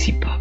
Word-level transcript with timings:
sexy 0.00 0.39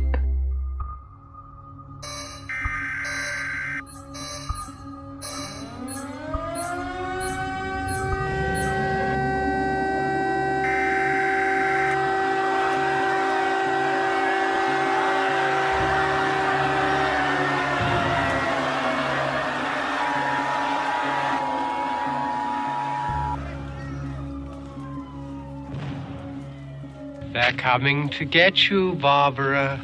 coming 27.72 28.10
to 28.10 28.26
get 28.26 28.68
you, 28.68 28.96
Barbara. 28.96 29.80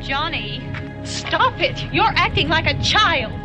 Johnny, 0.00 0.62
stop 1.02 1.58
it! 1.58 1.92
You're 1.92 2.14
acting 2.14 2.48
like 2.48 2.66
a 2.66 2.80
child. 2.84 3.32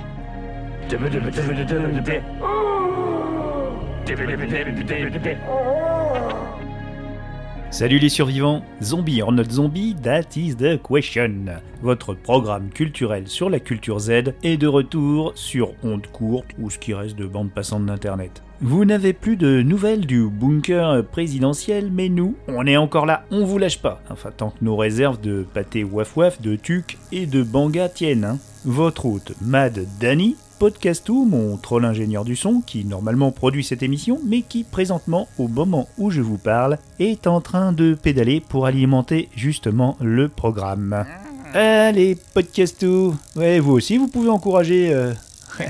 Salut 7.76 8.00
les 8.00 8.08
survivants, 8.08 8.64
Zombie 8.82 9.22
or 9.22 9.34
not 9.34 9.52
zombie, 9.52 9.98
that 10.02 10.38
is 10.38 10.56
the 10.56 10.82
question. 10.82 11.60
Votre 11.82 12.14
programme 12.14 12.70
culturel 12.70 13.28
sur 13.28 13.50
la 13.50 13.60
culture 13.60 14.00
Z 14.00 14.32
est 14.44 14.56
de 14.56 14.68
retour 14.68 15.34
sur 15.36 15.74
ondes 15.84 16.08
courtes 16.08 16.48
ou 16.58 16.70
ce 16.70 16.80
qui 16.80 16.94
reste 16.94 17.18
de 17.18 17.26
bande 17.26 17.52
passante 17.52 17.86
d'internet. 17.86 18.42
Vous 18.62 18.86
n'avez 18.86 19.12
plus 19.12 19.36
de 19.36 19.62
nouvelles 19.62 20.06
du 20.06 20.26
bunker 20.30 21.04
présidentiel, 21.04 21.92
mais 21.92 22.08
nous, 22.08 22.38
on 22.48 22.66
est 22.66 22.78
encore 22.78 23.06
là, 23.06 23.26
on 23.30 23.44
vous 23.44 23.58
lâche 23.58 23.82
pas. 23.82 24.02
Enfin, 24.10 24.32
tant 24.32 24.52
que 24.52 24.64
nos 24.64 24.78
réserves 24.78 25.20
de 25.20 25.46
pâté 25.54 25.84
waf 25.84 26.16
waf, 26.16 26.42
de 26.42 26.56
tuc 26.56 26.98
et 27.12 27.26
de 27.26 27.44
banga 27.44 27.90
tiennent. 27.90 28.24
Hein. 28.24 28.40
Votre 28.64 29.06
hôte, 29.06 29.34
Mad 29.42 29.86
Danny, 30.00 30.38
Podcastou, 30.58 31.26
mon 31.26 31.58
troll 31.58 31.84
ingénieur 31.84 32.24
du 32.24 32.38
son, 32.38 32.62
qui 32.62 32.86
normalement 32.86 33.32
produit 33.32 33.64
cette 33.64 33.84
émission, 33.84 34.20
mais 34.26 34.42
qui 34.42 34.64
présentement, 34.64 35.28
au 35.38 35.50
moment 35.50 35.90
où 35.98 36.12
je 36.12 36.22
vous 36.22 36.38
parle, 36.38 36.78
est 37.00 37.28
en 37.28 37.42
train 37.42 37.74
de 37.74 37.94
pédaler 37.94 38.40
pour 38.40 38.66
alimenter 38.66 39.28
justement 39.36 39.98
le 40.00 40.30
programme. 40.30 41.06
Allez, 41.54 42.18
Podcastou 42.34 43.16
Ouais, 43.36 43.60
vous 43.60 43.74
aussi, 43.74 43.98
vous 43.98 44.08
pouvez 44.08 44.30
encourager... 44.30 44.94
euh, 44.94 45.14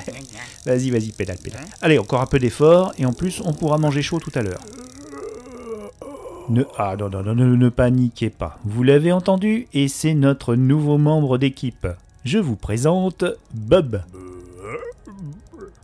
vas-y, 0.66 0.92
vas-y, 0.92 1.12
pédale, 1.12 1.38
pédale. 1.44 1.66
Allez, 1.82 1.98
encore 1.98 2.22
un 2.22 2.28
peu 2.28 2.38
d'effort, 2.38 2.94
et 3.00 3.08
en 3.08 3.14
plus, 3.14 3.42
on 3.44 3.54
pourra 3.54 3.80
manger 3.80 4.04
chaud 4.04 4.20
tout 4.20 4.32
à 4.36 4.44
l'heure. 4.44 4.62
Ne, 6.48 6.64
ah 6.78 6.96
non, 6.96 7.10
non, 7.10 7.24
non, 7.24 7.34
ne, 7.34 7.56
ne 7.56 7.70
paniquez 7.70 8.30
pas. 8.30 8.60
Vous 8.64 8.84
l'avez 8.84 9.12
entendu, 9.12 9.68
et 9.74 9.88
c'est 9.88 10.14
notre 10.14 10.54
nouveau 10.54 11.00
membre 11.00 11.40
d'équipe. 11.40 11.88
Je 12.24 12.38
vous 12.38 12.56
présente 12.56 13.26
Bob. 13.54 14.02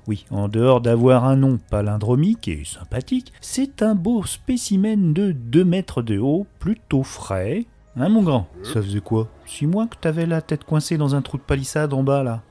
Oui, 0.07 0.25
en 0.31 0.47
dehors 0.47 0.81
d'avoir 0.81 1.25
un 1.25 1.35
nom 1.35 1.59
palindromique 1.69 2.47
et 2.47 2.63
sympathique, 2.66 3.31
c'est 3.39 3.83
un 3.83 3.95
beau 3.95 4.23
spécimen 4.23 5.13
de 5.13 5.31
2 5.31 5.63
mètres 5.63 6.02
de 6.02 6.17
haut, 6.17 6.47
plutôt 6.59 7.03
frais. 7.03 7.66
Hein, 7.95 8.09
mon 8.09 8.23
grand? 8.23 8.47
Ça 8.63 8.81
faisait 8.81 9.02
quoi? 9.02 9.27
Six 9.45 9.67
mois 9.67 9.88
que 9.88 9.97
t'avais 9.97 10.25
la 10.25 10.41
tête 10.41 10.63
coincée 10.63 10.97
dans 10.97 11.13
un 11.13 11.22
trou 11.22 11.38
de 11.38 11.44
palissade 11.44 11.94
en 11.94 12.03
bas, 12.03 12.23
là? 12.23 12.41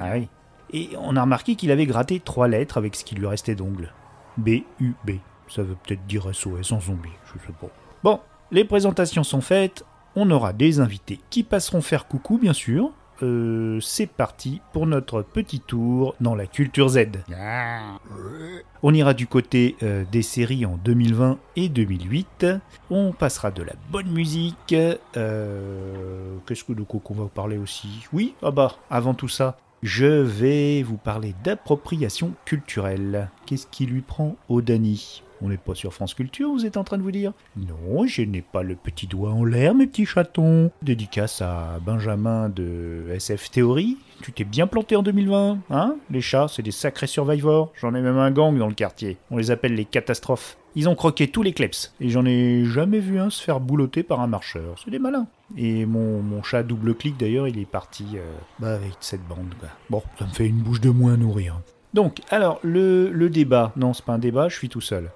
Ah 0.00 0.12
oui. 0.14 0.28
Et 0.72 0.90
on 0.98 1.16
a 1.16 1.22
remarqué 1.22 1.54
qu'il 1.54 1.70
avait 1.70 1.86
gratté 1.86 2.20
trois 2.20 2.48
lettres 2.48 2.78
avec 2.78 2.96
ce 2.96 3.04
qui 3.04 3.14
lui 3.14 3.26
restait 3.26 3.54
d'ongles. 3.54 3.92
B-U-B. 4.38 5.12
Ça 5.48 5.62
veut 5.62 5.76
peut-être 5.76 6.06
dire 6.06 6.34
SOS 6.34 6.72
en 6.72 6.80
zombie, 6.80 7.08
je 7.26 7.46
sais 7.46 7.54
pas. 7.58 7.68
Bon, 8.02 8.20
les 8.50 8.64
présentations 8.64 9.24
sont 9.24 9.40
faites. 9.40 9.84
On 10.16 10.30
aura 10.30 10.52
des 10.52 10.80
invités 10.80 11.20
qui 11.30 11.42
passeront 11.42 11.80
faire 11.80 12.06
coucou, 12.06 12.38
bien 12.38 12.52
sûr. 12.52 12.90
Euh, 13.22 13.80
c'est 13.80 14.06
parti 14.06 14.60
pour 14.72 14.86
notre 14.86 15.22
petit 15.22 15.60
tour 15.60 16.14
dans 16.20 16.34
la 16.34 16.46
culture 16.46 16.88
Z. 16.88 17.06
On 18.82 18.94
ira 18.94 19.14
du 19.14 19.26
côté 19.26 19.76
euh, 19.82 20.04
des 20.10 20.22
séries 20.22 20.64
en 20.66 20.76
2020 20.84 21.38
et 21.56 21.68
2008. 21.68 22.46
On 22.90 23.12
passera 23.12 23.50
de 23.50 23.62
la 23.62 23.72
bonne 23.90 24.10
musique. 24.10 24.74
Euh, 25.16 26.36
Qu'est-ce 26.46 26.64
que 26.64 26.72
de 26.72 26.82
quoi 26.82 27.00
qu'on 27.02 27.14
va 27.14 27.26
parler 27.26 27.58
aussi? 27.58 28.06
Oui, 28.12 28.34
ah 28.42 28.50
bah, 28.50 28.76
avant 28.90 29.14
tout 29.14 29.28
ça, 29.28 29.56
je 29.82 30.06
vais 30.06 30.82
vous 30.82 30.96
parler 30.96 31.34
d'appropriation 31.44 32.32
culturelle. 32.44 33.30
Qu'est-ce 33.46 33.66
qui 33.66 33.86
lui 33.86 34.02
prend 34.02 34.36
au 34.48 34.60
On 35.40 35.48
n'est 35.48 35.56
pas 35.56 35.74
sur 35.74 35.94
France 35.94 36.14
Culture, 36.14 36.50
vous 36.50 36.66
êtes 36.66 36.76
en 36.76 36.84
train 36.84 36.98
de 36.98 37.02
vous 37.02 37.12
dire 37.12 37.32
Non, 37.56 38.06
je 38.06 38.22
n'ai 38.22 38.42
pas 38.42 38.62
le 38.62 38.74
petit 38.74 39.06
doigt 39.06 39.30
en 39.30 39.44
l'air, 39.44 39.74
mes 39.74 39.86
petits 39.86 40.06
chatons. 40.06 40.70
Dédicace 40.82 41.40
à 41.42 41.78
Benjamin 41.84 42.48
de 42.48 43.04
SF 43.12 43.50
Theory. 43.50 43.98
Tu 44.22 44.32
t'es 44.32 44.44
bien 44.44 44.66
planté 44.66 44.96
en 44.96 45.02
2020, 45.02 45.58
hein? 45.70 45.96
Les 46.10 46.20
chats, 46.20 46.48
c'est 46.48 46.62
des 46.62 46.72
sacrés 46.72 47.06
survivors. 47.06 47.72
J'en 47.80 47.94
ai 47.94 48.00
même 48.00 48.18
un 48.18 48.32
gang 48.32 48.58
dans 48.58 48.66
le 48.66 48.74
quartier. 48.74 49.16
On 49.30 49.36
les 49.36 49.52
appelle 49.52 49.74
les 49.74 49.84
catastrophes. 49.84 50.56
Ils 50.74 50.88
ont 50.88 50.96
croqué 50.96 51.28
tous 51.28 51.42
les 51.42 51.52
kleps. 51.52 51.94
Et 52.00 52.08
j'en 52.10 52.24
ai 52.26 52.64
jamais 52.64 52.98
vu 52.98 53.20
un 53.20 53.30
se 53.30 53.42
faire 53.42 53.60
boulotter 53.60 54.02
par 54.02 54.20
un 54.20 54.26
marcheur. 54.26 54.74
C'est 54.84 54.90
des 54.90 54.98
malins. 54.98 55.28
Et 55.56 55.86
mon, 55.86 56.20
mon 56.20 56.42
chat 56.42 56.62
double 56.64 56.94
clic 56.94 57.16
d'ailleurs, 57.16 57.46
il 57.46 57.58
est 57.58 57.64
parti 57.64 58.04
euh, 58.16 58.22
bah, 58.58 58.74
avec 58.74 58.92
cette 59.00 59.26
bande. 59.28 59.54
quoi. 59.60 59.68
Bon, 59.88 60.02
ça 60.18 60.24
me 60.26 60.30
fait 60.30 60.46
une 60.48 60.58
bouche 60.58 60.80
de 60.80 60.90
moins 60.90 61.14
à 61.14 61.16
nourrir. 61.16 61.60
Donc, 61.94 62.20
alors, 62.30 62.58
le, 62.62 63.10
le 63.10 63.30
débat. 63.30 63.72
Non, 63.76 63.94
c'est 63.94 64.04
pas 64.04 64.12
un 64.14 64.18
débat, 64.18 64.48
je 64.48 64.56
suis 64.56 64.68
tout 64.68 64.80
seul. 64.80 65.10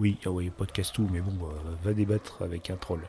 Oui, 0.00 0.16
ah 0.24 0.30
oui, 0.30 0.48
podcast 0.48 0.94
tout, 0.94 1.06
mais 1.12 1.20
bon, 1.20 1.34
euh, 1.44 1.74
va 1.84 1.92
débattre 1.92 2.40
avec 2.40 2.70
un 2.70 2.76
troll. 2.76 3.02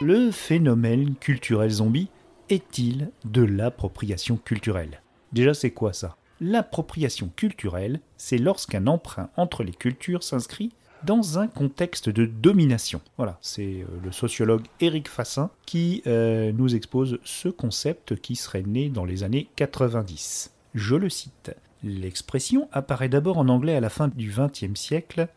Le 0.00 0.30
phénomène 0.30 1.14
culturel 1.16 1.68
zombie 1.68 2.08
est-il 2.48 3.10
de 3.26 3.42
l'appropriation 3.42 4.38
culturelle? 4.38 5.02
Déjà, 5.34 5.52
c'est 5.52 5.72
quoi 5.72 5.92
ça? 5.92 6.16
L'appropriation 6.40 7.30
culturelle, 7.36 8.00
c'est 8.16 8.38
lorsqu'un 8.38 8.86
emprunt 8.86 9.28
entre 9.36 9.64
les 9.64 9.74
cultures 9.74 10.22
s'inscrit 10.22 10.72
dans 11.04 11.38
un 11.38 11.46
contexte 11.46 12.08
de 12.08 12.24
domination. 12.24 13.02
Voilà, 13.18 13.38
c'est 13.42 13.82
euh, 13.82 13.86
le 14.02 14.10
sociologue 14.10 14.64
Éric 14.80 15.08
Fassin 15.08 15.50
qui 15.66 16.02
euh, 16.06 16.52
nous 16.52 16.74
expose 16.74 17.18
ce 17.22 17.50
concept 17.50 18.16
qui 18.16 18.34
serait 18.34 18.62
né 18.62 18.88
dans 18.88 19.04
les 19.04 19.24
années 19.24 19.48
90. 19.56 20.54
Je 20.74 20.96
le 20.96 21.10
cite. 21.10 21.54
L'expression 21.84 22.66
apparaît 22.72 23.10
d'abord 23.10 23.36
en 23.36 23.48
anglais 23.50 23.76
à 23.76 23.80
la 23.80 23.90
fin 23.90 24.08
du 24.08 24.32
XXe 24.34 24.78
siècle 24.78 25.28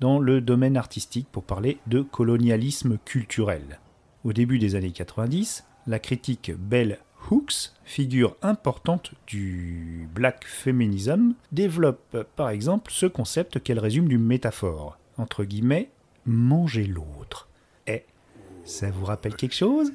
dans 0.00 0.18
le 0.18 0.40
domaine 0.40 0.76
artistique 0.76 1.28
pour 1.30 1.44
parler 1.44 1.78
de 1.86 2.00
colonialisme 2.00 2.98
culturel. 3.04 3.78
Au 4.24 4.32
début 4.32 4.58
des 4.58 4.74
années 4.74 4.90
90, 4.90 5.64
la 5.86 5.98
critique 5.98 6.52
Bell 6.58 6.98
Hooks, 7.30 7.72
figure 7.84 8.36
importante 8.42 9.12
du 9.26 10.08
black 10.14 10.44
feminism, 10.46 11.34
développe 11.52 12.26
par 12.36 12.50
exemple 12.50 12.90
ce 12.92 13.06
concept 13.06 13.62
qu'elle 13.62 13.78
résume 13.78 14.08
d'une 14.08 14.24
métaphore, 14.24 14.98
entre 15.18 15.44
guillemets, 15.44 15.90
manger 16.26 16.86
l'autre. 16.86 17.48
Eh, 17.86 18.04
ça 18.64 18.90
vous 18.90 19.04
rappelle 19.04 19.36
quelque 19.36 19.54
chose? 19.54 19.92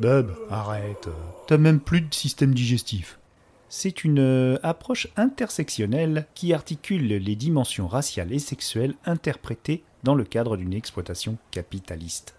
Bob, 0.00 0.34
arrête, 0.50 1.08
t'as 1.46 1.58
même 1.58 1.80
plus 1.80 2.00
de 2.00 2.12
système 2.12 2.54
digestif. 2.54 3.18
C'est 3.74 4.04
une 4.04 4.18
euh, 4.18 4.58
approche 4.62 5.08
intersectionnelle 5.16 6.26
qui 6.34 6.52
articule 6.52 7.06
les 7.06 7.36
dimensions 7.36 7.88
raciales 7.88 8.30
et 8.30 8.38
sexuelles 8.38 8.92
interprétées 9.06 9.82
dans 10.04 10.14
le 10.14 10.24
cadre 10.24 10.58
d'une 10.58 10.74
exploitation 10.74 11.38
capitaliste. 11.52 12.34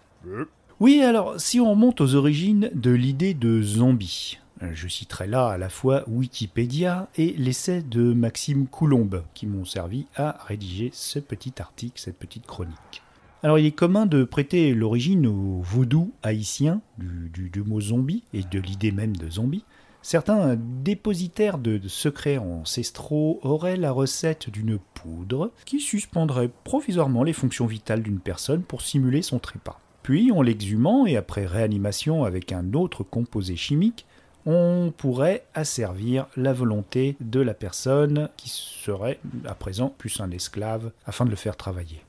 Oui, 0.78 1.00
alors 1.02 1.40
si 1.40 1.58
on 1.58 1.70
remonte 1.70 2.00
aux 2.00 2.14
origines 2.14 2.70
de 2.72 2.92
l'idée 2.92 3.34
de 3.34 3.60
zombie, 3.62 4.38
euh, 4.62 4.70
je 4.74 4.86
citerai 4.86 5.26
là 5.26 5.48
à 5.48 5.58
la 5.58 5.68
fois 5.68 6.04
Wikipédia 6.08 7.08
et 7.16 7.32
l'essai 7.36 7.82
de 7.82 8.12
Maxime 8.12 8.68
Coulombe 8.68 9.24
qui 9.34 9.48
m'ont 9.48 9.64
servi 9.64 10.06
à 10.14 10.38
rédiger 10.46 10.90
ce 10.92 11.18
petit 11.18 11.54
article, 11.58 11.94
cette 12.00 12.16
petite 12.16 12.46
chronique. 12.46 13.02
Alors 13.42 13.58
il 13.58 13.66
est 13.66 13.72
commun 13.72 14.06
de 14.06 14.22
prêter 14.22 14.72
l'origine 14.72 15.26
au 15.26 15.60
vaudou 15.62 16.12
haïtien 16.22 16.80
du, 16.98 17.28
du- 17.34 17.50
du 17.50 17.62
mot 17.64 17.80
zombie 17.80 18.22
et 18.32 18.42
de 18.44 18.60
l'idée 18.60 18.92
même 18.92 19.16
de 19.16 19.28
zombie. 19.28 19.64
Certains 20.04 20.58
dépositaires 20.58 21.56
de, 21.56 21.80
secrets 21.88 22.36
ancestraux 22.36 23.40
auraient 23.42 23.78
la 23.78 23.90
recette 23.90 24.50
d'une 24.50 24.78
poudre 24.78 25.50
qui 25.64 25.80
suspendrait 25.80 26.50
provisoirement 26.62 27.22
les 27.22 27.32
fonctions 27.32 27.64
vitales 27.64 28.02
d'une 28.02 28.20
personne 28.20 28.60
pour 28.60 28.82
simuler 28.82 29.22
son 29.22 29.38
trépas. 29.38 29.80
Puis, 30.02 30.30
en 30.30 30.42
l'exhumant 30.42 31.06
et 31.06 31.16
après 31.16 31.46
réanimation 31.46 32.24
avec 32.24 32.52
un 32.52 32.74
autre 32.74 33.02
composé 33.02 33.56
chimique, 33.56 34.04
on 34.44 34.92
pourrait 34.94 35.46
asservir 35.54 36.26
la 36.36 36.52
volonté 36.52 37.16
de 37.20 37.40
la 37.40 37.54
personne 37.54 38.28
qui 38.36 38.50
serait 38.50 39.20
à 39.46 39.54
présent 39.54 39.88
plus 39.88 40.20
un 40.20 40.30
esclave 40.32 40.92
afin 41.06 41.24
de 41.24 41.30
le 41.30 41.36
faire 41.36 41.56
travailler. 41.56 42.02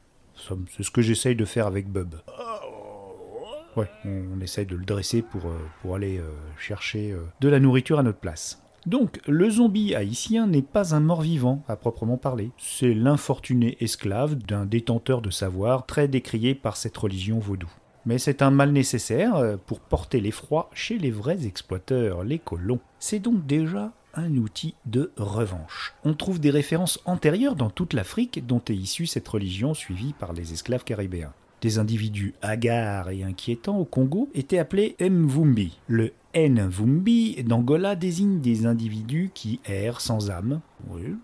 C'est 0.75 0.83
ce 0.83 0.92
que 0.92 1.01
j'essaye 1.01 1.38
de 1.38 1.45
faire 1.45 1.65
avec 1.65 1.88
Bub. 1.88 2.15
Ouais, 3.75 3.89
on, 4.06 4.39
essaye 4.42 4.66
de 4.66 4.75
le 4.75 4.86
dresser 4.86 5.22
pour, 5.22 5.48
euh, 5.48 5.57
pour 5.81 5.95
aller 5.95 6.18
euh, 6.18 6.30
chercher 6.57 7.12
euh, 7.12 7.25
de 7.42 7.50
la 7.50 7.60
nourriture 7.60 8.00
à 8.00 8.04
notre 8.04 8.19
place. 8.19 8.62
Donc, 8.86 9.19
le 9.27 9.50
zombie 9.50 9.95
haïtien 9.95 10.48
n'est 10.48 10.62
pas 10.62 10.95
un 10.95 11.00
mort-vivant 11.00 11.63
à 11.68 11.75
proprement 11.75 12.18
parler. 12.18 12.51
C'est 12.57 12.94
l'infortuné 12.94 13.75
esclave 13.81 14.36
d'un 14.36 14.66
détenteur 14.66 15.22
de 15.22 15.31
savoir 15.31 15.86
très 15.86 16.07
décrié 16.07 16.56
par 16.56 16.77
cette 16.77 16.95
religion 16.95 17.39
vaudou. 17.39 17.69
Mais 18.06 18.19
c'est 18.19 18.44
un 18.44 18.51
mal 18.51 18.72
nécessaire 18.72 19.57
pour 19.66 19.80
porter 19.80 20.21
l'effroi 20.21 20.69
chez 20.71 21.00
les 21.00 21.10
vrais 21.10 21.48
exploiteurs, 21.48 22.24
les 22.24 22.38
colons. 22.38 22.80
C'est 23.00 23.18
donc 23.18 23.48
déjà 23.48 23.92
un 24.13 24.38
outil 24.38 24.75
de 24.86 25.12
revanche. 25.18 25.95
On 26.04 26.13
trouve 26.13 26.39
des 26.39 26.51
références 26.51 27.00
antérieures 27.06 27.56
dans 27.56 27.71
toute 27.71 27.94
l'Afrique 27.94 28.45
dont 28.45 28.62
est 28.69 28.75
issue 28.75 29.07
cette 29.07 29.28
religion 29.28 29.74
suivie 29.74 30.13
par 30.13 30.33
les 30.33 30.54
esclaves 30.54 30.83
caribéens. 30.83 31.33
Des 31.62 31.80
individus 31.80 32.34
hagards 32.42 33.10
et 33.10 33.24
inquiétants 33.24 33.78
au 33.78 33.86
Congo 33.86 34.30
étaient 34.34 34.60
appelés 34.60 34.96
Mvumbi. 35.00 35.80
Le 35.88 36.12
Nvumbi 36.36 37.44
d'Angola 37.44 37.96
désigne 37.96 38.42
des 38.42 38.66
individus 38.66 39.31
qui 39.34 39.60
errent 39.66 40.02
sans 40.02 40.30
âme. 40.30 40.60
Oui, 40.90 41.16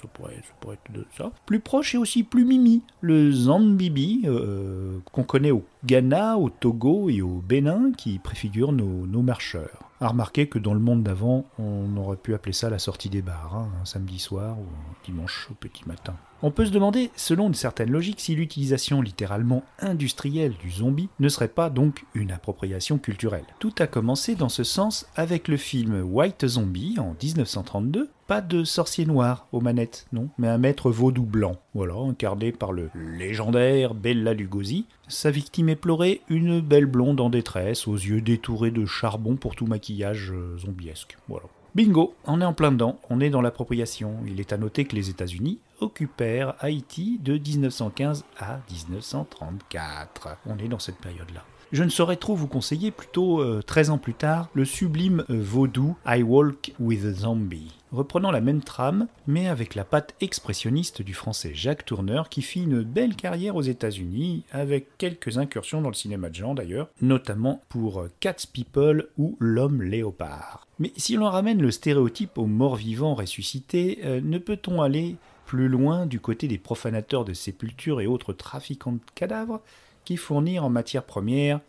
ça 0.00 0.08
pourrait, 0.12 0.36
être 0.36 1.06
ça. 1.16 1.32
Plus 1.46 1.60
proche 1.60 1.94
et 1.94 1.98
aussi 1.98 2.22
plus 2.22 2.44
mimi, 2.44 2.82
le 3.00 3.32
Zambibi, 3.32 4.22
euh, 4.24 4.98
qu'on 5.12 5.24
connaît 5.24 5.50
au 5.50 5.64
Ghana, 5.84 6.36
au 6.38 6.50
Togo 6.50 7.08
et 7.08 7.22
au 7.22 7.42
Bénin, 7.46 7.92
qui 7.92 8.18
préfigure 8.18 8.72
nos, 8.72 9.22
marcheurs. 9.22 9.90
À 10.00 10.08
remarquer 10.08 10.48
que 10.48 10.58
dans 10.58 10.74
le 10.74 10.80
monde 10.80 11.02
d'avant, 11.02 11.44
on 11.58 11.96
aurait 11.96 12.16
pu 12.16 12.34
appeler 12.34 12.52
ça 12.52 12.70
la 12.70 12.78
sortie 12.78 13.08
des 13.08 13.22
bars, 13.22 13.54
hein, 13.56 13.68
un 13.80 13.84
samedi 13.84 14.18
soir 14.18 14.58
ou 14.58 14.62
un 14.62 15.04
dimanche 15.04 15.48
au 15.50 15.54
petit 15.54 15.86
matin. 15.86 16.14
On 16.44 16.50
peut 16.50 16.66
se 16.66 16.72
demander, 16.72 17.12
selon 17.14 17.46
une 17.46 17.54
certaine 17.54 17.92
logique, 17.92 18.20
si 18.20 18.34
l'utilisation 18.34 19.00
littéralement 19.00 19.62
industrielle 19.78 20.54
du 20.60 20.72
zombie 20.72 21.08
ne 21.20 21.28
serait 21.28 21.46
pas 21.46 21.70
donc 21.70 22.04
une 22.14 22.32
appropriation 22.32 22.98
culturelle. 22.98 23.44
Tout 23.60 23.74
a 23.78 23.86
commencé 23.86 24.34
dans 24.34 24.48
ce 24.48 24.64
sens 24.64 25.06
avec 25.14 25.46
le 25.46 25.56
film 25.56 26.02
White 26.02 26.44
Zombie 26.48 26.96
en 26.98 27.14
1932. 27.22 28.10
Pas 28.26 28.40
de 28.40 28.64
sorcier 28.64 29.06
noir 29.06 29.46
aux 29.52 29.60
manettes, 29.60 30.06
non, 30.12 30.30
mais 30.36 30.48
un 30.48 30.58
maître 30.58 30.90
vaudou 30.90 31.22
blanc. 31.22 31.58
Voilà, 31.74 31.94
incarné 31.94 32.50
par 32.50 32.72
le 32.72 32.90
légendaire 32.96 33.94
Bella 33.94 34.34
Lugosi. 34.34 34.86
Sa 35.06 35.30
victime 35.30 35.68
éplorée, 35.68 36.22
une 36.28 36.60
belle 36.60 36.86
blonde 36.86 37.20
en 37.20 37.30
détresse, 37.30 37.86
aux 37.86 37.94
yeux 37.94 38.20
détourés 38.20 38.72
de 38.72 38.84
charbon 38.84 39.36
pour 39.36 39.54
tout 39.54 39.66
maquillage 39.66 40.32
euh, 40.32 40.58
zombiesque. 40.58 41.16
Voilà. 41.28 41.46
Bingo, 41.74 42.14
on 42.26 42.40
est 42.42 42.44
en 42.44 42.52
plein 42.52 42.70
dedans, 42.70 42.98
on 43.08 43.20
est 43.20 43.30
dans 43.30 43.40
l'appropriation. 43.40 44.16
Il 44.26 44.40
est 44.40 44.52
à 44.52 44.58
noter 44.58 44.84
que 44.84 44.94
les 44.94 45.08
États-Unis 45.08 45.58
occupèrent 45.82 46.54
Haïti 46.60 47.18
de 47.22 47.36
1915 47.36 48.24
à 48.38 48.60
1934. 48.70 50.36
On 50.46 50.56
est 50.58 50.68
dans 50.68 50.78
cette 50.78 50.98
période-là. 50.98 51.44
Je 51.72 51.84
ne 51.84 51.88
saurais 51.88 52.16
trop 52.16 52.34
vous 52.34 52.48
conseiller, 52.48 52.90
plutôt 52.90 53.42
13 53.62 53.88
euh, 53.88 53.92
ans 53.94 53.98
plus 53.98 54.12
tard, 54.12 54.50
le 54.52 54.66
sublime 54.66 55.24
euh, 55.30 55.40
vaudou 55.40 55.96
I 56.06 56.22
Walk 56.22 56.74
with 56.78 57.06
a 57.06 57.14
Zombie. 57.14 57.72
Reprenant 57.92 58.30
la 58.30 58.42
même 58.42 58.60
trame, 58.60 59.06
mais 59.26 59.48
avec 59.48 59.74
la 59.74 59.84
patte 59.84 60.14
expressionniste 60.20 61.00
du 61.00 61.14
français 61.14 61.52
Jacques 61.54 61.86
Tourneur 61.86 62.28
qui 62.28 62.42
fit 62.42 62.64
une 62.64 62.82
belle 62.82 63.16
carrière 63.16 63.56
aux 63.56 63.62
États-Unis, 63.62 64.44
avec 64.52 64.98
quelques 64.98 65.38
incursions 65.38 65.80
dans 65.80 65.88
le 65.88 65.94
cinéma 65.94 66.28
de 66.28 66.34
genre 66.34 66.54
d'ailleurs, 66.54 66.90
notamment 67.00 67.62
pour 67.70 68.02
euh, 68.02 68.10
Cats 68.20 68.46
People 68.52 69.08
ou 69.16 69.38
L'homme 69.40 69.80
léopard. 69.80 70.66
Mais 70.78 70.92
si 70.98 71.16
l'on 71.16 71.30
ramène 71.30 71.62
le 71.62 71.70
stéréotype 71.70 72.36
aux 72.36 72.46
morts 72.46 72.76
vivants 72.76 73.14
ressuscités, 73.14 74.00
ne 74.22 74.38
peut-on 74.38 74.82
aller 74.82 75.16
plus 75.52 75.68
loin 75.68 76.06
du 76.06 76.18
côté 76.18 76.48
des 76.48 76.56
profanateurs 76.56 77.26
de 77.26 77.34
sépultures 77.34 78.00
et 78.00 78.06
autres 78.06 78.32
trafiquants 78.32 78.92
de 78.92 79.00
cadavres 79.14 79.60
qui 80.02 80.16
fournirent 80.16 80.64
en 80.64 80.70
matière 80.70 81.04
première 81.04 81.60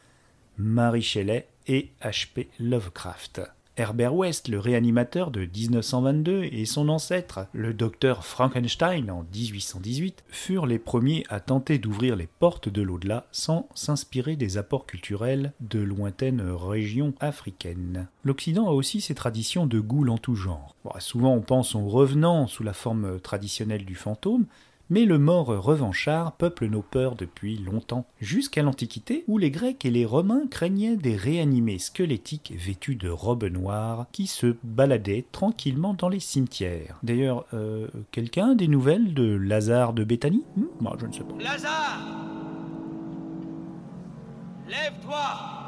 Marie 0.58 1.02
Shelley 1.02 1.50
et 1.68 1.92
H.P. 2.02 2.50
Lovecraft. 2.62 3.42
Herbert 3.76 4.14
West, 4.14 4.50
le 4.50 4.60
réanimateur 4.60 5.32
de 5.32 5.46
1922, 5.46 6.44
et 6.44 6.66
son 6.66 6.90
ancêtre, 6.90 7.48
le 7.54 7.74
docteur 7.74 8.24
Frankenstein 8.24 9.10
en 9.10 9.26
1818, 9.34 10.24
furent 10.30 10.68
les 10.68 10.78
premiers 10.78 11.24
à 11.30 11.40
tenter 11.40 11.80
d'ouvrir 11.80 12.16
les 12.16 12.28
portes 12.28 12.70
de 12.70 12.84
l'au-delà 12.84 13.26
sans 13.32 13.68
s'inspirer 13.74 14.36
des 14.36 14.58
apports 14.58 14.86
culturels 14.86 15.54
de 15.60 15.80
lointaines 15.80 16.42
régions 16.42 17.14
africaines. 17.20 18.08
L'Occident 18.24 18.68
a 18.68 18.74
aussi 18.74 19.02
ses 19.02 19.16
traditions 19.16 19.66
de 19.66 19.80
goût 19.80 20.08
en 20.08 20.20
tout 20.20 20.36
genre. 20.36 20.76
souvent 21.00 21.34
on 21.34 21.42
pense 21.42 21.74
aux 21.74 21.88
revenants 21.88 22.46
sous 22.46 22.64
la 22.64 22.74
forme 22.74 23.20
traditionnelle 23.20 23.86
du 23.86 23.96
fantôme, 23.96 24.46
mais 24.90 25.06
le 25.06 25.18
mort 25.18 25.48
revanchard 25.48 26.34
peuple 26.34 26.68
nos 26.68 26.82
peurs 26.82 27.16
depuis 27.16 27.58
longtemps, 27.58 28.06
jusqu'à 28.20 28.64
l'Antiquité 28.64 29.24
où 29.28 29.38
les 29.38 29.52
Grecs 29.52 29.86
et 29.86 29.92
les 29.92 30.06
Romains 30.06 30.48
craignaient 30.50 30.98
des 30.98 31.16
réanimés 31.16 31.80
squelettiques 31.80 32.54
vêtus 32.58 32.96
de 32.96 33.10
robes 33.10 33.46
noires 33.46 34.06
qui 34.12 34.28
se 34.28 34.56
baladaient 34.64 35.26
tranquillement 35.32 35.94
dans 35.94 36.10
les 36.10 36.20
cimetières. 36.20 37.00
D'ailleurs, 37.04 37.46
euh, 37.54 37.88
quelqu'un 38.12 38.56
des 38.56 38.68
nouvelles 38.68 39.14
de 39.14 39.36
Lazare 39.36 39.94
de 39.94 40.04
Béthanie? 40.04 40.44
Hmm, 40.58 40.66
Moi, 40.82 40.96
je 41.00 41.06
ne 41.08 41.12
sais 41.14 41.24
pas. 41.24 41.36
Lazare 41.44 42.00
Lève-toi 44.68 45.63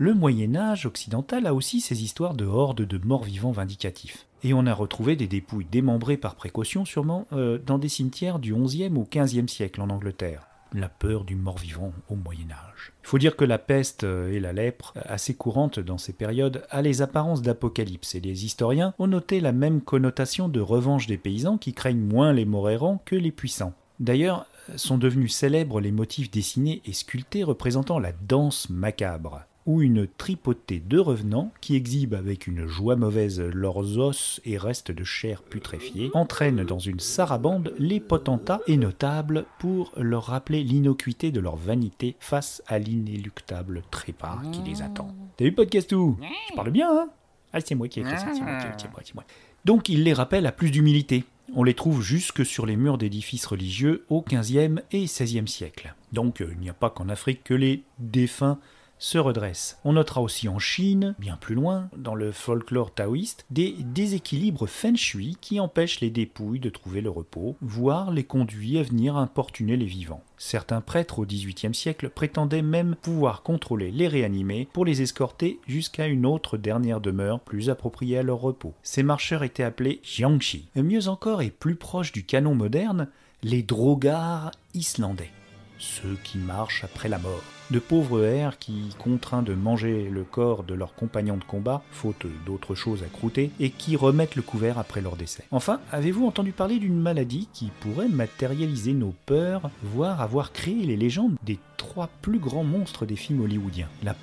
le 0.00 0.14
Moyen 0.14 0.56
Âge 0.56 0.86
occidental 0.86 1.46
a 1.46 1.52
aussi 1.52 1.82
ses 1.82 2.02
histoires 2.02 2.32
de 2.32 2.46
hordes 2.46 2.86
de 2.86 3.06
morts 3.06 3.24
vivants 3.24 3.52
vindicatifs. 3.52 4.26
Et 4.42 4.54
on 4.54 4.64
a 4.64 4.72
retrouvé 4.72 5.14
des 5.14 5.26
dépouilles 5.26 5.66
démembrées 5.70 6.16
par 6.16 6.36
précaution 6.36 6.86
sûrement 6.86 7.26
euh, 7.34 7.58
dans 7.58 7.76
des 7.76 7.90
cimetières 7.90 8.38
du 8.38 8.54
XIe 8.54 8.90
au 8.96 9.06
XVe 9.14 9.46
siècle 9.46 9.82
en 9.82 9.90
Angleterre. 9.90 10.46
La 10.72 10.88
peur 10.88 11.24
du 11.24 11.36
mort-vivant 11.36 11.92
au 12.08 12.14
Moyen 12.14 12.50
Âge. 12.50 12.94
Il 13.04 13.08
faut 13.08 13.18
dire 13.18 13.36
que 13.36 13.44
la 13.44 13.58
peste 13.58 14.04
euh, 14.04 14.32
et 14.32 14.40
la 14.40 14.54
lèpre, 14.54 14.94
assez 15.04 15.34
courantes 15.34 15.80
dans 15.80 15.98
ces 15.98 16.14
périodes, 16.14 16.64
a 16.70 16.80
les 16.80 17.02
apparences 17.02 17.42
d'apocalypse, 17.42 18.14
et 18.14 18.20
les 18.20 18.46
historiens 18.46 18.94
ont 18.98 19.06
noté 19.06 19.38
la 19.40 19.52
même 19.52 19.82
connotation 19.82 20.48
de 20.48 20.60
revanche 20.60 21.08
des 21.08 21.18
paysans 21.18 21.58
qui 21.58 21.74
craignent 21.74 22.06
moins 22.06 22.32
les 22.32 22.46
morts 22.46 22.70
errants 22.70 23.02
que 23.04 23.16
les 23.16 23.32
puissants. 23.32 23.74
D'ailleurs, 23.98 24.46
sont 24.76 24.96
devenus 24.96 25.34
célèbres 25.34 25.78
les 25.78 25.92
motifs 25.92 26.30
dessinés 26.30 26.80
et 26.86 26.94
sculptés 26.94 27.44
représentant 27.44 27.98
la 27.98 28.12
danse 28.12 28.70
macabre 28.70 29.42
ou 29.66 29.82
une 29.82 30.06
tripotée 30.06 30.80
de 30.80 30.98
revenants 30.98 31.52
qui 31.60 31.76
exhibent 31.76 32.14
avec 32.14 32.46
une 32.46 32.66
joie 32.66 32.96
mauvaise 32.96 33.40
leurs 33.40 33.98
os 33.98 34.40
et 34.44 34.58
restes 34.58 34.90
de 34.90 35.04
chair 35.04 35.42
putréfiée, 35.42 36.10
entraînent 36.14 36.64
dans 36.64 36.78
une 36.78 37.00
sarabande 37.00 37.74
les 37.78 38.00
potentats 38.00 38.60
et 38.66 38.76
notables 38.76 39.44
pour 39.58 39.92
leur 39.96 40.24
rappeler 40.24 40.62
l'innocuité 40.62 41.30
de 41.30 41.40
leur 41.40 41.56
vanité 41.56 42.16
face 42.20 42.62
à 42.66 42.78
l'inéluctable 42.78 43.82
trépas 43.90 44.40
qui 44.52 44.62
les 44.62 44.82
attend. 44.82 45.14
T'as 45.36 45.44
vu 45.44 45.52
podcast 45.52 45.90
tout? 45.90 46.16
Je 46.50 46.54
parle 46.54 46.70
bien, 46.70 46.90
hein? 46.90 47.08
Ah, 47.52 47.60
c'est 47.60 47.74
moi 47.74 47.88
qui 47.88 48.00
ai 48.00 48.04
fait 48.04 48.16
ça, 48.16 48.28
c'est 48.32 48.40
moi, 48.42 48.58
c'est 48.78 48.90
moi, 48.90 49.00
c'est 49.04 49.14
moi. 49.14 49.24
Donc 49.64 49.88
il 49.88 50.04
les 50.04 50.12
rappelle 50.12 50.46
à 50.46 50.52
plus 50.52 50.70
d'humilité. 50.70 51.24
On 51.54 51.64
les 51.64 51.74
trouve 51.74 52.00
jusque 52.00 52.46
sur 52.46 52.64
les 52.64 52.76
murs 52.76 52.96
d'édifices 52.96 53.44
religieux 53.46 54.04
au 54.08 54.22
XVe 54.22 54.82
et 54.92 55.04
XVIe 55.04 55.48
siècle. 55.48 55.94
Donc 56.12 56.40
euh, 56.40 56.50
il 56.52 56.60
n'y 56.60 56.70
a 56.70 56.74
pas 56.74 56.90
qu'en 56.90 57.08
Afrique 57.08 57.42
que 57.42 57.54
les 57.54 57.82
défunts 57.98 58.58
se 59.00 59.18
redresse. 59.18 59.78
On 59.84 59.94
notera 59.94 60.20
aussi 60.20 60.48
en 60.48 60.60
Chine, 60.60 61.16
bien 61.18 61.36
plus 61.36 61.56
loin, 61.56 61.88
dans 61.96 62.14
le 62.14 62.30
folklore 62.30 62.94
taoïste, 62.94 63.46
des 63.50 63.74
déséquilibres 63.80 64.68
feng 64.68 64.94
shui 64.94 65.36
qui 65.40 65.58
empêchent 65.58 66.00
les 66.00 66.10
dépouilles 66.10 66.60
de 66.60 66.70
trouver 66.70 67.00
le 67.00 67.10
repos, 67.10 67.56
voire 67.62 68.12
les 68.12 68.24
conduisent 68.24 68.78
à 68.78 68.82
venir 68.82 69.16
importuner 69.16 69.76
les 69.76 69.86
vivants. 69.86 70.22
Certains 70.36 70.82
prêtres 70.82 71.18
au 71.18 71.26
XVIIIe 71.26 71.74
siècle 71.74 72.10
prétendaient 72.10 72.62
même 72.62 72.94
pouvoir 72.94 73.42
contrôler 73.42 73.90
les 73.90 74.06
réanimés 74.06 74.68
pour 74.72 74.84
les 74.84 75.02
escorter 75.02 75.58
jusqu'à 75.66 76.06
une 76.06 76.26
autre 76.26 76.58
dernière 76.58 77.00
demeure 77.00 77.40
plus 77.40 77.70
appropriée 77.70 78.18
à 78.18 78.22
leur 78.22 78.40
repos. 78.40 78.74
Ces 78.82 79.02
marcheurs 79.02 79.42
étaient 79.42 79.62
appelés 79.62 80.00
Jiangxi. 80.02 80.68
Mieux 80.76 81.08
encore 81.08 81.40
et 81.40 81.50
plus 81.50 81.76
proche 81.76 82.12
du 82.12 82.24
canon 82.24 82.54
moderne, 82.54 83.08
les 83.42 83.62
drogars 83.62 84.50
islandais, 84.74 85.30
ceux 85.78 86.18
qui 86.22 86.36
marchent 86.36 86.84
après 86.84 87.08
la 87.08 87.18
mort 87.18 87.59
de 87.70 87.78
pauvres 87.78 88.24
airs 88.24 88.58
qui, 88.58 88.94
contraints 88.98 89.42
de 89.42 89.54
manger 89.54 90.08
le 90.10 90.24
corps 90.24 90.62
de 90.62 90.74
leurs 90.74 90.94
compagnons 90.94 91.36
de 91.36 91.44
combat, 91.44 91.82
faute 91.90 92.26
d'autre 92.46 92.74
chose 92.74 93.02
à 93.02 93.06
croûter, 93.06 93.50
et 93.60 93.70
qui 93.70 93.96
remettent 93.96 94.36
le 94.36 94.42
couvert 94.42 94.78
après 94.78 95.00
leur 95.00 95.16
décès. 95.16 95.44
Enfin, 95.50 95.80
avez-vous 95.92 96.26
entendu 96.26 96.52
parler 96.52 96.78
d'une 96.78 97.00
maladie 97.00 97.48
qui 97.52 97.70
pourrait 97.80 98.08
matérialiser 98.08 98.92
nos 98.92 99.14
peurs, 99.26 99.70
voire 99.82 100.20
avoir 100.20 100.52
créé 100.52 100.84
les 100.84 100.96
légendes 100.96 101.36
des 101.44 101.58
trois 101.76 102.08
plus 102.22 102.38
grands 102.38 102.64
monstres 102.64 103.06
des 103.06 103.16
films 103.16 103.42
hollywoodiens 103.42 103.88
La 104.02 104.16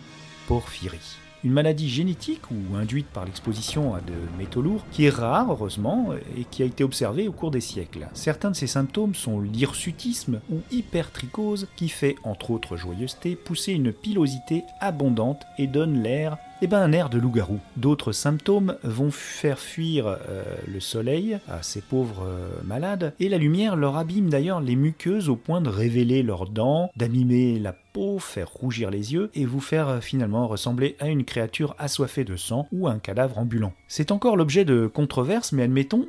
porphyrie? 0.48 1.18
Une 1.44 1.52
maladie 1.52 1.90
génétique 1.90 2.42
ou 2.52 2.76
induite 2.76 3.08
par 3.08 3.26
l'exposition 3.26 3.94
à 3.94 4.02
de 4.02 4.14
métaux 4.38 4.62
lourds, 4.62 4.84
qui 4.92 5.06
est 5.06 5.10
rare, 5.10 5.52
heureusement, 5.52 6.10
et 6.38 6.44
qui 6.46 6.64
a 6.64 6.66
été 6.66 6.84
observée 6.84 7.28
au 7.28 7.32
cours 7.32 7.52
des 7.52 7.62
siècles. 7.62 8.08
Certains 8.14 8.52
de 8.52 8.56
ces 8.56 8.68
symptômes 8.68 9.16
sont 9.16 9.40
l'hirsutisme 9.40 10.42
ou 10.52 10.58
hypertrichose, 10.72 11.68
qui 11.76 11.90
fait, 11.90 12.16
entre 12.24 12.52
autres 12.52 12.78
joyeuseté, 12.78 13.36
pousser 13.36 13.74
une 13.74 13.94
pilosité 13.94 14.64
abondante 14.80 15.44
et 15.58 15.68
donne 15.68 16.02
l'air 16.02 16.38
eh 16.62 16.68
ben 16.68 16.82
un 16.82 16.92
air 16.92 17.10
de 17.10 17.20
loup-garou. 17.20 17.60
D'autres 17.76 18.12
symptômes 18.12 18.78
vont 18.84 19.12
faire 19.12 19.60
fuir 19.60 20.08
euh, 20.08 20.44
le 20.68 20.80
soleil 20.80 21.38
à 21.48 21.62
ces 21.62 21.82
pauvres 21.82 22.24
euh, 22.26 22.50
malades, 22.64 23.14
et 23.20 23.30
la 23.30 23.38
lumière 23.38 23.76
leur 23.76 23.96
abîme 23.96 24.30
d'ailleurs 24.30 24.62
les 24.62 24.76
muqueuses 24.76 25.30
au 25.30 25.36
point 25.36 25.62
de 25.62 25.70
révéler 25.70 26.24
leurs 26.24 26.48
dents, 26.50 26.90
d'amimer 26.96 27.60
la 27.60 27.74
peau, 27.74 28.18
faire 28.20 28.50
rougir 28.50 28.90
les 28.90 29.14
yeux, 29.14 29.30
et 29.36 29.46
vous 29.46 29.60
faire 29.60 29.88
euh, 29.88 30.00
finalement 30.00 30.48
ressembler 30.48 30.96
à 31.00 31.08
une 31.10 31.26
créature 31.26 31.76
assoiffée 31.78 32.24
de 32.24 32.36
sang 32.36 32.68
ou 32.72 32.88
un 32.88 33.00
cadavre 33.00 33.38
ambulant. 33.38 33.74
C'est 33.88 34.12
encore 34.12 34.36
l'objet 34.36 34.66
de 34.66 34.88
controverses, 34.88 35.52
mais 35.52 35.64
admettons, 35.64 36.08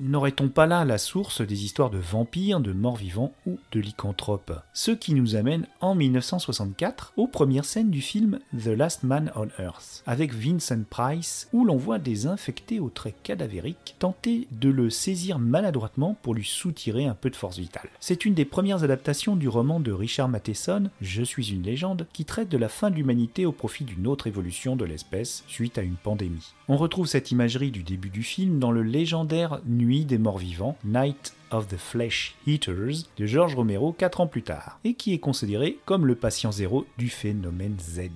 n'aurait-on 0.00 0.48
pas 0.48 0.66
là 0.66 0.84
la 0.84 0.98
source 0.98 1.40
des 1.40 1.64
histoires 1.64 1.90
de 1.90 1.98
vampires, 1.98 2.60
de 2.60 2.72
morts-vivants 2.72 3.32
ou 3.46 3.58
de 3.72 3.80
lycanthropes? 3.80 4.52
Ce 4.72 4.90
qui 4.90 5.14
nous 5.14 5.36
amène 5.36 5.66
en 5.80 5.94
1964 5.94 7.12
aux 7.16 7.26
premières 7.26 7.64
scènes 7.64 7.90
du 7.90 8.02
film 8.02 8.38
The 8.56 8.68
Last 8.68 9.02
Man 9.02 9.32
on 9.36 9.48
Earth, 9.62 10.02
avec 10.06 10.34
Vincent 10.34 10.82
Price, 10.88 11.48
où 11.52 11.64
l'on 11.64 11.76
voit 11.76 11.98
des 11.98 12.26
infectés 12.26 12.80
aux 12.80 12.90
traits 12.90 13.16
cadavériques 13.22 13.96
tenter 13.98 14.48
de 14.50 14.68
le 14.68 14.90
saisir 14.90 15.38
maladroitement 15.38 16.16
pour 16.22 16.34
lui 16.34 16.44
soutirer 16.44 17.06
un 17.06 17.14
peu 17.14 17.30
de 17.30 17.36
force 17.36 17.58
vitale. 17.58 17.88
C'est 18.00 18.24
une 18.24 18.34
des 18.34 18.44
premières 18.44 18.84
adaptations 18.84 19.36
du 19.36 19.48
roman 19.48 19.80
de 19.80 19.92
Richard 19.92 20.28
Matheson, 20.28 20.90
Je 21.00 21.22
suis 21.22 21.52
une 21.52 21.62
légende, 21.62 22.06
qui 22.12 22.24
traite 22.24 22.48
de 22.48 22.58
la 22.58 22.68
fin 22.68 22.90
de 22.90 22.96
l'humanité 22.96 23.46
au 23.46 23.52
profit 23.52 23.84
d'une 23.84 24.06
autre 24.06 24.26
évolution 24.26 24.76
de 24.76 24.84
l'espèce 24.84 25.44
suite 25.46 25.78
à 25.78 25.82
une 25.82 25.96
pandémie. 25.96 26.52
On 26.68 26.76
retrouve 26.76 27.06
cette 27.06 27.30
imagerie 27.30 27.70
du 27.70 27.82
début 27.82 28.10
du 28.10 28.22
film 28.22 28.58
dans 28.58 28.72
le 28.72 28.82
légendaire 28.82 29.31
Nuit 29.64 30.04
des 30.04 30.18
morts 30.18 30.36
vivants, 30.36 30.76
Night 30.84 31.34
of 31.50 31.66
the 31.68 31.78
Flesh 31.78 32.34
Eaters 32.46 33.08
de 33.16 33.24
George 33.24 33.54
Romero 33.54 33.92
4 33.92 34.20
ans 34.20 34.26
plus 34.26 34.42
tard, 34.42 34.78
et 34.84 34.92
qui 34.92 35.14
est 35.14 35.18
considéré 35.18 35.78
comme 35.86 36.06
le 36.06 36.14
patient 36.14 36.52
zéro 36.52 36.84
du 36.98 37.08
phénomène 37.08 37.78
Z. 37.80 38.10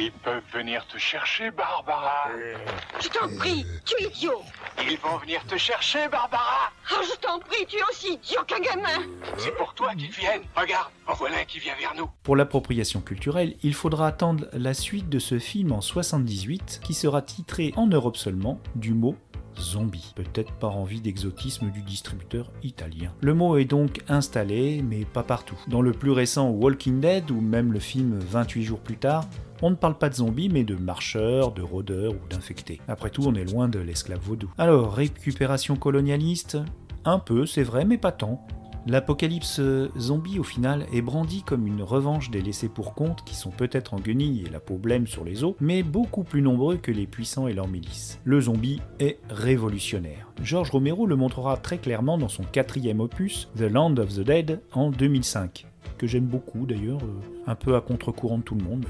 Ils 0.00 0.10
peuvent 0.10 0.42
venir 0.50 0.86
te 0.86 0.96
chercher, 0.96 1.50
Barbara. 1.50 2.30
Je 3.02 3.08
t'en 3.08 3.28
prie, 3.36 3.66
tu 3.84 4.02
es 4.02 4.06
idiot. 4.06 4.40
Ils 4.90 4.96
vont 4.96 5.18
venir 5.18 5.44
te 5.44 5.58
chercher, 5.58 6.08
Barbara. 6.08 6.72
Oh, 6.90 7.02
je 7.02 7.20
t'en 7.20 7.38
prie, 7.38 7.66
tu 7.68 7.76
es 7.76 7.82
aussi 7.90 8.14
idiot 8.14 8.40
qu'un 8.46 8.60
gamin. 8.60 9.06
C'est 9.36 9.54
pour 9.54 9.74
toi 9.74 9.94
qu'ils 9.94 10.10
viennent. 10.10 10.44
Regarde, 10.56 10.90
en 11.06 11.12
voilà 11.12 11.40
un 11.40 11.44
qui 11.44 11.58
vient 11.58 11.74
vers 11.78 11.94
nous. 11.94 12.08
Pour 12.22 12.36
l'appropriation 12.36 13.02
culturelle, 13.02 13.56
il 13.62 13.74
faudra 13.74 14.06
attendre 14.06 14.46
la 14.54 14.72
suite 14.72 15.10
de 15.10 15.18
ce 15.18 15.38
film 15.38 15.72
en 15.72 15.82
78, 15.82 16.80
qui 16.82 16.94
sera 16.94 17.20
titré 17.20 17.74
en 17.76 17.86
Europe 17.86 18.16
seulement 18.16 18.58
du 18.74 18.94
mot 18.94 19.16
zombie. 19.58 20.12
Peut-être 20.14 20.52
par 20.52 20.76
envie 20.76 21.00
d'exotisme 21.00 21.70
du 21.70 21.82
distributeur 21.82 22.50
italien. 22.62 23.12
Le 23.20 23.34
mot 23.34 23.56
est 23.56 23.64
donc 23.64 24.02
installé, 24.08 24.82
mais 24.82 25.04
pas 25.04 25.22
partout. 25.22 25.58
Dans 25.68 25.82
le 25.82 25.92
plus 25.92 26.10
récent 26.10 26.50
Walking 26.50 27.00
Dead, 27.00 27.30
ou 27.30 27.40
même 27.40 27.72
le 27.72 27.78
film 27.78 28.18
28 28.18 28.62
jours 28.62 28.80
plus 28.80 28.96
tard, 28.96 29.28
on 29.62 29.70
ne 29.70 29.76
parle 29.76 29.96
pas 29.96 30.08
de 30.08 30.14
zombies, 30.14 30.48
mais 30.48 30.64
de 30.64 30.74
marcheurs, 30.74 31.52
de 31.52 31.62
rôdeurs 31.62 32.12
ou 32.12 32.28
d'infectés. 32.28 32.80
Après 32.88 33.10
tout, 33.10 33.22
on 33.24 33.34
est 33.34 33.44
loin 33.44 33.68
de 33.68 33.78
l'esclave 33.78 34.20
vaudou. 34.20 34.50
Alors, 34.58 34.92
récupération 34.92 35.76
colonialiste? 35.76 36.58
Un 37.04 37.18
peu, 37.18 37.46
c'est 37.46 37.62
vrai, 37.62 37.84
mais 37.84 37.98
pas 37.98 38.12
tant. 38.12 38.44
L'apocalypse 38.86 39.60
zombie, 39.96 40.40
au 40.40 40.42
final, 40.42 40.86
est 40.92 41.02
brandi 41.02 41.42
comme 41.42 41.68
une 41.68 41.82
revanche 41.82 42.30
des 42.30 42.42
laissés 42.42 42.68
pour 42.68 42.94
compte 42.94 43.22
qui 43.24 43.36
sont 43.36 43.50
peut-être 43.50 43.94
en 43.94 44.00
guenilles 44.00 44.44
et 44.46 44.50
la 44.50 44.58
peau 44.58 44.76
blême 44.76 45.06
sur 45.06 45.24
les 45.24 45.44
os, 45.44 45.54
mais 45.60 45.84
beaucoup 45.84 46.24
plus 46.24 46.42
nombreux 46.42 46.76
que 46.76 46.90
les 46.90 47.06
puissants 47.06 47.46
et 47.46 47.52
leurs 47.52 47.68
milices. 47.68 48.18
Le 48.24 48.40
zombie 48.40 48.80
est 48.98 49.20
révolutionnaire. 49.30 50.32
George 50.42 50.70
Romero 50.70 51.06
le 51.06 51.14
montrera 51.14 51.56
très 51.56 51.78
clairement 51.78 52.18
dans 52.18 52.28
son 52.28 52.42
quatrième 52.42 53.00
opus, 53.00 53.48
The 53.56 53.62
Land 53.62 53.98
of 53.98 54.14
the 54.14 54.20
Dead, 54.20 54.60
en 54.72 54.90
2005, 54.90 55.66
que 55.96 56.08
j'aime 56.08 56.26
beaucoup 56.26 56.66
d'ailleurs, 56.66 57.02
euh, 57.02 57.20
un 57.46 57.54
peu 57.54 57.76
à 57.76 57.80
contre-courant 57.80 58.38
de 58.38 58.42
tout 58.42 58.56
le 58.56 58.64
monde, 58.64 58.86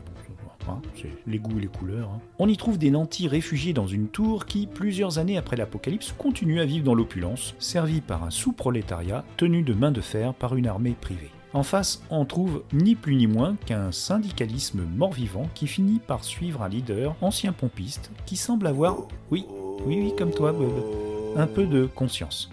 Hein, 0.68 0.80
c'est 0.96 1.10
les 1.26 1.38
goûts 1.38 1.58
et 1.58 1.62
les 1.62 1.66
couleurs. 1.66 2.10
hein. 2.10 2.20
On 2.38 2.48
y 2.48 2.56
trouve 2.56 2.78
des 2.78 2.90
nantis 2.90 3.28
réfugiés 3.28 3.72
dans 3.72 3.86
une 3.86 4.08
tour 4.08 4.46
qui, 4.46 4.66
plusieurs 4.66 5.18
années 5.18 5.36
après 5.38 5.56
l'apocalypse, 5.56 6.14
continue 6.16 6.60
à 6.60 6.64
vivre 6.64 6.84
dans 6.84 6.94
l'opulence, 6.94 7.54
servi 7.58 8.00
par 8.00 8.24
un 8.24 8.30
sous-prolétariat 8.30 9.24
tenu 9.36 9.62
de 9.62 9.74
main 9.74 9.90
de 9.90 10.00
fer 10.00 10.34
par 10.34 10.54
une 10.56 10.66
armée 10.66 10.96
privée. 11.00 11.30
En 11.54 11.62
face, 11.62 12.02
on 12.08 12.24
trouve 12.24 12.62
ni 12.72 12.94
plus 12.94 13.14
ni 13.14 13.26
moins 13.26 13.56
qu'un 13.66 13.92
syndicalisme 13.92 14.84
mort-vivant 14.96 15.48
qui 15.54 15.66
finit 15.66 15.98
par 15.98 16.24
suivre 16.24 16.62
un 16.62 16.68
leader, 16.68 17.14
ancien 17.20 17.52
pompiste, 17.52 18.10
qui 18.24 18.36
semble 18.36 18.66
avoir, 18.66 18.96
oui, 19.30 19.44
oui, 19.84 20.00
oui, 20.02 20.14
comme 20.16 20.30
toi, 20.30 20.52
Bob, 20.52 20.72
un 21.36 21.46
peu 21.46 21.66
de 21.66 21.84
conscience. 21.84 22.50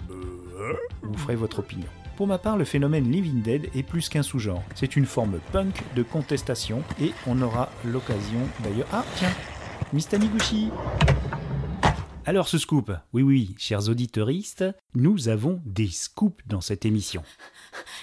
Vous 1.02 1.18
ferez 1.18 1.36
votre 1.36 1.60
opinion. 1.60 1.88
Pour 2.20 2.28
ma 2.28 2.38
part, 2.38 2.58
le 2.58 2.66
phénomène 2.66 3.10
Living 3.10 3.42
Dead 3.42 3.70
est 3.74 3.82
plus 3.82 4.10
qu'un 4.10 4.24
sous-genre. 4.24 4.62
C'est 4.76 4.98
une 4.98 5.06
forme 5.06 5.40
punk 5.54 5.82
de 5.96 6.04
contestation 6.04 6.84
et 7.02 7.14
on 7.26 7.42
aura 7.42 7.70
l'occasion 7.86 8.42
d'ailleurs. 8.60 8.90
Ah, 8.92 9.06
tiens, 9.16 9.32
Miss 9.94 10.10
Taniguchi 10.10 10.68
Alors 12.26 12.50
ce 12.50 12.58
scoop, 12.58 12.92
oui 13.14 13.22
oui, 13.22 13.56
chers 13.58 13.88
auditeuristes, 13.88 14.66
nous 14.96 15.30
avons 15.30 15.62
des 15.64 15.88
scoops 15.88 16.44
dans 16.46 16.60
cette 16.60 16.86
émission. 16.86 17.24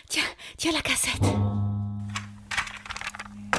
Tiens, 0.08 0.23
tiens 0.56 0.73
la 0.73 0.80
cassette. 0.80 1.20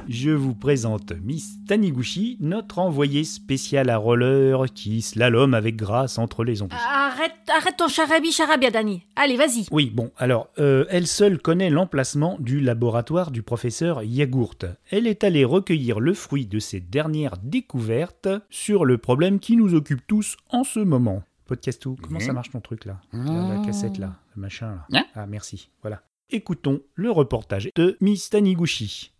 Je 0.09 0.29
vous 0.29 0.53
présente 0.55 1.11
Miss 1.21 1.57
Taniguchi, 1.65 2.37
notre 2.39 2.79
envoyée 2.79 3.25
spéciale 3.25 3.89
à 3.89 3.97
roller 3.97 4.71
qui 4.73 5.01
slalom 5.01 5.53
avec 5.53 5.75
grâce 5.75 6.17
entre 6.17 6.45
les 6.45 6.55
zombies. 6.55 6.75
Arrête, 6.89 7.33
arrête 7.49 7.75
ton 7.75 7.89
charabi 7.89 8.31
charabia, 8.31 8.71
Dani. 8.71 9.03
Allez, 9.17 9.35
vas-y. 9.35 9.65
Oui, 9.69 9.91
bon, 9.93 10.11
alors, 10.17 10.47
euh, 10.59 10.85
elle 10.89 11.07
seule 11.07 11.39
connaît 11.39 11.69
l'emplacement 11.69 12.37
du 12.39 12.61
laboratoire 12.61 13.31
du 13.31 13.43
professeur 13.43 14.01
Yagourt. 14.01 14.55
Elle 14.91 15.07
est 15.07 15.25
allée 15.25 15.43
recueillir 15.43 15.99
le 15.99 16.13
fruit 16.13 16.45
de 16.45 16.59
ses 16.59 16.79
dernières 16.79 17.37
découvertes 17.43 18.29
sur 18.49 18.85
le 18.85 18.97
problème 18.97 19.39
qui 19.39 19.57
nous 19.57 19.73
occupe 19.73 20.07
tous 20.07 20.37
en 20.49 20.63
ce 20.63 20.79
moment. 20.79 21.21
Podcastou, 21.47 21.97
comment 22.01 22.19
ça 22.21 22.31
marche 22.33 22.51
ton 22.51 22.61
truc 22.61 22.85
là? 22.85 23.01
La, 23.11 23.55
la 23.55 23.65
cassette 23.65 23.97
là, 23.97 24.15
le 24.35 24.41
machin 24.41 24.79
là. 24.89 25.05
Ah, 25.15 25.25
merci, 25.27 25.69
voilà. 25.81 26.01
Écoutons 26.29 26.81
le 26.95 27.11
reportage 27.11 27.69
de 27.75 27.97
Miss 28.01 28.29
Taniguchi. 28.29 29.11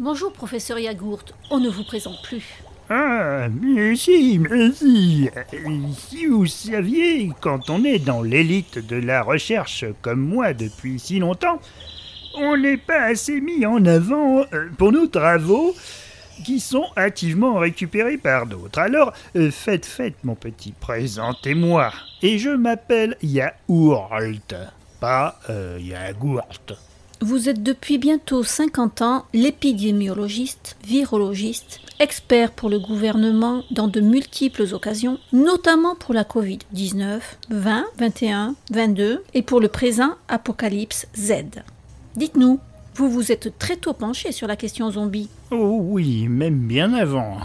Bonjour, 0.00 0.32
professeur 0.32 0.78
Yagourt. 0.78 1.24
On 1.50 1.58
ne 1.58 1.68
vous 1.68 1.82
présente 1.82 2.22
plus. 2.22 2.62
Ah, 2.88 3.48
mais 3.48 3.96
si, 3.96 4.38
mais 4.38 4.70
si. 4.70 5.28
Si 5.92 6.26
vous 6.26 6.46
saviez, 6.46 7.32
quand 7.40 7.68
on 7.68 7.82
est 7.82 7.98
dans 7.98 8.22
l'élite 8.22 8.78
de 8.78 8.94
la 8.94 9.22
recherche 9.24 9.84
comme 10.00 10.20
moi 10.20 10.54
depuis 10.54 11.00
si 11.00 11.18
longtemps, 11.18 11.58
on 12.36 12.56
n'est 12.56 12.76
pas 12.76 13.06
assez 13.06 13.40
mis 13.40 13.66
en 13.66 13.84
avant 13.86 14.44
euh, 14.52 14.68
pour 14.78 14.92
nos 14.92 15.08
travaux 15.08 15.74
qui 16.44 16.60
sont 16.60 16.86
activement 16.94 17.56
récupérés 17.56 18.18
par 18.18 18.46
d'autres. 18.46 18.78
Alors, 18.78 19.12
euh, 19.34 19.50
faites, 19.50 19.84
faites, 19.84 20.22
mon 20.22 20.36
petit, 20.36 20.74
présentez-moi. 20.78 21.92
Et 22.22 22.38
je 22.38 22.50
m'appelle 22.50 23.16
Yaourt, 23.20 24.54
pas 25.00 25.40
euh, 25.50 25.76
Yagourt. 25.80 26.44
Vous 27.20 27.48
êtes 27.48 27.64
depuis 27.64 27.98
bientôt 27.98 28.44
50 28.44 29.02
ans 29.02 29.24
l'épidémiologiste, 29.34 30.76
virologiste, 30.84 31.80
expert 31.98 32.52
pour 32.52 32.70
le 32.70 32.78
gouvernement 32.78 33.64
dans 33.72 33.88
de 33.88 34.00
multiples 34.00 34.72
occasions, 34.72 35.18
notamment 35.32 35.96
pour 35.96 36.14
la 36.14 36.22
Covid-19, 36.22 37.20
20, 37.50 37.86
21, 37.98 38.54
22 38.70 39.24
et 39.34 39.42
pour 39.42 39.58
le 39.58 39.66
présent 39.66 40.12
Apocalypse 40.28 41.08
Z. 41.16 41.62
Dites-nous, 42.14 42.60
vous 42.94 43.10
vous 43.10 43.32
êtes 43.32 43.58
très 43.58 43.76
tôt 43.76 43.94
penché 43.94 44.30
sur 44.30 44.46
la 44.46 44.54
question 44.54 44.88
zombie. 44.92 45.28
Oh 45.50 45.78
oui, 45.82 46.28
même 46.28 46.68
bien 46.68 46.94
avant. 46.94 47.38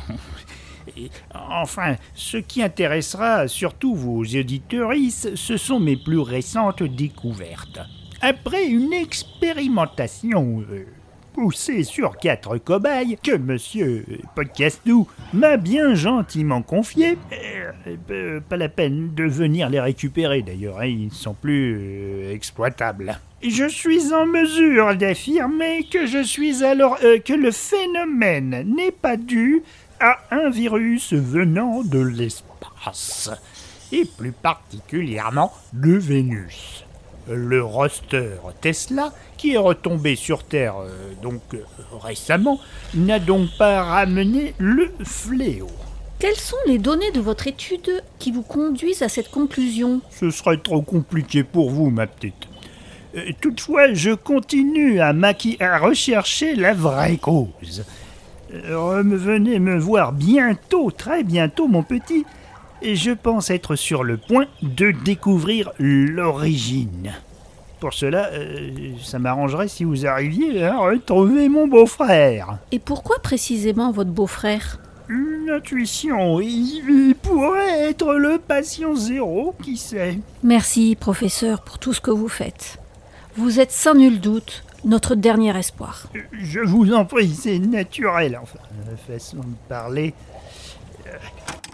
Enfin, 1.33 1.95
ce 2.13 2.37
qui 2.37 2.61
intéressera 2.61 3.47
surtout 3.47 3.95
vos 3.95 4.21
auditeuristes, 4.21 5.35
ce 5.35 5.57
sont 5.57 5.79
mes 5.79 5.97
plus 5.97 6.19
récentes 6.19 6.83
découvertes. 6.83 7.79
Après 8.25 8.67
une 8.67 8.93
expérimentation 8.93 10.63
euh, 10.71 10.85
poussée 11.33 11.83
sur 11.83 12.15
quatre 12.15 12.57
cobayes 12.57 13.17
que 13.21 13.35
Monsieur 13.35 14.05
Podcastou 14.33 15.09
m'a 15.33 15.57
bien 15.57 15.93
gentiment 15.93 16.61
confié, 16.61 17.17
euh, 17.33 17.95
euh, 18.11 18.39
pas 18.39 18.55
la 18.55 18.69
peine 18.69 19.13
de 19.13 19.25
venir 19.25 19.69
les 19.69 19.81
récupérer 19.81 20.41
d'ailleurs, 20.41 20.79
hein, 20.79 20.85
ils 20.85 21.07
ne 21.07 21.11
sont 21.11 21.33
plus 21.33 22.31
exploitables. 22.31 23.19
Je 23.45 23.67
suis 23.67 24.13
en 24.13 24.25
mesure 24.25 24.95
d'affirmer 24.95 25.83
que 25.91 26.05
je 26.05 26.23
suis 26.23 26.63
alors 26.63 26.97
que 26.99 27.33
le 27.33 27.51
phénomène 27.51 28.73
n'est 28.73 28.93
pas 28.93 29.17
dû 29.17 29.63
à 29.99 30.19
un 30.31 30.49
virus 30.49 31.11
venant 31.11 31.83
de 31.83 31.99
l'espace, 31.99 33.31
et 33.91 34.05
plus 34.05 34.31
particulièrement 34.31 35.51
de 35.73 35.97
Vénus. 35.97 36.82
Le 37.29 37.63
roster 37.63 38.31
Tesla, 38.59 39.13
qui 39.37 39.53
est 39.53 39.57
retombé 39.57 40.15
sur 40.15 40.43
Terre 40.43 40.75
euh, 40.81 41.13
donc 41.21 41.41
euh, 41.53 41.59
récemment, 42.01 42.59
n'a 42.93 43.19
donc 43.19 43.49
pas 43.57 43.83
ramené 43.83 44.53
le 44.57 44.91
fléau. 45.03 45.69
Quelles 46.19 46.35
sont 46.35 46.57
les 46.67 46.77
données 46.79 47.11
de 47.11 47.21
votre 47.21 47.47
étude 47.47 48.03
qui 48.19 48.31
vous 48.31 48.43
conduisent 48.43 49.01
à 49.01 49.09
cette 49.09 49.29
conclusion? 49.29 50.01
Ce 50.09 50.31
serait 50.31 50.57
trop 50.57 50.81
compliqué 50.81 51.43
pour 51.43 51.69
vous, 51.69 51.89
ma 51.89 52.07
petite. 52.07 52.47
Euh, 53.15 53.31
Toutefois, 53.41 53.93
je 53.93 54.11
continue 54.11 54.99
à, 54.99 55.13
à 55.59 55.77
rechercher 55.77 56.55
la 56.55 56.73
vraie 56.73 57.17
cause. 57.17 57.85
Euh, 58.53 59.01
Venez 59.03 59.59
me 59.59 59.77
voir 59.77 60.11
bientôt, 60.11 60.91
très 60.91 61.23
bientôt, 61.23 61.67
mon 61.67 61.83
petit, 61.83 62.21
et 62.21 62.25
je 62.83 63.11
pense 63.11 63.49
être 63.49 63.75
sur 63.75 64.03
le 64.03 64.17
point 64.17 64.45
de 64.61 64.91
découvrir 64.91 65.71
l'origine. 65.79 67.13
Pour 67.79 67.93
cela, 67.93 68.29
euh, 68.31 68.93
ça 69.03 69.19
m'arrangerait 69.19 69.67
si 69.67 69.83
vous 69.83 70.05
arriviez 70.05 70.63
à 70.63 70.77
retrouver 70.77 71.49
mon 71.49 71.67
beau-frère. 71.67 72.57
Et 72.71 72.79
pourquoi 72.79 73.19
précisément 73.19 73.91
votre 73.91 74.11
beau-frère? 74.11 74.79
Une 75.09 75.49
intuition. 75.49 76.39
Il 76.39 77.15
pourrait 77.21 77.89
être 77.89 78.13
le 78.13 78.37
patient 78.37 78.95
zéro, 78.95 79.53
qui 79.61 79.75
sait. 79.75 80.19
Merci, 80.43 80.95
professeur, 80.95 81.61
pour 81.61 81.77
tout 81.77 81.91
ce 81.91 81.99
que 81.99 82.11
vous 82.11 82.29
faites. 82.29 82.79
Vous 83.35 83.59
êtes 83.59 83.71
sans 83.71 83.95
nul 83.95 84.21
doute 84.21 84.63
notre 84.85 85.15
dernier 85.15 85.57
espoir. 85.57 86.07
Je 86.31 86.59
vous 86.59 86.93
en 86.93 87.05
prie, 87.05 87.33
c'est 87.33 87.59
naturel, 87.59 88.39
enfin, 88.41 88.59
façon 89.07 89.37
de 89.37 89.55
parler. 89.67 90.13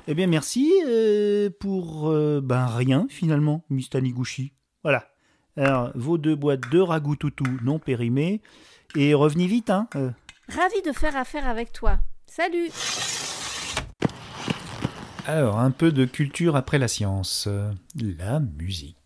Eh 0.07 0.13
bien, 0.15 0.27
merci 0.27 0.73
euh, 0.87 1.49
pour 1.59 2.09
euh, 2.09 2.41
ben 2.41 2.65
rien 2.65 3.07
finalement, 3.09 3.63
Miss 3.69 3.89
Taniguchi. 3.89 4.53
Voilà. 4.83 5.07
Alors, 5.55 5.91
vos 5.95 6.17
deux 6.17 6.35
boîtes 6.35 6.69
de 6.71 6.79
ragoût 6.79 7.15
toutou 7.15 7.45
non 7.63 7.79
périmées 7.79 8.41
et 8.95 9.13
revenez 9.13 9.47
vite, 9.47 9.69
hein. 9.69 9.87
euh. 9.95 10.09
Ravi 10.47 10.81
de 10.85 10.91
faire 10.91 11.15
affaire 11.15 11.47
avec 11.47 11.73
toi. 11.73 11.99
Salut 12.25 12.69
Alors, 15.27 15.59
un 15.59 15.71
peu 15.71 15.91
de 15.91 16.05
culture 16.05 16.55
après 16.55 16.79
la 16.79 16.87
science. 16.87 17.47
La 17.95 18.39
musique. 18.39 18.98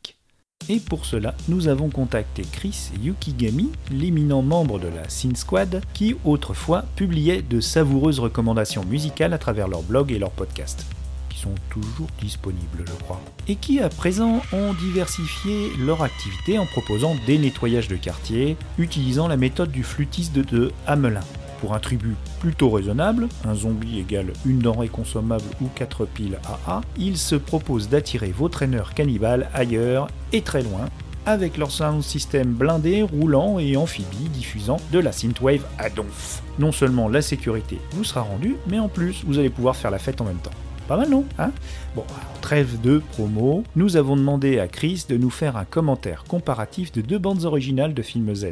Et 0.69 0.79
pour 0.79 1.05
cela, 1.05 1.35
nous 1.49 1.67
avons 1.67 1.89
contacté 1.89 2.43
Chris 2.49 2.91
Yukigami, 3.01 3.71
l'éminent 3.91 4.41
membre 4.41 4.79
de 4.79 4.87
la 4.87 5.09
Sin 5.09 5.35
Squad, 5.35 5.81
qui 5.93 6.15
autrefois 6.23 6.85
publiait 6.95 7.41
de 7.41 7.59
savoureuses 7.59 8.19
recommandations 8.19 8.85
musicales 8.85 9.33
à 9.33 9.37
travers 9.37 9.67
leur 9.67 9.81
blog 9.81 10.11
et 10.11 10.19
leur 10.19 10.31
podcast, 10.31 10.85
qui 11.29 11.39
sont 11.39 11.55
toujours 11.69 12.07
disponibles, 12.21 12.85
je 12.87 13.03
crois, 13.03 13.21
et 13.49 13.55
qui 13.55 13.81
à 13.81 13.89
présent 13.89 14.41
ont 14.53 14.73
diversifié 14.73 15.71
leur 15.79 16.01
activité 16.01 16.57
en 16.57 16.65
proposant 16.65 17.15
des 17.27 17.37
nettoyages 17.37 17.89
de 17.89 17.97
quartier, 17.97 18.55
utilisant 18.77 19.27
la 19.27 19.37
méthode 19.37 19.71
du 19.71 19.83
flûtiste 19.83 20.33
de 20.33 20.71
Hamelin. 20.87 21.19
Pour 21.63 21.73
un 21.73 21.79
tribut 21.79 22.17
plutôt 22.41 22.69
raisonnable, 22.69 23.29
un 23.45 23.55
zombie 23.55 23.99
égale 23.99 24.33
une 24.45 24.59
denrée 24.59 24.89
consommable 24.89 25.45
ou 25.61 25.69
4 25.73 26.05
piles 26.05 26.37
AA, 26.67 26.81
ils 26.97 27.17
se 27.17 27.35
proposent 27.35 27.87
d'attirer 27.87 28.33
vos 28.33 28.49
traîneurs 28.49 28.93
cannibales 28.93 29.49
ailleurs 29.53 30.09
et 30.33 30.41
très 30.41 30.61
loin, 30.61 30.89
avec 31.25 31.55
leur 31.55 31.71
sound 31.71 32.03
system 32.03 32.51
blindé, 32.51 33.01
roulant 33.01 33.59
et 33.59 33.77
amphibie 33.77 34.27
diffusant 34.33 34.75
de 34.91 34.99
la 34.99 35.13
synthwave 35.13 35.63
à 35.77 35.89
donf. 35.89 36.43
Non 36.59 36.73
seulement 36.73 37.07
la 37.07 37.21
sécurité 37.21 37.79
vous 37.91 38.03
sera 38.03 38.23
rendue, 38.23 38.57
mais 38.67 38.79
en 38.79 38.89
plus 38.89 39.23
vous 39.25 39.39
allez 39.39 39.49
pouvoir 39.49 39.77
faire 39.77 39.89
la 39.89 39.99
fête 39.99 40.19
en 40.19 40.25
même 40.25 40.39
temps. 40.43 40.51
Pas 40.89 40.97
mal 40.97 41.09
non 41.09 41.23
hein? 41.39 41.51
Bon, 41.95 42.03
alors, 42.09 42.41
trêve 42.41 42.81
de 42.81 43.01
promo, 43.13 43.63
nous 43.77 43.95
avons 43.95 44.17
demandé 44.17 44.59
à 44.59 44.67
Chris 44.67 45.05
de 45.07 45.15
nous 45.15 45.29
faire 45.29 45.55
un 45.55 45.63
commentaire 45.63 46.25
comparatif 46.27 46.91
de 46.91 46.99
deux 46.99 47.19
bandes 47.19 47.45
originales 47.45 47.93
de 47.93 48.01
films 48.01 48.35
Z. 48.35 48.47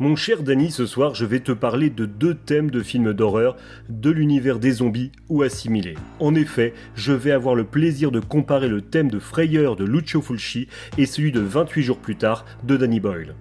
Mon 0.00 0.16
cher 0.16 0.42
Danny, 0.42 0.70
ce 0.70 0.86
soir, 0.86 1.14
je 1.14 1.26
vais 1.26 1.40
te 1.40 1.52
parler 1.52 1.90
de 1.90 2.06
deux 2.06 2.34
thèmes 2.34 2.70
de 2.70 2.82
films 2.82 3.12
d'horreur 3.12 3.58
de 3.90 4.08
l'univers 4.08 4.58
des 4.58 4.72
zombies 4.72 5.12
ou 5.28 5.42
assimilés. 5.42 5.96
En 6.20 6.34
effet, 6.34 6.72
je 6.94 7.12
vais 7.12 7.32
avoir 7.32 7.54
le 7.54 7.64
plaisir 7.64 8.10
de 8.10 8.18
comparer 8.18 8.68
le 8.68 8.80
thème 8.80 9.10
de 9.10 9.18
Frayeur 9.18 9.76
de 9.76 9.84
Lucio 9.84 10.22
Fulci 10.22 10.68
et 10.96 11.04
celui 11.04 11.32
de 11.32 11.40
28 11.40 11.82
jours 11.82 11.98
plus 11.98 12.16
tard 12.16 12.46
de 12.64 12.78
Danny 12.78 12.98
Boyle. 12.98 13.34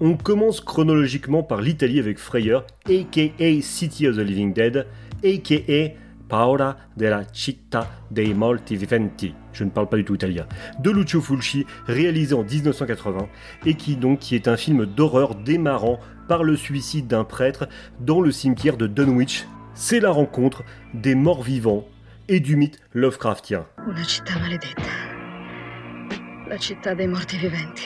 On 0.00 0.18
commence 0.18 0.60
chronologiquement 0.60 1.42
par 1.42 1.62
l'Italie 1.62 1.98
avec 1.98 2.18
Frayeur, 2.18 2.66
aka 2.84 3.62
City 3.62 4.06
of 4.06 4.16
the 4.16 4.20
Living 4.20 4.52
Dead, 4.52 4.86
aka 5.24 5.94
Paura 6.32 6.74
della 6.96 7.30
città 7.30 8.06
dei 8.08 8.32
morti 8.32 8.74
viventi, 8.74 9.34
je 9.52 9.64
ne 9.64 9.68
parle 9.68 9.90
pas 9.90 9.98
du 9.98 10.04
tout 10.04 10.14
italien, 10.14 10.46
de 10.78 10.90
Lucio 10.90 11.20
Fulci, 11.20 11.66
réalisé 11.86 12.34
en 12.34 12.42
1980, 12.42 13.28
et 13.66 13.74
qui 13.74 13.96
donc 13.96 14.20
qui 14.20 14.34
est 14.34 14.48
un 14.48 14.56
film 14.56 14.86
d'horreur 14.86 15.34
démarrant 15.34 16.00
par 16.28 16.42
le 16.42 16.56
suicide 16.56 17.06
d'un 17.06 17.24
prêtre 17.24 17.68
dans 18.00 18.22
le 18.22 18.32
cimetière 18.32 18.78
de 18.78 18.86
Dunwich. 18.86 19.46
C'est 19.74 20.00
la 20.00 20.10
rencontre 20.10 20.62
des 20.94 21.14
morts 21.14 21.42
vivants 21.42 21.86
et 22.28 22.40
du 22.40 22.56
mythe 22.56 22.80
Lovecraftien. 22.94 23.66
Una 23.86 24.02
città 24.02 24.38
maledetta. 24.38 24.88
La 26.48 26.56
città 26.56 26.94
dei 26.94 27.08
morti 27.08 27.36
viventi. 27.36 27.84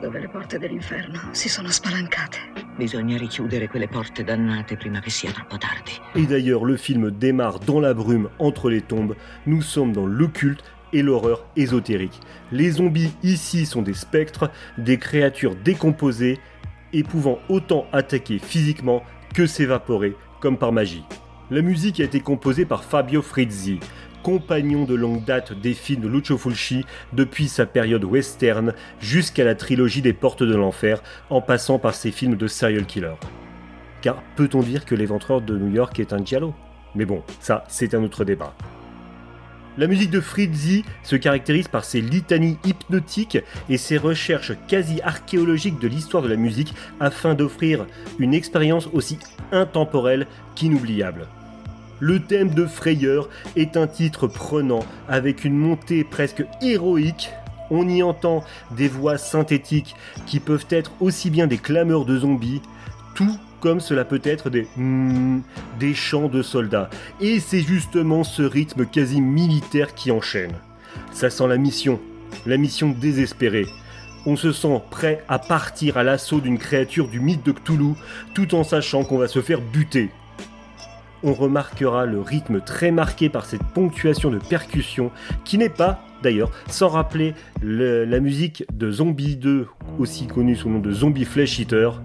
Dove 0.00 0.20
le 0.20 0.28
porte 0.28 0.58
dell'inferno 0.58 1.20
si 1.32 1.48
sono 1.48 1.68
spalancate. 1.68 2.38
Bisogna 2.76 3.16
richiudere 3.16 3.68
quelle 3.68 3.88
porte 3.88 4.24
dannate 4.24 4.76
prima 4.76 5.00
che 5.00 5.10
sia 5.10 5.30
troppo 5.30 5.58
tardi. 5.58 5.92
Et 6.14 6.26
d'ailleurs, 6.26 6.64
le 6.64 6.76
film 6.76 7.10
démarre 7.10 7.58
dans 7.60 7.80
la 7.80 7.94
brume 7.94 8.28
entre 8.38 8.70
les 8.70 8.80
tombes. 8.80 9.14
Nous 9.46 9.62
sommes 9.62 9.92
dans 9.92 10.06
l'occulte 10.06 10.62
et 10.92 11.02
l'horreur 11.02 11.46
ésotérique. 11.56 12.20
Les 12.50 12.72
zombies 12.72 13.12
ici 13.22 13.66
sont 13.66 13.82
des 13.82 13.94
spectres, 13.94 14.50
des 14.78 14.98
créatures 14.98 15.56
décomposées 15.56 16.38
et 16.92 17.02
pouvant 17.02 17.38
autant 17.48 17.86
attaquer 17.92 18.38
physiquement 18.38 19.02
que 19.34 19.46
s'évaporer 19.46 20.16
comme 20.40 20.58
par 20.58 20.72
magie. 20.72 21.04
La 21.50 21.62
musique 21.62 22.00
a 22.00 22.04
été 22.04 22.20
composée 22.20 22.64
par 22.64 22.84
Fabio 22.84 23.22
Frizzi, 23.22 23.78
compagnon 24.22 24.84
de 24.84 24.94
longue 24.94 25.24
date 25.24 25.52
des 25.52 25.74
films 25.74 26.02
de 26.02 26.08
Lucio 26.08 26.38
Fulci 26.38 26.84
depuis 27.12 27.48
sa 27.48 27.66
période 27.66 28.04
western 28.04 28.72
jusqu'à 29.00 29.44
la 29.44 29.54
trilogie 29.54 30.02
des 30.02 30.12
Portes 30.12 30.42
de 30.42 30.54
l'Enfer, 30.54 31.02
en 31.30 31.40
passant 31.40 31.78
par 31.78 31.94
ses 31.94 32.10
films 32.10 32.36
de 32.36 32.46
serial 32.46 32.86
killer. 32.86 33.14
Car 34.00 34.22
peut-on 34.36 34.60
dire 34.60 34.84
que 34.84 34.94
l'éventreur 34.94 35.40
de 35.40 35.56
New 35.56 35.72
York 35.72 35.98
est 36.00 36.12
un 36.12 36.24
giallo? 36.24 36.54
Mais 36.94 37.04
bon, 37.04 37.22
ça, 37.40 37.64
c'est 37.68 37.94
un 37.94 38.02
autre 38.02 38.24
débat. 38.24 38.54
La 39.78 39.86
musique 39.86 40.10
de 40.10 40.20
Frizzi 40.20 40.84
se 41.02 41.16
caractérise 41.16 41.66
par 41.66 41.84
ses 41.84 42.02
litanies 42.02 42.58
hypnotiques 42.64 43.38
et 43.70 43.78
ses 43.78 43.96
recherches 43.96 44.52
quasi 44.68 45.00
archéologiques 45.00 45.78
de 45.78 45.88
l'histoire 45.88 46.22
de 46.22 46.28
la 46.28 46.36
musique 46.36 46.74
afin 47.00 47.32
d'offrir 47.34 47.86
une 48.18 48.34
expérience 48.34 48.88
aussi 48.92 49.18
intemporelle 49.50 50.26
qu'inoubliable. 50.54 51.26
Le 52.04 52.18
thème 52.18 52.50
de 52.50 52.66
Frayeur 52.66 53.28
est 53.54 53.76
un 53.76 53.86
titre 53.86 54.26
prenant 54.26 54.84
avec 55.08 55.44
une 55.44 55.56
montée 55.56 56.02
presque 56.02 56.44
héroïque. 56.60 57.30
On 57.70 57.88
y 57.88 58.02
entend 58.02 58.42
des 58.72 58.88
voix 58.88 59.18
synthétiques 59.18 59.94
qui 60.26 60.40
peuvent 60.40 60.66
être 60.70 60.90
aussi 60.98 61.30
bien 61.30 61.46
des 61.46 61.58
clameurs 61.58 62.04
de 62.04 62.18
zombies, 62.18 62.60
tout 63.14 63.38
comme 63.60 63.78
cela 63.78 64.04
peut 64.04 64.20
être 64.24 64.50
des 64.50 64.66
hmm, 64.76 65.42
des 65.78 65.94
chants 65.94 66.26
de 66.26 66.42
soldats. 66.42 66.90
Et 67.20 67.38
c'est 67.38 67.62
justement 67.62 68.24
ce 68.24 68.42
rythme 68.42 68.84
quasi 68.84 69.20
militaire 69.20 69.94
qui 69.94 70.10
enchaîne. 70.10 70.56
Ça 71.12 71.30
sent 71.30 71.46
la 71.46 71.56
mission, 71.56 72.00
la 72.46 72.56
mission 72.56 72.88
désespérée. 73.00 73.66
On 74.26 74.34
se 74.34 74.50
sent 74.50 74.82
prêt 74.90 75.22
à 75.28 75.38
partir 75.38 75.98
à 75.98 76.02
l'assaut 76.02 76.40
d'une 76.40 76.58
créature 76.58 77.06
du 77.06 77.20
mythe 77.20 77.46
de 77.46 77.52
Cthulhu, 77.52 77.94
tout 78.34 78.56
en 78.56 78.64
sachant 78.64 79.04
qu'on 79.04 79.18
va 79.18 79.28
se 79.28 79.40
faire 79.40 79.60
buter. 79.60 80.10
On 81.24 81.32
remarquera 81.34 82.04
le 82.06 82.20
rythme 82.20 82.60
très 82.60 82.90
marqué 82.90 83.28
par 83.28 83.44
cette 83.44 83.62
ponctuation 83.62 84.30
de 84.30 84.38
percussion, 84.38 85.10
qui 85.44 85.56
n'est 85.56 85.68
pas, 85.68 86.00
d'ailleurs, 86.22 86.50
sans 86.68 86.88
rappeler 86.88 87.34
le- 87.62 88.04
la 88.04 88.18
musique 88.20 88.64
de 88.72 88.90
Zombie 88.90 89.36
2, 89.36 89.68
aussi 89.98 90.26
connue 90.26 90.56
sous 90.56 90.68
le 90.68 90.74
nom 90.74 90.80
de 90.80 90.90
Zombie 90.92 91.24
Flesh 91.24 91.60
Eater, 91.60 92.00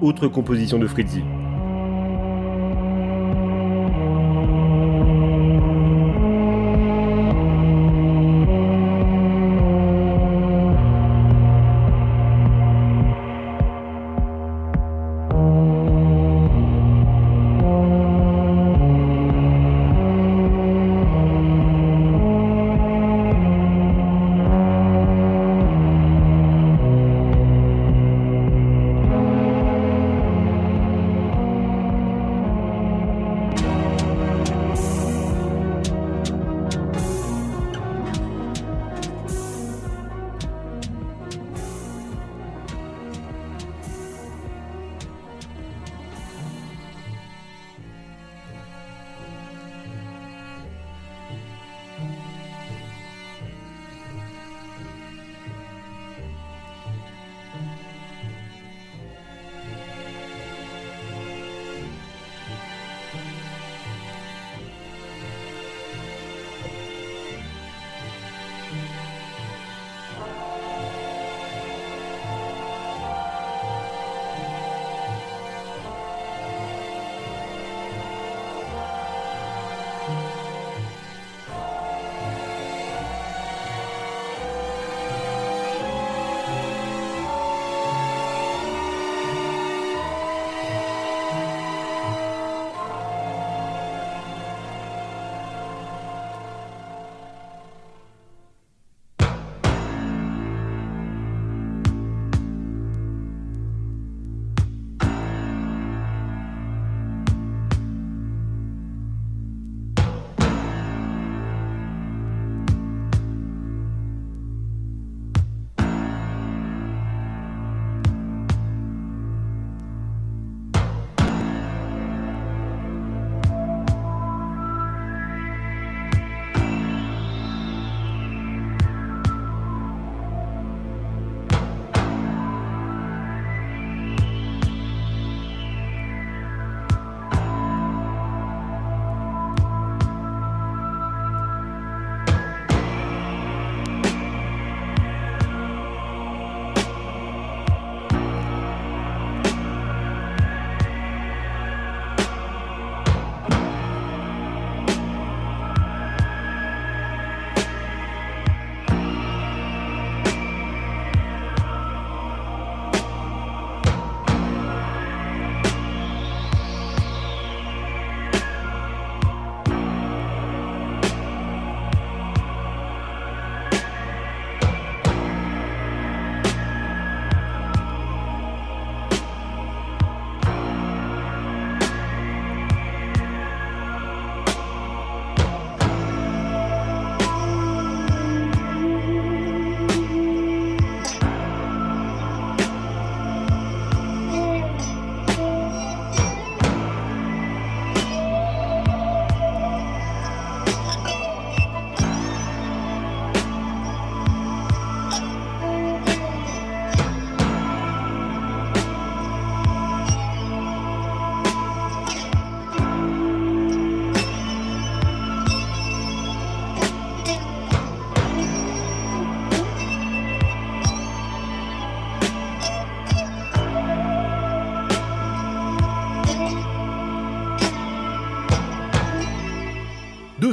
autre 0.00 0.26
composition 0.28 0.78
de 0.78 0.86
Fritzi. 0.86 1.22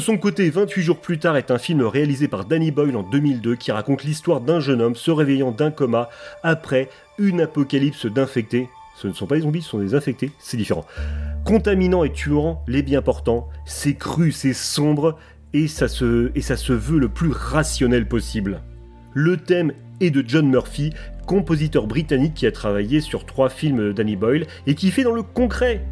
Son 0.08 0.18
côté, 0.18 0.50
28 0.50 0.84
jours 0.84 1.02
plus 1.02 1.20
tard 1.20 1.36
est 1.36 1.52
un 1.52 1.58
film 1.58 1.82
réalisé 1.82 2.30
par 2.30 2.46
Danny 2.46 2.72
Boyle 2.72 2.96
en 2.96 3.04
2002 3.04 3.58
qui 3.58 3.74
raconte 3.74 4.06
l'histoire 4.06 4.40
d'un 4.40 4.62
jeune 4.62 4.82
homme 4.82 4.96
se 4.96 5.12
réveillant 5.12 5.52
d'un 5.52 5.70
coma 5.70 6.08
après 6.44 6.88
une 7.18 7.42
apocalypse 7.42 8.06
d'infectés. 8.06 8.70
Ce 8.96 9.10
ne 9.10 9.12
sont 9.12 9.28
pas 9.28 9.36
des 9.36 9.42
zombies, 9.42 9.62
ce 9.62 9.72
sont 9.72 9.80
des 9.80 9.96
infectés, 9.96 10.32
c'est 10.40 10.56
différent. 10.56 10.86
Contaminant 11.44 12.06
et 12.06 12.14
tuant 12.14 12.64
les 12.70 12.84
bien 12.84 13.02
portants, 13.02 13.50
c'est 13.66 13.96
cru, 13.96 14.32
c'est 14.32 14.54
sombre 14.54 15.18
et 15.52 15.68
ça, 15.68 15.90
se, 15.90 16.32
et 16.36 16.42
ça 16.42 16.56
se 16.56 16.72
veut 16.72 17.00
le 17.00 17.10
plus 17.10 17.32
rationnel 17.32 18.08
possible. 18.08 18.62
Le 19.14 19.36
thème 19.36 19.74
est 20.00 20.12
de 20.12 20.24
John 20.26 20.48
Murphy, 20.48 20.94
compositeur 21.26 21.86
britannique 21.86 22.34
qui 22.34 22.48
a 22.48 22.54
travaillé 22.54 23.02
sur 23.02 23.26
trois 23.26 23.50
films 23.50 23.90
de 23.90 23.92
Danny 23.92 24.16
Boyle 24.16 24.48
et 24.68 24.76
qui 24.76 24.90
fait 24.90 25.04
dans 25.04 25.12
le 25.12 25.24
concret. 25.24 25.86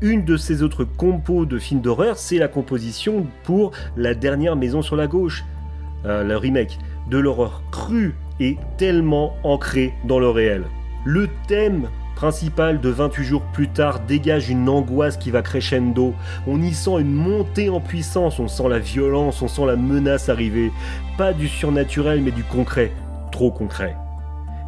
Une 0.00 0.24
de 0.24 0.36
ses 0.36 0.62
autres 0.62 0.84
compos 0.84 1.44
de 1.44 1.58
films 1.58 1.80
d'horreur, 1.80 2.18
c'est 2.18 2.38
la 2.38 2.46
composition 2.46 3.26
pour 3.42 3.72
La 3.96 4.14
dernière 4.14 4.54
maison 4.54 4.80
sur 4.80 4.94
la 4.94 5.08
gauche, 5.08 5.44
euh, 6.06 6.22
le 6.22 6.36
remake 6.36 6.78
de 7.10 7.18
l'horreur 7.18 7.64
crue 7.72 8.14
et 8.38 8.58
tellement 8.76 9.34
ancré 9.42 9.92
dans 10.04 10.20
le 10.20 10.28
réel. 10.28 10.62
Le 11.04 11.28
thème 11.48 11.88
principal 12.14 12.80
de 12.80 12.88
28 12.88 13.24
jours 13.24 13.42
plus 13.52 13.68
tard 13.68 13.98
dégage 14.06 14.50
une 14.50 14.68
angoisse 14.68 15.16
qui 15.16 15.32
va 15.32 15.42
crescendo. 15.42 16.14
On 16.46 16.62
y 16.62 16.74
sent 16.74 17.00
une 17.00 17.14
montée 17.14 17.68
en 17.68 17.80
puissance, 17.80 18.38
on 18.38 18.46
sent 18.46 18.68
la 18.68 18.78
violence, 18.78 19.42
on 19.42 19.48
sent 19.48 19.66
la 19.66 19.74
menace 19.74 20.28
arriver. 20.28 20.70
Pas 21.16 21.32
du 21.32 21.48
surnaturel 21.48 22.22
mais 22.22 22.30
du 22.30 22.44
concret, 22.44 22.92
trop 23.32 23.50
concret. 23.50 23.96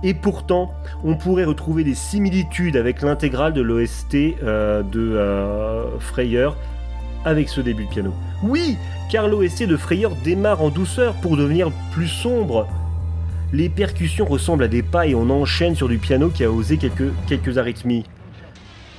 Et 0.02 0.14
pourtant, 0.14 0.72
on 1.04 1.14
pourrait 1.14 1.44
retrouver 1.44 1.84
des 1.84 1.94
similitudes 1.94 2.76
avec 2.76 3.02
l'intégrale 3.02 3.52
de 3.52 3.60
l'OST 3.60 4.14
euh, 4.42 4.82
de 4.82 5.12
euh, 5.14 5.84
avec 7.24 7.48
ce 7.48 7.60
début 7.60 7.84
de 7.84 7.90
piano. 7.90 8.14
Oui, 8.42 8.76
car 9.10 9.28
l'OST 9.28 9.64
de 9.64 9.76
Freyer 9.76 10.08
démarre 10.24 10.62
en 10.62 10.70
douceur 10.70 11.14
pour 11.14 11.36
devenir 11.36 11.70
plus 11.92 12.08
sombre, 12.08 12.66
les 13.52 13.68
percussions 13.68 14.24
ressemblent 14.24 14.64
à 14.64 14.68
des 14.68 14.82
pas 14.82 15.06
et 15.06 15.14
on 15.14 15.28
enchaîne 15.28 15.74
sur 15.74 15.88
du 15.88 15.98
piano 15.98 16.30
qui 16.30 16.44
a 16.44 16.50
osé 16.50 16.78
quelques, 16.78 17.12
quelques 17.26 17.58
arythmies. 17.58 18.04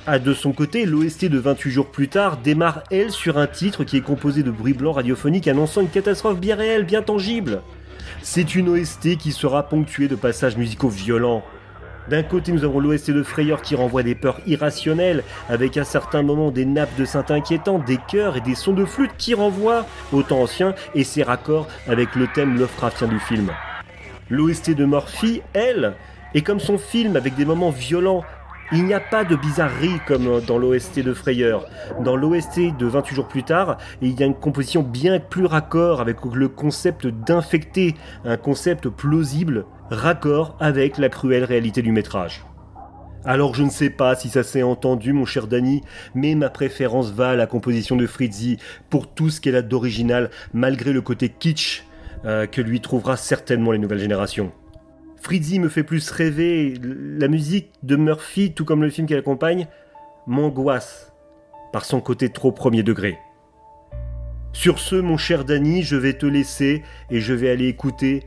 A 0.06 0.18
de 0.18 0.34
son 0.34 0.52
côté, 0.52 0.84
l'OST 0.84 1.26
de 1.26 1.38
28 1.38 1.70
jours 1.70 1.86
plus 1.86 2.08
tard 2.08 2.36
démarre 2.36 2.82
elle 2.90 3.10
sur 3.10 3.38
un 3.38 3.46
titre 3.46 3.84
qui 3.84 3.96
est 3.96 4.02
composé 4.02 4.42
de 4.42 4.50
bruits 4.50 4.74
blancs 4.74 4.96
radiophoniques 4.96 5.48
annonçant 5.48 5.80
une 5.80 5.88
catastrophe 5.88 6.38
bien 6.38 6.56
réelle, 6.56 6.84
bien 6.84 7.02
tangible. 7.02 7.62
C'est 8.22 8.54
une 8.54 8.68
OST 8.68 9.16
qui 9.16 9.32
sera 9.32 9.62
ponctuée 9.64 10.08
de 10.08 10.16
passages 10.16 10.56
musicaux 10.56 10.88
violents. 10.88 11.42
D'un 12.08 12.24
côté, 12.24 12.50
nous 12.50 12.64
avons 12.64 12.80
l'OST 12.80 13.12
de 13.12 13.22
Freyer 13.22 13.56
qui 13.62 13.76
renvoie 13.76 14.02
des 14.02 14.16
peurs 14.16 14.40
irrationnelles, 14.46 15.22
avec 15.48 15.76
à 15.76 15.84
certains 15.84 16.22
moments 16.22 16.50
des 16.50 16.64
nappes 16.64 16.96
de 16.98 17.04
synth 17.04 17.30
inquiétantes, 17.30 17.84
des 17.84 17.98
chœurs 18.08 18.36
et 18.36 18.40
des 18.40 18.56
sons 18.56 18.72
de 18.72 18.84
flûte 18.84 19.12
qui 19.18 19.34
renvoient 19.34 19.86
au 20.12 20.22
temps 20.22 20.40
ancien 20.40 20.74
et 20.94 21.04
ses 21.04 21.22
raccords 21.22 21.68
avec 21.86 22.16
le 22.16 22.26
thème 22.26 22.58
Lovecraftien 22.58 23.06
du 23.06 23.20
film. 23.20 23.50
L'OST 24.30 24.70
de 24.70 24.84
Murphy, 24.84 25.42
elle, 25.52 25.94
est 26.34 26.42
comme 26.42 26.60
son 26.60 26.78
film 26.78 27.16
avec 27.16 27.34
des 27.36 27.44
moments 27.44 27.70
violents. 27.70 28.24
Il 28.74 28.86
n'y 28.86 28.94
a 28.94 29.00
pas 29.00 29.24
de 29.24 29.36
bizarrerie 29.36 30.00
comme 30.06 30.40
dans 30.40 30.56
l'OST 30.56 31.00
de 31.00 31.12
Freyer. 31.12 31.58
Dans 32.00 32.16
l'OST 32.16 32.74
de 32.78 32.86
28 32.86 33.14
jours 33.14 33.28
plus 33.28 33.42
tard, 33.42 33.76
il 34.00 34.18
y 34.18 34.22
a 34.22 34.26
une 34.26 34.34
composition 34.34 34.82
bien 34.82 35.20
plus 35.20 35.44
raccord 35.44 36.00
avec 36.00 36.16
le 36.32 36.48
concept 36.48 37.06
d'infecté, 37.06 37.94
un 38.24 38.38
concept 38.38 38.88
plausible, 38.88 39.66
raccord 39.90 40.56
avec 40.58 40.96
la 40.96 41.10
cruelle 41.10 41.44
réalité 41.44 41.82
du 41.82 41.92
métrage. 41.92 42.46
Alors 43.26 43.54
je 43.54 43.62
ne 43.62 43.68
sais 43.68 43.90
pas 43.90 44.14
si 44.14 44.30
ça 44.30 44.42
s'est 44.42 44.62
entendu 44.62 45.12
mon 45.12 45.26
cher 45.26 45.48
Danny, 45.48 45.82
mais 46.14 46.34
ma 46.34 46.48
préférence 46.48 47.12
va 47.12 47.30
à 47.30 47.36
la 47.36 47.46
composition 47.46 47.96
de 47.96 48.06
Fritzy 48.06 48.56
pour 48.88 49.12
tout 49.12 49.28
ce 49.28 49.42
qu'elle 49.42 49.56
a 49.56 49.62
d'original 49.62 50.30
malgré 50.54 50.94
le 50.94 51.02
côté 51.02 51.28
kitsch 51.28 51.84
euh, 52.24 52.46
que 52.46 52.62
lui 52.62 52.80
trouvera 52.80 53.18
certainement 53.18 53.72
les 53.72 53.78
nouvelles 53.78 53.98
générations. 53.98 54.50
Fritzy 55.22 55.60
me 55.60 55.68
fait 55.68 55.84
plus 55.84 56.10
rêver, 56.10 56.74
la 56.82 57.28
musique 57.28 57.70
de 57.84 57.94
Murphy, 57.94 58.52
tout 58.52 58.64
comme 58.64 58.82
le 58.82 58.90
film 58.90 59.06
qui 59.06 59.14
l'accompagne, 59.14 59.68
m'angoisse 60.26 61.12
par 61.72 61.84
son 61.84 62.00
côté 62.00 62.28
trop 62.28 62.50
premier 62.50 62.82
degré. 62.82 63.18
Sur 64.52 64.80
ce, 64.80 64.96
mon 64.96 65.16
cher 65.16 65.44
Danny, 65.44 65.84
je 65.84 65.94
vais 65.94 66.14
te 66.14 66.26
laisser 66.26 66.82
et 67.08 67.20
je 67.20 67.34
vais 67.34 67.50
aller 67.50 67.68
écouter 67.68 68.24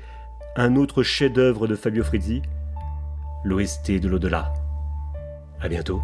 un 0.55 0.77
autre 0.77 1.03
chef-d'œuvre 1.03 1.67
de 1.67 1.75
Fabio 1.75 2.03
Frizzi, 2.03 2.41
l'OST 3.43 3.99
de 3.99 4.07
l'au-delà. 4.07 4.53
À 5.59 5.67
bientôt. 5.67 6.01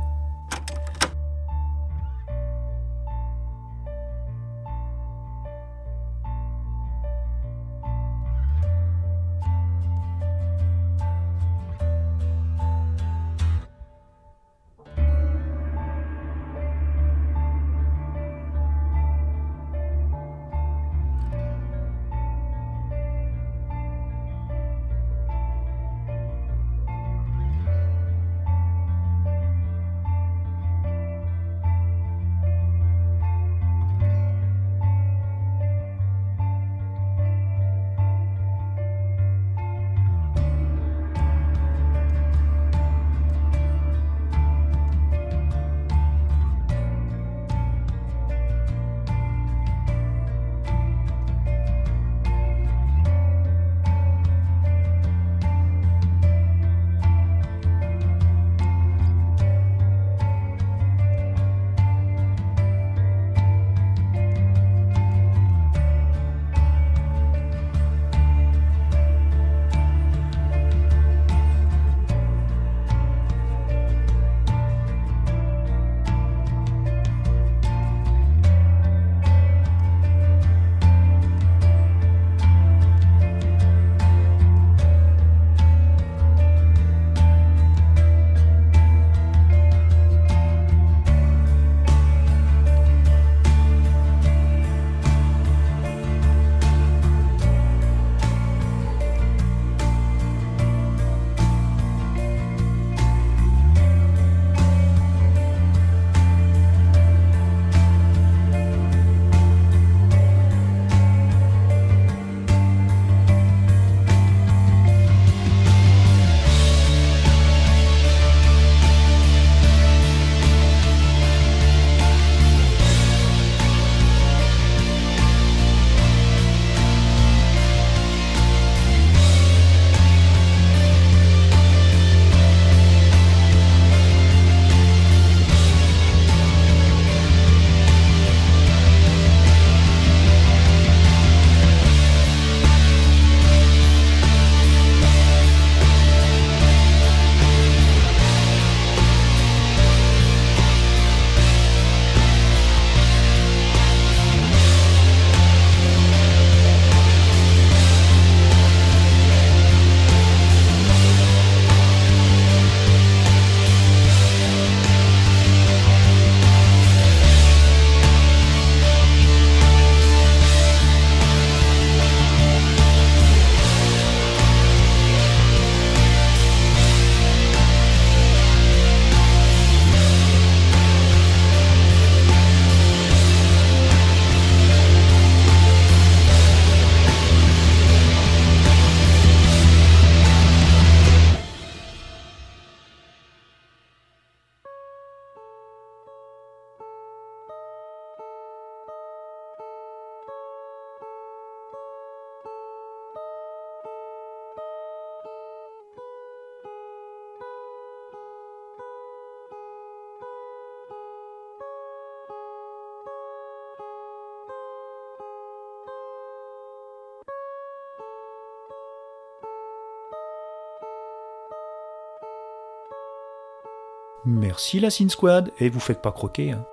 Merci 224.32 224.80
la 224.80 224.89
Sin 224.89 225.10
Squad, 225.10 225.52
et 225.60 225.67
vous 225.67 225.82
faites 225.82 226.02
pas 226.02 226.13
croquer. 226.13 226.52
Hein. 226.52 226.65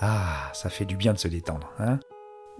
Ah, 0.00 0.50
ça 0.52 0.68
fait 0.68 0.84
du 0.84 0.96
bien 0.96 1.12
de 1.12 1.18
se 1.18 1.28
détendre, 1.28 1.70
hein 1.78 2.00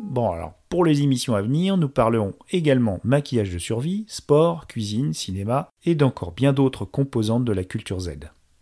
Bon 0.00 0.30
alors, 0.30 0.52
pour 0.68 0.84
les 0.84 1.02
émissions 1.02 1.34
à 1.34 1.42
venir, 1.42 1.76
nous 1.76 1.88
parlerons 1.88 2.34
également 2.50 3.00
maquillage 3.02 3.52
de 3.52 3.58
survie, 3.58 4.04
sport, 4.08 4.68
cuisine, 4.68 5.12
cinéma 5.12 5.70
et 5.84 5.96
d'encore 5.96 6.30
bien 6.32 6.52
d'autres 6.52 6.84
composantes 6.84 7.44
de 7.44 7.52
la 7.52 7.64
culture 7.64 7.98
Z. 7.98 8.10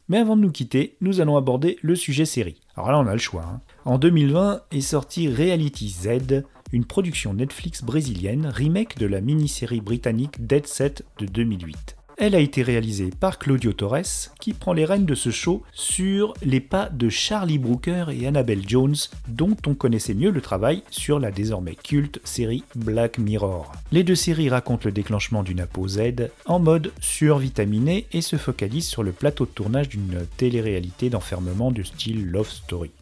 Mais 0.09 0.18
avant 0.18 0.37
de 0.37 0.42
nous 0.42 0.50
quitter, 0.50 0.96
nous 1.02 1.20
allons 1.20 1.37
aborder 1.37 1.78
le 1.83 1.94
sujet 1.94 2.24
série. 2.24 2.61
Alors 2.74 2.90
là, 2.92 2.98
on 2.98 3.07
a 3.07 3.12
le 3.12 3.18
choix. 3.18 3.44
hein. 3.44 3.61
En 3.85 3.98
2020 3.98 4.62
est 4.72 4.81
sorti 4.81 5.28
Reality 5.28 5.88
Z, 5.90 6.44
une 6.72 6.87
production 6.87 7.35
Netflix 7.35 7.83
brésilienne, 7.85 8.46
remake 8.46 8.96
de 8.98 9.07
la 9.07 9.20
mini-série 9.20 9.83
britannique 9.83 10.46
Dead 10.46 10.66
Set 10.66 11.05
de 11.18 11.26
2008. 11.26 11.96
Elle 12.24 12.37
a 12.37 12.38
été 12.38 12.62
réalisée 12.62 13.11
par 13.18 13.37
Claudio 13.37 13.72
Torres, 13.72 14.30
qui 14.38 14.52
prend 14.52 14.72
les 14.72 14.85
rênes 14.85 15.06
de 15.06 15.16
ce 15.16 15.30
show 15.32 15.64
sur 15.72 16.35
les 16.44 16.61
pas 16.61 16.88
de 16.88 17.08
Charlie 17.08 17.58
Brooker 17.58 18.04
et 18.12 18.28
Annabelle 18.28 18.62
Jones, 18.64 18.94
dont 19.26 19.56
on 19.66 19.74
connaissait 19.74 20.14
mieux 20.14 20.30
le 20.30 20.40
travail 20.40 20.85
sur 20.88 21.18
la 21.18 21.32
désormais 21.32 21.74
culte 21.74 22.20
série 22.22 22.62
Black 22.76 23.18
Mirror. 23.18 23.72
Les 23.90 24.04
deux 24.04 24.14
séries 24.14 24.50
racontent 24.50 24.85
le 24.85 24.92
déclenchement 24.92 25.42
d'une 25.42 25.58
apo 25.58 25.88
Z 25.88 26.30
en 26.46 26.61
mode 26.61 26.92
survitaminé 27.00 28.06
et 28.12 28.20
se 28.20 28.37
focalisent 28.37 28.87
sur 28.87 29.02
le 29.02 29.11
plateau 29.11 29.44
de 29.44 29.50
tournage 29.50 29.88
d'une 29.88 30.24
télé-réalité 30.37 31.11
d'enfermement 31.11 31.72
de 31.72 31.82
style 31.82 32.26
Love 32.26 32.50
Story. 32.50 32.92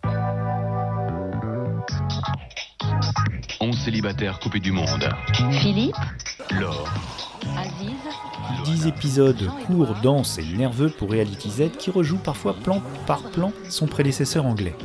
11 3.90 3.92
célibataires 3.92 4.38
coupés 4.38 4.60
du 4.60 4.70
monde. 4.70 5.08
Philippe 5.50 5.96
Laure. 6.60 6.88
Aziz 7.58 8.82
10 8.82 8.86
épisodes 8.86 9.50
courts, 9.66 9.96
denses 10.00 10.38
et 10.38 10.44
nerveux 10.56 10.90
pour 10.90 11.10
Reality 11.10 11.50
Z 11.50 11.70
qui 11.76 11.90
rejoue 11.90 12.18
parfois 12.18 12.54
plan 12.54 12.80
par 13.08 13.22
plan 13.30 13.52
son 13.68 13.88
prédécesseur 13.88 14.46
anglais. 14.46 14.76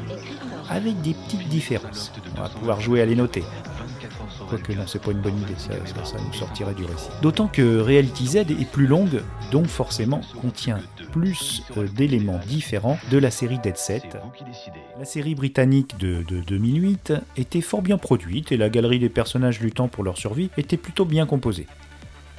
Avec 0.72 1.00
des 1.02 1.14
petites 1.14 1.48
différences. 1.50 2.12
On 2.36 2.42
va 2.42 2.50
pouvoir 2.50 2.82
jouer 2.82 3.00
à 3.02 3.06
les 3.06 3.16
noter. 3.16 3.44
Quoique 4.58 4.74
non, 4.80 4.88
c'est 4.88 5.02
pas 5.02 5.12
une 5.12 5.22
bonne 5.22 5.38
idée, 5.38 5.54
ça, 5.58 5.74
ça- 5.86 6.06
ça 6.06 6.18
nous 6.26 6.34
sortirait 6.34 6.74
du 6.74 6.84
récit. 6.86 7.10
D'autant 7.22 7.48
que 7.48 7.80
Reality 7.80 8.28
Z 8.28 8.36
est 8.38 8.70
plus 8.72 8.88
longue, 8.88 9.22
donc 9.52 9.66
forcément 9.68 10.22
contient 10.42 10.80
plus 11.12 11.64
euh, 11.78 11.88
d'éléments 11.88 12.40
différents 12.48 12.98
de 13.12 13.18
la 13.18 13.32
série 13.32 13.60
Dead 13.60 13.78
Set. 13.78 14.18
La 15.00 15.06
série 15.06 15.36
britannique 15.36 15.98
de, 16.00 16.24
de 16.28 16.40
2008 16.42 17.14
était 17.38 17.62
fort 17.62 17.82
bien 17.82 17.98
produite 17.98 18.52
et 18.52 18.58
la 18.58 18.70
galerie 18.70 19.00
des 19.00 19.10
personnages 19.10 19.60
luttant 19.60 19.88
pour 19.88 20.04
leur 20.04 20.18
survie 20.18 20.50
était 20.58 20.78
plutôt 20.78 21.06
bien 21.06 21.26
composée. 21.26 21.68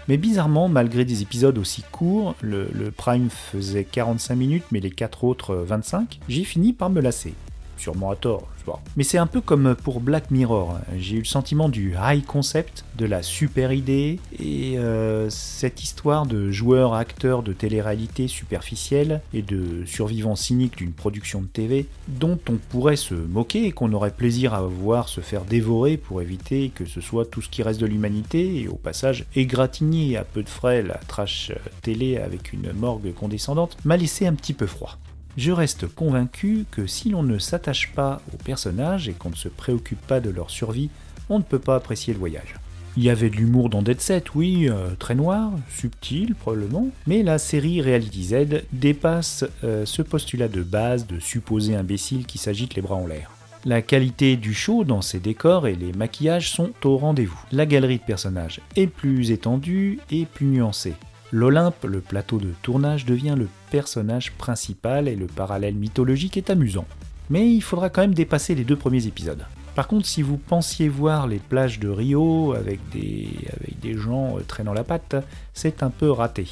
Mais 0.09 0.17
bizarrement, 0.19 0.69
malgré 0.69 1.05
des 1.05 1.23
épisodes 1.23 1.59
aussi 1.59 1.83
courts, 1.91 2.37
le, 2.41 2.69
le 2.73 2.91
Prime 2.93 3.29
faisait 3.29 3.83
45 3.85 4.37
minutes 4.37 4.65
mais 4.71 4.79
les 4.81 4.91
4 4.91 5.25
autres 5.25 5.51
euh, 5.51 5.65
25, 5.65 6.21
j'ai 6.29 6.45
fini 6.45 6.73
par 6.73 6.91
me 6.91 7.01
lasser. 7.01 7.35
Sûrement 7.77 8.11
à 8.11 8.17
tort, 8.17 8.49
je 8.59 8.65
pas. 8.65 8.83
Mais 8.97 9.05
c'est 9.05 9.19
un 9.19 9.27
peu 9.27 9.41
comme 9.41 9.75
pour 9.75 10.01
Black 10.01 10.31
Mirror. 10.31 10.79
J'ai 10.99 11.17
eu 11.17 11.21
le 11.21 11.25
sentiment 11.25 11.69
du 11.69 11.95
high 12.01 12.25
concept, 12.25 12.85
de 12.97 13.07
la 13.07 13.23
super 13.23 13.73
idée, 13.73 14.19
et 14.39 14.79
euh, 14.79 15.29
cette 15.31 15.83
histoire 15.83 16.27
de 16.27 16.51
joueurs-acteurs 16.51 17.43
de 17.43 17.53
télé-réalité 17.53 18.29
superficielle 18.29 19.21
et 19.35 19.43
de 19.43 19.85
survivants 19.87 20.37
cyniques 20.37 20.77
d'une 20.77 20.93
production 20.93 21.41
de 21.41 21.47
TV 21.47 21.87
dont 22.09 22.39
on 22.49 22.57
pourrait 22.57 22.97
se 22.97 23.15
moquer 23.15 23.67
et 23.67 23.73
qu'on 23.73 23.93
aurait 23.93 24.11
plaisir 24.11 24.55
à 24.55 24.63
voir 24.63 25.09
se 25.09 25.21
faire 25.21 25.45
dévorer 25.45 25.97
pour 25.97 26.23
éviter 26.23 26.71
que 26.75 26.85
ce 26.85 27.01
soit 27.01 27.27
tout 27.27 27.43
ce 27.43 27.49
qui 27.49 27.63
reste 27.63 27.81
de 27.81 27.87
l'humanité 27.87 28.61
et 28.61 28.69
au 28.69 28.77
passage 28.77 29.27
égratigner 29.35 30.17
à 30.17 30.25
peu 30.25 30.43
de 30.43 30.49
frais 30.49 30.83
la 30.83 30.95
trash 30.95 31.53
télé 31.83 32.17
avec 32.17 32.53
une 32.53 32.73
morgue 32.73 33.13
condescendante 33.15 33.77
m'a 33.85 33.97
laissé 33.97 34.27
un 34.27 34.35
petit 34.35 34.55
peu 34.55 34.67
froid. 34.67 34.99
Je 35.37 35.53
reste 35.53 35.87
convaincu 35.87 36.65
que 36.71 36.87
si 36.87 37.11
l'on 37.11 37.23
ne 37.23 37.39
s'attache 37.39 37.93
pas 37.95 38.23
aux 38.33 38.39
personnages 38.39 39.07
et 39.09 39.13
qu'on 39.13 39.29
ne 39.29 39.35
se 39.35 39.49
préoccupe 39.49 40.01
pas 40.07 40.21
de 40.21 40.31
leur 40.31 40.49
survie, 40.49 40.89
on 41.29 41.39
ne 41.39 41.45
peut 41.45 41.59
pas 41.59 41.77
apprécier 41.77 42.15
le 42.15 42.19
voyage. 42.19 42.55
Il 42.97 43.03
y 43.03 43.11
avait 43.11 43.29
de 43.29 43.37
l'humour 43.37 43.69
dans 43.69 43.83
Dead 43.83 44.01
Set, 44.01 44.35
oui, 44.35 44.71
euh, 44.71 44.89
très 44.99 45.15
noir, 45.15 45.53
subtil 45.69 46.35
probablement, 46.35 46.89
mais 47.07 47.23
la 47.23 47.37
série 47.37 47.83
Reality 47.83 48.25
Z 48.25 48.35
dépasse 48.73 49.45
euh, 49.63 49.85
ce 49.85 50.01
postulat 50.01 50.49
de 50.49 50.63
base 50.63 51.07
de 51.07 51.21
supposé 51.21 51.77
imbécile 51.77 52.25
qui 52.25 52.39
s'agite 52.39 52.75
les 52.75 52.81
bras 52.81 52.95
en 52.95 53.07
l'air. 53.07 53.31
La 53.67 53.83
qualité 53.83 54.37
du 54.37 54.55
show 54.55 54.85
dans 54.85 55.03
ses 55.03 55.19
décors 55.19 55.67
et 55.67 55.75
les 55.75 55.93
maquillages 55.93 56.51
sont 56.51 56.73
au 56.85 56.97
rendez-vous. 56.97 57.43
La 57.53 57.67
galerie 57.67 57.99
de 57.99 58.05
personnages 58.05 58.63
est 58.77 58.87
plus 58.87 59.31
étendue 59.31 59.99
et 60.11 60.25
plus 60.25 60.47
nuancée. 60.47 60.95
L'Olympe, 61.33 61.85
le 61.85 62.01
plateau 62.01 62.39
de 62.39 62.55
tournage, 62.63 63.05
devient 63.05 63.35
le 63.37 63.49
personnage 63.71 64.33
principal 64.33 65.09
et 65.09 65.17
le 65.17 65.27
parallèle 65.27 65.75
mythologique 65.75 66.37
est 66.37 66.51
amusant. 66.51 66.87
Mais 67.31 67.51
il 67.53 67.61
faudra 67.61 67.91
quand 67.91 68.03
même 68.03 68.15
dépasser 68.15 68.55
les 68.55 68.65
deux 68.65 68.77
premiers 68.77 69.07
épisodes. 69.07 69.45
Par 69.77 69.89
contre, 69.89 70.07
si 70.07 70.23
vous 70.23 70.39
pensiez 70.39 70.89
voir 70.89 71.27
les 71.27 71.39
plages 71.39 71.79
de 71.79 71.91
Rio 71.91 72.55
avec 72.55 72.81
des, 72.91 73.95
gens 73.95 74.39
euh, 74.39 74.41
traînant 74.41 74.73
la 74.73 74.85
patte, 74.85 75.17
c'est 75.53 75.83
un 75.83 75.91
peu 75.91 76.11
raté. 76.11 76.49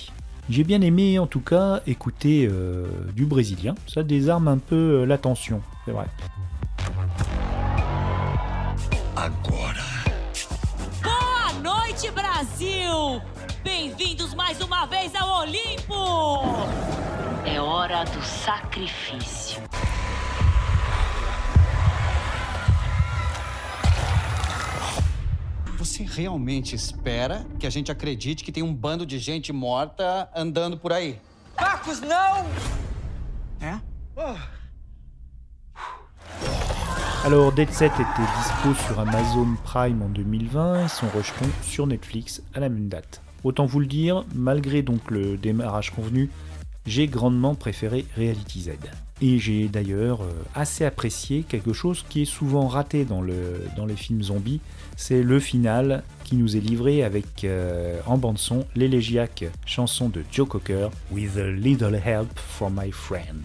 J'ai 0.50 0.62
bien 0.62 0.82
aimé 0.82 1.18
en 1.18 1.26
tout 1.26 1.40
cas 1.40 1.80
écouter 1.86 2.46
euh, 2.50 2.86
du 3.16 3.24
brésilien, 3.24 3.74
ça 3.86 4.02
désarme 4.02 4.48
un 4.48 4.58
peu 4.58 4.74
euh, 4.74 5.06
l'attention, 5.06 5.62
c'est 5.86 5.92
vrai. 5.92 6.04
Bem-vindos 13.64 14.34
mais 14.34 14.60
uma 14.60 14.84
vez 14.84 15.14
ao 15.14 15.40
Olimpo! 15.40 15.94
É 17.46 17.58
hora 17.58 18.04
do 18.04 18.22
sacrifício. 18.22 19.62
Você 25.78 26.02
realmente 26.02 26.76
espera 26.76 27.46
que 27.58 27.66
a 27.66 27.70
gente 27.70 27.90
acredite 27.90 28.44
que 28.44 28.52
tem 28.52 28.62
um 28.62 28.74
bando 28.74 29.06
de 29.06 29.18
gente 29.18 29.50
morta 29.50 30.28
andando 30.36 30.76
por 30.76 30.92
aí? 30.92 31.18
Marcos, 31.58 32.02
não! 32.02 32.46
É? 33.62 33.80
Alors 37.24 37.50
Dead 37.54 37.70
Set 37.70 37.94
était 37.94 38.26
dispo 38.36 38.74
sur 38.86 39.00
Amazon 39.00 39.56
Prime 39.64 40.02
en 40.02 40.10
2020 40.10 40.84
et 40.84 40.88
son 40.88 41.08
rejeton 41.08 41.50
sur 41.62 41.86
Netflix 41.86 42.42
à 42.52 42.60
la 42.60 42.68
même 42.68 42.90
date. 42.90 43.23
Autant 43.44 43.66
vous 43.66 43.80
le 43.80 43.86
dire, 43.86 44.24
malgré 44.34 44.82
donc 44.82 45.10
le 45.10 45.36
démarrage 45.36 45.90
convenu, 45.90 46.30
j'ai 46.86 47.06
grandement 47.06 47.54
préféré 47.54 48.06
Reality 48.16 48.62
Z. 48.62 48.70
Et 49.22 49.38
j'ai 49.38 49.68
d'ailleurs 49.68 50.22
euh, 50.22 50.32
assez 50.54 50.84
apprécié 50.84 51.44
quelque 51.48 51.72
chose 51.72 52.04
qui 52.08 52.22
est 52.22 52.26
souvent 52.26 52.66
raté 52.66 53.04
dans, 53.04 53.22
le, 53.22 53.64
dans 53.76 53.86
les 53.86 53.96
films 53.96 54.22
zombies, 54.22 54.60
c'est 54.96 55.22
le 55.22 55.38
final 55.40 56.02
qui 56.24 56.36
nous 56.36 56.56
est 56.56 56.60
livré 56.60 57.04
avec 57.04 57.44
euh, 57.44 58.00
en 58.06 58.18
bande 58.18 58.38
son 58.38 58.64
l'élégiaque 58.74 59.44
chanson 59.66 60.08
de 60.08 60.24
Joe 60.32 60.48
Cocker 60.48 60.88
With 61.10 61.36
a 61.36 61.50
little 61.50 61.94
help 61.94 62.38
from 62.38 62.80
my 62.82 62.90
friend. 62.90 63.42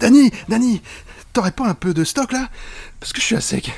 Danny, 0.00 0.30
Danny, 0.48 0.80
t'aurais 1.34 1.50
pas 1.50 1.66
un 1.66 1.74
peu 1.74 1.92
de 1.92 2.04
stock 2.04 2.32
là? 2.32 2.48
Parce 3.00 3.12
que 3.12 3.20
je 3.20 3.26
suis 3.26 3.36
à 3.36 3.40
sec. 3.40 3.70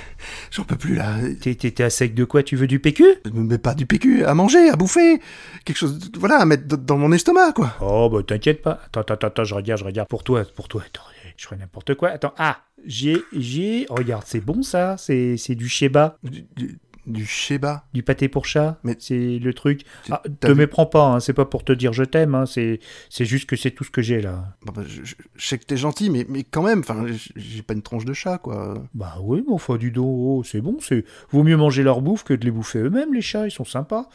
J'en 0.52 0.62
peux 0.64 0.76
plus 0.76 0.94
là. 0.94 1.16
T'es- 1.40 1.82
à 1.82 1.90
sec 1.90 2.14
de 2.14 2.24
quoi? 2.24 2.42
Tu 2.42 2.54
veux 2.54 2.66
du 2.68 2.78
PQ 2.78 3.04
Mais 3.32 3.58
pas 3.58 3.74
du 3.74 3.86
PQ, 3.86 4.24
à 4.24 4.34
manger, 4.34 4.68
à 4.68 4.76
bouffer. 4.76 5.20
Quelque 5.64 5.76
chose, 5.76 5.98
voilà, 6.18 6.36
à 6.36 6.44
mettre 6.44 6.76
dans 6.76 6.98
mon 6.98 7.10
estomac 7.10 7.52
quoi. 7.52 7.74
Oh, 7.80 8.08
bah 8.12 8.22
t'inquiète 8.24 8.62
pas. 8.62 8.80
Attends, 8.86 9.00
attends, 9.00 9.26
attends, 9.26 9.44
je 9.44 9.54
regarde, 9.54 9.80
je 9.80 9.84
regarde. 9.84 10.08
Pour 10.08 10.22
toi, 10.22 10.44
pour 10.54 10.68
toi. 10.68 10.82
Attends, 10.86 11.02
je 11.36 11.44
ferai 11.44 11.56
n'importe 11.56 11.94
quoi. 11.94 12.10
Attends, 12.10 12.34
ah, 12.38 12.60
j'ai, 12.84 13.18
j'ai. 13.32 13.86
Regarde, 13.90 14.24
c'est 14.26 14.40
bon 14.40 14.62
ça? 14.62 14.96
C'est, 14.98 15.36
c'est 15.36 15.54
du 15.54 15.68
sheba. 15.68 16.18
Du, 16.22 16.46
du, 16.56 16.78
du 17.06 17.24
sheba. 17.26 17.84
Du 17.94 18.02
pâté 18.02 18.28
pour 18.28 18.44
chat. 18.46 18.78
Mais 18.84 18.96
c'est 18.98 19.38
le 19.38 19.54
truc. 19.54 19.82
Ah, 20.10 20.22
te 20.40 20.48
vu- 20.48 20.54
méprends 20.54 20.86
pas. 20.86 21.04
Hein, 21.06 21.20
c'est 21.20 21.32
pas 21.32 21.44
pour 21.44 21.64
te 21.64 21.72
dire 21.72 21.92
je 21.92 22.02
t'aime. 22.04 22.34
Hein, 22.34 22.46
c'est, 22.46 22.80
c'est 23.10 23.24
juste 23.24 23.48
que 23.48 23.56
c'est 23.56 23.70
tout 23.70 23.84
ce 23.84 23.90
que 23.90 24.02
j'ai 24.02 24.20
là. 24.20 24.44
Bon, 24.64 24.72
bah, 24.74 24.82
je, 24.86 25.02
je- 25.04 25.14
je 25.34 25.46
sais 25.46 25.58
que 25.58 25.64
t'es 25.64 25.76
gentil, 25.76 26.10
mais, 26.10 26.26
mais 26.28 26.42
quand 26.44 26.62
même, 26.62 26.80
enfin, 26.80 27.06
j'ai 27.36 27.62
pas 27.62 27.74
une 27.74 27.82
tronche 27.82 28.04
de 28.04 28.12
chat 28.12 28.38
quoi. 28.38 28.74
Bah 28.94 29.14
oui, 29.22 29.42
mais 29.46 29.52
enfin, 29.54 29.76
du 29.76 29.90
dos, 29.90 30.04
oh, 30.06 30.42
c'est 30.44 30.60
bon. 30.60 30.76
C'est 30.80 31.04
vaut 31.30 31.42
mieux 31.42 31.56
manger 31.56 31.82
leur 31.82 32.00
bouffe 32.00 32.24
que 32.24 32.34
de 32.34 32.44
les 32.44 32.50
bouffer 32.50 32.80
eux-mêmes. 32.80 33.14
Les 33.14 33.22
chats, 33.22 33.46
ils 33.46 33.50
sont 33.50 33.64
sympas. 33.64 34.08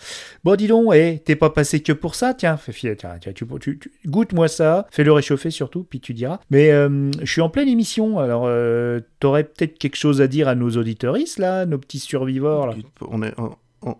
Bon, 0.43 0.55
dis 0.55 0.67
donc, 0.67 0.93
hé, 0.93 1.21
t'es 1.25 1.35
pas 1.35 1.49
passé 1.49 1.81
que 1.81 1.93
pour 1.93 2.15
ça. 2.15 2.33
Tiens, 2.33 2.57
fais 2.57 2.71
fier, 2.71 2.95
tiens, 2.97 3.17
tiens, 3.21 3.31
tu, 3.33 3.45
tu- 3.59 3.79
tu- 3.79 3.91
goûte-moi 4.05 4.47
ça. 4.47 4.87
Fais-le 4.91 5.11
réchauffer 5.11 5.51
surtout, 5.51 5.83
puis 5.83 5.99
tu 5.99 6.13
diras. 6.13 6.39
Mais 6.49 6.71
euh, 6.71 7.09
je 7.21 7.31
suis 7.31 7.41
en 7.41 7.49
pleine 7.49 7.67
émission. 7.67 8.19
Alors, 8.19 8.43
euh, 8.45 8.99
t'aurais 9.19 9.43
peut-être 9.43 9.77
quelque 9.77 9.95
chose 9.97 10.21
à 10.21 10.27
dire 10.27 10.47
à 10.47 10.55
nos 10.55 10.69
auditeuristes 10.71 11.39
là, 11.39 11.65
nos 11.65 11.77
petits 11.77 11.99
survivors 11.99 12.67
là. 12.67 12.73
On 13.01 13.21
est, 13.23 13.33
on- 13.39 13.55
on- 13.83 13.95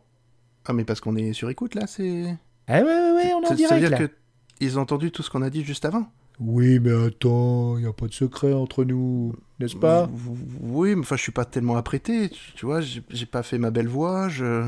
ah 0.66 0.74
mais 0.74 0.84
parce 0.84 1.02
qu'on 1.02 1.16
est 1.16 1.34
sur 1.34 1.50
écoute 1.50 1.76
là, 1.76 1.88
c'est. 1.88 2.38
Ah 2.68 2.80
ouais, 2.80 2.84
ouais, 2.84 3.12
ouais, 3.14 3.34
on 3.34 3.42
est 3.42 3.46
en 3.46 3.50
Ça- 3.50 3.50
Ça 3.50 3.56
direct 3.56 3.74
veut 3.74 3.80
dire 3.90 3.92
là. 4.00 4.08
que 4.08 4.12
ils 4.60 4.78
ont 4.78 4.82
entendu 4.84 5.12
tout 5.12 5.24
ce 5.24 5.30
qu'on 5.30 5.42
a 5.42 5.50
dit 5.50 5.64
juste 5.64 5.86
avant. 5.86 6.06
Oui, 6.40 6.80
mais 6.80 6.92
attends, 7.08 7.78
y 7.78 7.86
a 7.86 7.94
pas 7.94 8.08
de 8.08 8.14
secret 8.14 8.54
entre 8.54 8.84
nous, 8.84 9.34
n'est-ce 9.60 9.76
pas? 9.76 10.10
Oui, 10.62 10.96
mais 10.96 11.02
enfin, 11.02 11.16
je 11.16 11.22
suis 11.22 11.32
pas 11.32 11.46
tellement 11.46 11.76
apprêté, 11.78 12.30
tu, 12.30 12.54
tu 12.54 12.66
vois, 12.66 12.82
j'ai 12.82 13.26
pas 13.26 13.44
fait 13.44 13.58
ma 13.60 13.70
belle 13.70 13.88
voix, 13.88 14.28
je. 14.30 14.64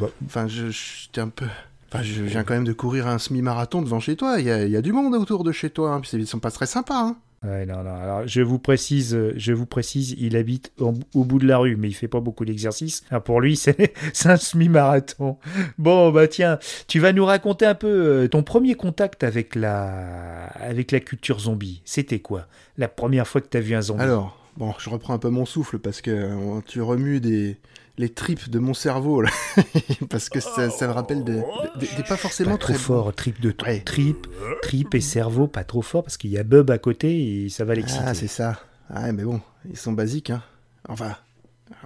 Bah. 0.00 0.08
Enfin, 0.26 0.48
je- 0.48 0.70
j'étais 0.70 1.20
un 1.20 1.28
peu. 1.28 1.46
Enfin, 1.92 2.02
je 2.02 2.22
viens 2.22 2.42
quand 2.42 2.54
même 2.54 2.64
de 2.64 2.72
courir 2.72 3.06
un 3.06 3.18
semi-marathon 3.18 3.82
devant 3.82 4.00
chez 4.00 4.16
toi. 4.16 4.40
Il 4.40 4.46
y, 4.46 4.50
a, 4.50 4.64
il 4.64 4.70
y 4.70 4.76
a 4.76 4.80
du 4.82 4.92
monde 4.92 5.14
autour 5.14 5.44
de 5.44 5.52
chez 5.52 5.68
toi. 5.70 5.92
Hein. 5.94 6.00
Puis 6.00 6.10
ils 6.14 6.26
sont 6.26 6.38
pas 6.40 6.50
très 6.50 6.66
sympas. 6.66 6.98
Hein. 7.00 7.16
Non, 7.42 7.82
non. 7.82 7.94
Alors, 7.94 8.26
je 8.26 8.40
vous 8.40 8.58
précise, 8.58 9.14
euh, 9.14 9.32
je 9.36 9.52
vous 9.52 9.66
précise, 9.66 10.14
il 10.18 10.36
habite 10.36 10.72
au, 10.78 10.92
bout 11.24 11.38
de 11.38 11.46
la 11.46 11.58
rue, 11.58 11.76
mais 11.76 11.88
il 11.88 11.92
fait 11.92 12.08
pas 12.08 12.20
beaucoup 12.20 12.44
d'exercice. 12.44 13.02
Pour 13.24 13.40
lui, 13.40 13.56
c'est 13.56 13.92
c'est 14.12 14.28
un 14.28 14.36
semi-marathon. 14.36 15.38
Bon, 15.76 16.10
bah 16.12 16.28
tiens, 16.28 16.58
tu 16.86 17.00
vas 17.00 17.12
nous 17.12 17.24
raconter 17.24 17.66
un 17.66 17.74
peu 17.74 17.88
euh, 17.88 18.28
ton 18.28 18.42
premier 18.42 18.74
contact 18.74 19.24
avec 19.24 19.56
la, 19.56 20.46
avec 20.54 20.92
la 20.92 21.00
culture 21.00 21.40
zombie. 21.40 21.82
C'était 21.84 22.20
quoi 22.20 22.46
La 22.78 22.88
première 22.88 23.26
fois 23.26 23.40
que 23.40 23.48
tu 23.48 23.56
as 23.56 23.60
vu 23.60 23.74
un 23.74 23.82
zombie? 23.82 24.02
Alors, 24.02 24.38
bon, 24.56 24.72
je 24.78 24.88
reprends 24.88 25.14
un 25.14 25.18
peu 25.18 25.30
mon 25.30 25.44
souffle 25.44 25.78
parce 25.80 26.00
que 26.00 26.10
euh, 26.10 26.60
tu 26.66 26.80
remues 26.80 27.20
des 27.20 27.58
les 28.02 28.08
tripes 28.10 28.50
de 28.50 28.58
mon 28.58 28.74
cerveau 28.74 29.22
là. 29.22 29.30
parce 30.10 30.28
que 30.28 30.40
ça, 30.40 30.68
ça 30.70 30.86
me 30.86 30.92
rappelle 30.92 31.24
des, 31.24 31.42
des- 31.76 31.86
des 31.96 32.02
pas 32.02 32.16
forcément 32.16 32.52
pas 32.52 32.58
trop 32.58 32.72
très 32.72 32.78
fort, 32.78 33.14
trip 33.14 33.40
de 33.40 33.50
trip, 33.52 34.26
trip 34.60 34.94
et 34.94 35.00
cerveau, 35.00 35.46
pas 35.46 35.64
trop 35.64 35.82
fort 35.82 36.02
parce 36.02 36.16
qu'il 36.16 36.30
y 36.30 36.38
a 36.38 36.42
Bub 36.42 36.70
à 36.70 36.78
côté 36.78 37.44
et 37.44 37.48
ça 37.48 37.64
va 37.64 37.74
l'exciter. 37.74 38.02
Ah, 38.06 38.14
c'est 38.14 38.26
ça. 38.28 38.60
Ah, 38.90 39.10
mais 39.12 39.22
bon, 39.24 39.40
ils 39.70 39.76
sont 39.78 39.92
basiques, 39.92 40.30
hein. 40.30 40.42
Enfin, 40.88 41.16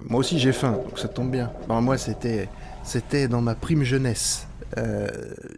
moi 0.01 0.19
aussi 0.19 0.39
j'ai 0.39 0.51
faim, 0.51 0.71
donc 0.83 0.97
ça 0.99 1.07
tombe 1.07 1.31
bien. 1.31 1.51
Moi, 1.69 1.97
c'était, 1.97 2.49
c'était 2.83 3.27
dans 3.27 3.41
ma 3.41 3.53
prime 3.55 3.83
jeunesse. 3.83 4.47
Euh, 4.77 5.07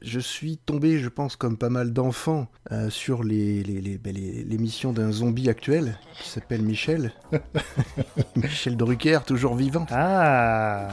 je 0.02 0.20
suis 0.20 0.58
tombé, 0.58 1.00
je 1.00 1.10
pense, 1.10 1.36
comme 1.36 1.58
pas 1.58 1.70
mal 1.70 1.94
d'enfants, 1.94 2.48
euh, 2.72 2.90
sur 2.90 3.24
les, 3.24 3.64
les, 3.64 3.82
les- 3.82 3.98
ben, 3.98 4.14
les- 4.14 4.44
l'émission 4.44 4.94
d'un 4.94 5.12
zombie 5.12 5.50
actuel 5.50 5.98
qui 6.22 6.30
s'appelle 6.30 6.62
Michel. 6.62 7.12
Michel 8.36 8.78
Drucker, 8.78 9.20
toujours 9.26 9.56
vivant. 9.56 9.86
Ah 9.90 10.90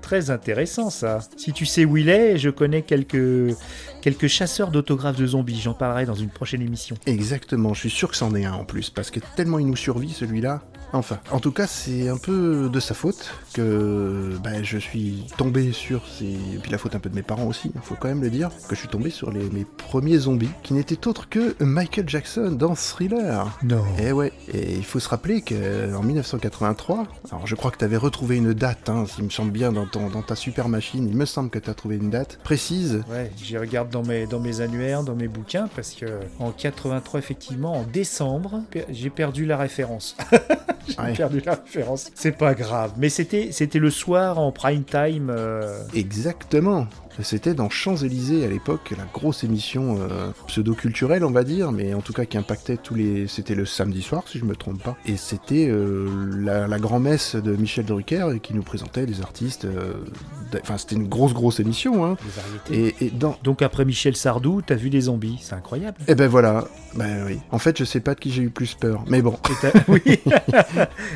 Très 0.00 0.30
intéressant 0.30 0.90
ça. 0.90 1.20
Si 1.36 1.52
tu 1.52 1.64
sais 1.64 1.84
où 1.84 1.96
il 1.96 2.08
est, 2.08 2.36
je 2.36 2.50
connais 2.50 2.82
quelques, 2.82 3.54
quelques 4.02 4.26
chasseurs 4.26 4.72
d'autographes 4.72 5.16
de 5.16 5.26
zombies. 5.28 5.60
J'en 5.60 5.74
parlerai 5.74 6.06
dans 6.06 6.14
une 6.16 6.28
prochaine 6.28 6.60
émission. 6.60 6.96
Exactement, 7.06 7.72
je 7.72 7.80
suis 7.80 7.90
sûr 7.90 8.10
que 8.10 8.16
c'en 8.16 8.34
est 8.34 8.44
un 8.44 8.52
en 8.54 8.64
plus, 8.64 8.90
parce 8.90 9.12
que 9.12 9.20
tellement 9.36 9.60
il 9.60 9.66
nous 9.66 9.76
survit 9.76 10.10
celui-là. 10.10 10.64
Enfin, 10.94 11.18
en 11.30 11.40
tout 11.40 11.52
cas, 11.52 11.66
c'est 11.66 12.08
un 12.08 12.18
peu 12.18 12.68
de 12.70 12.80
sa 12.80 12.94
faute 12.94 13.32
que 13.54 14.36
ben, 14.42 14.62
je 14.62 14.78
suis 14.78 15.26
tombé 15.36 15.72
sur 15.72 16.02
ces. 16.06 16.24
Et 16.26 16.58
puis 16.62 16.70
la 16.70 16.78
faute 16.78 16.94
un 16.94 16.98
peu 16.98 17.08
de 17.08 17.14
mes 17.14 17.22
parents 17.22 17.46
aussi, 17.46 17.70
il 17.74 17.80
faut 17.80 17.94
quand 17.98 18.08
même 18.08 18.22
le 18.22 18.30
dire, 18.30 18.50
que 18.68 18.74
je 18.74 18.80
suis 18.80 18.88
tombé 18.88 19.10
sur 19.10 19.30
les, 19.30 19.48
mes 19.50 19.64
premiers 19.64 20.18
zombies, 20.18 20.50
qui 20.62 20.74
n'étaient 20.74 21.06
autres 21.06 21.28
que 21.28 21.54
Michael 21.62 22.08
Jackson 22.08 22.50
dans 22.52 22.74
Thriller. 22.74 23.58
Non. 23.62 23.82
Et 23.98 24.12
ouais, 24.12 24.32
et 24.52 24.74
il 24.74 24.84
faut 24.84 25.00
se 25.00 25.08
rappeler 25.08 25.42
qu'en 25.42 26.02
1983, 26.02 27.06
alors 27.30 27.46
je 27.46 27.54
crois 27.54 27.70
que 27.70 27.78
tu 27.78 27.84
avais 27.84 27.96
retrouvé 27.96 28.36
une 28.36 28.52
date, 28.52 28.88
hein, 28.88 29.04
s'il 29.06 29.24
me 29.24 29.30
semble 29.30 29.50
bien, 29.52 29.72
dans, 29.72 29.86
ton- 29.86 30.10
dans 30.10 30.22
ta 30.22 30.36
super 30.36 30.68
machine, 30.68 31.08
il 31.08 31.16
me 31.16 31.24
semble 31.24 31.50
que 31.50 31.58
tu 31.58 31.70
as 31.70 31.74
trouvé 31.74 31.96
une 31.96 32.10
date 32.10 32.38
précise. 32.44 33.02
Ouais, 33.10 33.30
j'y 33.42 33.56
regarde 33.58 33.88
dans 33.90 34.02
mes, 34.02 34.26
dans 34.26 34.40
mes 34.40 34.60
annuaires, 34.60 35.02
dans 35.04 35.14
mes 35.14 35.28
bouquins, 35.28 35.68
parce 35.74 35.92
que 35.94 36.06
en 36.38 36.50
83, 36.50 37.18
effectivement, 37.18 37.72
en 37.80 37.84
décembre, 37.84 38.62
j'ai 38.90 39.10
perdu 39.10 39.46
la 39.46 39.56
référence. 39.56 40.16
j'ai 40.88 40.98
Ouais. 41.00 41.12
perdu 41.14 41.40
la 41.44 41.54
référence. 41.54 42.10
C'est 42.14 42.32
pas 42.36 42.54
grave. 42.54 42.92
Mais 42.96 43.08
c'était, 43.08 43.50
c'était 43.52 43.78
le 43.78 43.90
soir 43.90 44.38
en 44.38 44.52
prime 44.52 44.84
time. 44.84 45.30
euh, 45.30 45.82
Exactement. 45.94 46.86
C'était 47.20 47.54
dans 47.54 47.68
Champs-Élysées 47.70 48.44
à 48.44 48.48
l'époque, 48.48 48.92
la 48.96 49.04
grosse 49.12 49.44
émission 49.44 49.98
euh, 50.00 50.30
pseudo-culturelle, 50.46 51.24
on 51.24 51.30
va 51.30 51.44
dire, 51.44 51.70
mais 51.72 51.94
en 51.94 52.00
tout 52.00 52.12
cas 52.12 52.24
qui 52.24 52.38
impactait 52.38 52.76
tous 52.78 52.94
les. 52.94 53.26
C'était 53.28 53.54
le 53.54 53.66
samedi 53.66 54.02
soir, 54.02 54.22
si 54.26 54.38
je 54.38 54.44
me 54.44 54.56
trompe 54.56 54.82
pas. 54.82 54.96
Et 55.06 55.16
c'était 55.16 55.68
euh, 55.68 56.08
la, 56.38 56.66
la 56.66 56.78
grand-messe 56.78 57.36
de 57.36 57.54
Michel 57.54 57.84
Drucker 57.84 58.28
et 58.34 58.40
qui 58.40 58.54
nous 58.54 58.62
présentait 58.62 59.06
des 59.06 59.20
artistes. 59.20 59.64
euh, 59.64 59.92
Enfin, 60.62 60.76
c'était 60.76 60.96
une 60.96 61.08
grosse, 61.08 61.32
grosse 61.32 61.60
émission. 61.60 62.04
Hein. 62.04 62.16
des 62.22 62.74
variétés. 62.74 62.96
Et, 63.02 63.06
et 63.06 63.10
dans. 63.10 63.36
Donc 63.42 63.62
après 63.62 63.84
Michel 63.84 64.16
Sardou, 64.16 64.60
t'as 64.60 64.74
vu 64.74 64.90
des 64.90 65.02
zombies. 65.02 65.38
C'est 65.40 65.54
incroyable. 65.54 65.96
Eh 66.08 66.14
ben 66.14 66.28
voilà. 66.28 66.64
Ben 66.94 67.24
oui. 67.26 67.38
En 67.50 67.58
fait, 67.58 67.78
je 67.78 67.84
sais 67.84 68.00
pas 68.00 68.14
de 68.14 68.20
qui 68.20 68.30
j'ai 68.30 68.42
eu 68.42 68.50
plus 68.50 68.74
peur, 68.74 69.04
mais 69.06 69.22
bon. 69.22 69.34
Et 69.48 69.80
oui. 69.88 70.18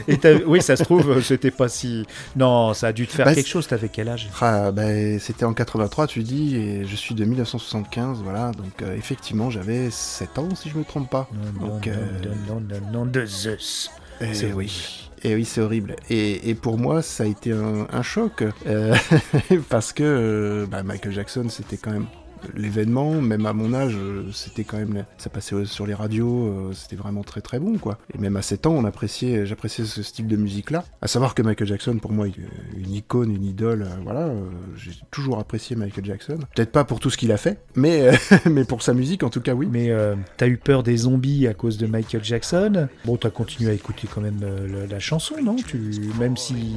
Et 0.09 0.61
ça 0.61 0.77
se 0.77 0.85
trouve, 0.85 1.23
c'était 1.23 1.51
pas 1.51 1.69
si. 1.69 2.07
Non, 2.35 2.73
ça 2.75 2.89
a 2.89 2.93
dû 2.93 3.07
te 3.07 3.13
faire 3.13 3.27
Bah, 3.27 3.35
quelque 3.35 3.49
chose. 3.49 3.67
T'avais 3.67 3.89
quel 3.89 4.09
âge? 4.09 4.29
Ah, 4.41 4.73
ben, 4.73 5.19
c'était 5.19 5.45
en 5.45 5.53
83, 5.89 6.07
tu 6.09 6.23
dis, 6.23 6.57
et 6.57 6.85
je 6.85 6.97
suis 6.97 7.15
de 7.15 7.25
1975, 7.25 8.21
voilà. 8.23 8.51
Donc, 8.53 8.83
euh, 8.83 8.97
effectivement, 8.97 9.51
j'avais 9.51 9.91
7 9.91 10.39
ans, 10.39 10.49
si 10.55 10.69
je 10.69 10.77
me 10.79 10.85
trompe 10.85 11.09
pas. 11.11 11.29
Donc, 11.61 11.87
non, 11.87 11.93
euh, 11.93 12.35
non, 12.49 12.61
non, 12.61 12.81
non, 12.93 13.07
de 13.07 13.25
Zeus. 13.25 13.91
Eh 14.21 14.35
C'est 14.35 14.53
oui. 14.53 15.09
Et 15.23 15.35
oui, 15.35 15.45
c'est 15.45 15.61
horrible. 15.61 15.97
Et, 16.11 16.51
et 16.51 16.55
pour 16.55 16.79
moi, 16.79 17.03
ça 17.03 17.25
a 17.25 17.27
été 17.27 17.53
un, 17.53 17.87
un 17.91 18.03
choc. 18.03 18.45
euh, 18.67 18.95
parce 19.69 19.93
que 19.93 20.67
bah, 20.71 20.83
Michael 20.83 21.13
Jackson, 21.13 21.47
c'était 21.49 21.77
quand 21.77 21.91
même 21.91 22.07
l'événement, 22.55 23.21
même 23.21 23.47
à 23.47 23.53
mon 23.53 23.73
âge, 23.75 23.95
euh, 23.97 24.31
c'était 24.33 24.65
quand 24.65 24.77
même, 24.79 25.05
ça 25.19 25.31
passait 25.31 25.65
sur 25.65 25.87
les 25.87 25.95
radios, 25.95 26.47
euh, 26.49 26.73
c'était 26.75 26.97
vraiment 26.97 27.23
très 27.23 27.41
très 27.41 27.59
bon 27.59 27.79
quoi. 27.79 27.99
Et 28.15 28.19
même 28.19 28.37
à 28.37 28.43
7 28.43 28.67
ans, 28.67 28.73
on 28.73 28.85
appréciait, 28.85 29.47
j'appréciais 29.47 29.85
ce 29.85 30.03
style 30.03 30.27
de 30.29 30.37
musique 30.37 30.71
là. 30.71 30.85
À 31.03 31.09
savoir 31.09 31.35
que 31.35 31.43
Michael 31.43 31.69
Jackson, 31.69 31.99
pour 31.99 32.13
moi, 32.13 32.27
une 32.27 32.93
icône, 32.95 33.35
une 33.35 33.45
idole, 33.45 33.83
euh, 33.83 33.95
voilà. 34.05 34.31
J'ai 34.77 34.93
toujours 35.11 35.39
apprécié 35.39 35.77
Michael 35.77 36.05
Jackson. 36.05 36.39
Peut-être 36.55 36.73
pas 36.73 36.85
pour 36.85 37.01
tout 37.01 37.11
ce 37.11 37.17
qu'il 37.17 37.33
a 37.33 37.37
fait, 37.37 37.59
mais 37.75 38.11
mais 38.51 38.65
pour 38.65 38.83
sa 38.83 38.95
musique 38.95 39.23
en 39.23 39.31
tout 39.31 39.41
cas 39.41 39.55
oui. 39.55 39.69
Mais 39.71 39.91
euh, 39.91 40.15
t'as 40.37 40.47
eu 40.49 40.57
peur 40.57 40.83
des 40.83 40.97
zombies 40.99 41.47
à 41.47 41.55
cause 41.55 41.79
de 41.79 41.87
Michael 41.87 42.25
Jackson? 42.25 42.89
Bon, 43.05 43.17
t'as 43.17 43.31
continué 43.31 43.71
à 43.71 43.75
écouter 43.75 44.09
quand 44.13 44.21
même 44.21 44.41
le- 44.41 44.87
la 44.87 44.99
chanson, 45.01 45.35
non? 45.43 45.57
Tu... 45.57 45.79
Même 46.19 46.37
si. 46.37 46.77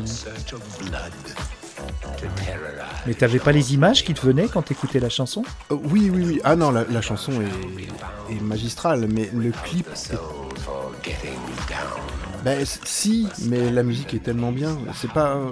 Mais 3.07 3.13
t'avais 3.13 3.39
pas 3.39 3.51
les 3.51 3.73
images 3.73 4.03
qui 4.03 4.13
te 4.13 4.25
venaient 4.25 4.47
quand 4.47 4.61
t'écoutais 4.61 4.99
la 4.99 5.09
chanson? 5.09 5.43
Euh, 5.71 5.75
oui, 5.86 6.11
oui, 6.13 6.23
oui. 6.25 6.41
Ah 6.43 6.55
non, 6.55 6.71
la, 6.71 6.84
la 6.89 7.01
chanson 7.01 7.32
est, 7.41 8.34
est 8.36 8.41
magistrale, 8.41 9.07
mais 9.11 9.30
le 9.34 9.51
clip. 9.51 9.88
est- 9.88 10.17
Ben 12.43 12.65
c- 12.65 12.80
si, 12.86 13.27
mais 13.47 13.69
la 13.69 13.84
musique 13.84 14.13
est 14.13 14.19
tellement 14.23 14.51
bien. 14.53 14.77
C'est 14.95 15.11
pas, 15.11 15.36
euh, 15.36 15.51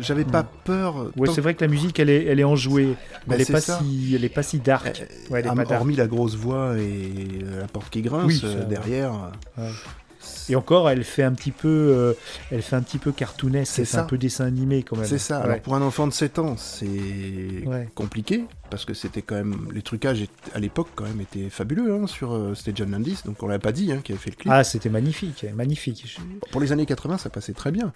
j'avais 0.00 0.24
pas 0.24 0.44
peur. 0.44 1.10
Ouais, 1.16 1.26
tant- 1.26 1.34
c'est 1.34 1.40
vrai 1.40 1.54
que 1.54 1.64
la 1.64 1.68
musique, 1.70 1.98
elle 1.98 2.10
est, 2.10 2.26
elle 2.26 2.38
est 2.38 2.44
enjouée. 2.44 2.94
Bah, 3.26 3.34
elle, 3.34 3.40
est 3.42 3.50
pas 3.50 3.60
ça. 3.60 3.80
si, 3.80 4.12
elle 4.14 4.24
est 4.24 4.28
pas 4.28 4.44
si 4.44 4.58
dark. 4.60 5.02
Ouais, 5.30 5.40
elle 5.40 5.46
est 5.46 5.48
Ah, 5.48 5.56
pas 5.56 5.64
dark. 5.64 5.80
hormis 5.80 5.96
la 5.96 6.06
grosse 6.06 6.36
voix 6.36 6.76
et 6.78 7.12
euh, 7.42 7.60
la 7.62 7.66
porte 7.66 7.90
qui 7.90 8.02
grince 8.02 8.24
Oui, 8.26 8.40
euh, 8.44 8.64
derrière. 8.66 9.12
Ouais. 9.56 9.64
Et 10.48 10.56
encore, 10.56 10.88
elle 10.90 11.04
fait 11.04 11.22
un 11.22 11.32
petit 11.32 11.50
peu, 11.52 11.68
euh, 11.68 12.12
elle 12.50 12.62
fait 12.62 12.76
un 12.76 12.82
petit 12.82 12.98
peu 12.98 13.12
cartoonesque, 13.12 13.84
C'est 13.84 13.98
un 13.98 14.04
peu 14.04 14.18
dessin 14.18 14.46
animé 14.46 14.82
quand 14.82 14.96
même. 14.96 15.06
C'est 15.06 15.18
ça. 15.18 15.38
Ouais. 15.40 15.44
Alors 15.44 15.60
pour 15.60 15.74
un 15.74 15.82
enfant 15.82 16.06
de 16.06 16.12
7 16.12 16.38
ans, 16.38 16.56
c'est 16.56 16.86
Ouais. 17.66 17.88
compliqué 17.94 18.44
parce 18.70 18.84
que 18.84 18.94
c'était 18.94 19.22
quand 19.22 19.34
même 19.36 19.68
les 19.72 19.82
trucages 19.82 20.24
à 20.54 20.58
l'époque 20.58 20.88
quand 20.94 21.04
même 21.04 21.20
étaient 21.20 21.50
fabuleux. 21.50 21.92
Hein, 21.94 22.06
sur 22.06 22.32
euh, 22.34 22.54
c'était 22.54 22.72
John 22.74 22.90
Landis, 22.90 23.18
donc 23.24 23.42
on 23.42 23.46
l'a 23.48 23.58
pas 23.58 23.72
dit, 23.72 23.92
hein, 23.92 24.00
qui 24.02 24.12
avait 24.12 24.20
fait 24.20 24.30
le 24.30 24.36
clip. 24.36 24.52
Ah, 24.52 24.64
c'était 24.64 24.90
magnifique, 24.90 25.44
magnifique. 25.54 26.18
Pour 26.50 26.60
les 26.60 26.72
années 26.72 26.86
80, 26.86 27.18
ça 27.18 27.30
passait 27.30 27.52
très 27.54 27.70
bien. 27.70 27.92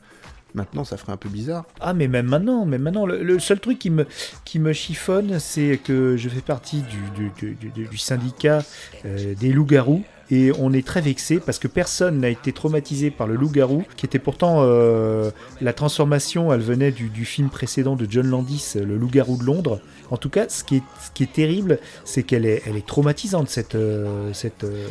Maintenant, 0.55 0.85
ça 0.85 0.99
ferait 0.99 1.13
un 1.13 1.17
peu 1.17 1.31
bizarre. 1.31 1.65
Ah, 1.81 1.95
mais 1.95 2.09
même 2.09 2.27
maintenant, 2.27 2.67
même 2.67 2.83
maintenant, 2.83 3.07
le, 3.07 3.23
le 3.23 3.39
seul 3.39 3.59
truc 3.59 3.79
qui 3.79 3.89
me, 3.89 4.07
qui 4.45 4.59
me 4.59 4.75
chiffonne, 4.75 5.39
c'est 5.41 5.79
que 5.83 6.19
je 6.19 6.29
fais 6.29 6.43
partie 6.43 6.83
du, 6.83 7.31
du, 7.31 7.55
du- 7.55 7.71
du- 7.71 7.87
du 7.87 7.97
syndicat 7.99 8.63
euh, 9.07 9.35
des 9.35 9.51
loups-garous. 9.51 10.05
Et 10.35 10.51
on 10.59 10.73
est 10.73 10.85
très 10.87 11.03
vexé 11.03 11.39
parce 11.41 11.59
que 11.59 11.69
personne 11.69 12.21
n'a 12.21 12.31
été 12.31 12.53
traumatisé 12.53 13.11
par 13.11 13.27
le 13.27 13.35
loup-garou, 13.37 13.85
qui 13.97 14.07
était 14.07 14.19
pourtant 14.19 14.61
euh, 14.63 15.31
la 15.61 15.73
transformation, 15.75 16.53
elle 16.55 16.63
venait 16.63 16.91
du, 16.91 17.11
du 17.11 17.25
film 17.27 17.51
précédent 17.51 17.97
de 17.97 18.07
John 18.11 18.27
Landis, 18.27 18.73
Le 18.77 18.97
loup-garou 18.97 19.37
de 19.37 19.45
Londres. 19.45 19.81
En 20.11 20.17
tout 20.17 20.31
cas, 20.31 20.49
ce 20.49 20.65
qui 20.65 20.77
est, 20.77 20.83
ce 21.05 21.11
qui 21.13 21.23
est 21.25 21.33
terrible, 21.33 21.79
c'est 22.05 22.23
qu'elle 22.23 22.47
est, 22.47 22.63
elle 22.67 22.77
est 22.77 22.87
traumatisante, 22.87 23.49
cette. 23.51 23.75
euh, 23.75 24.33
cette 24.33 24.65
euh, 24.65 24.87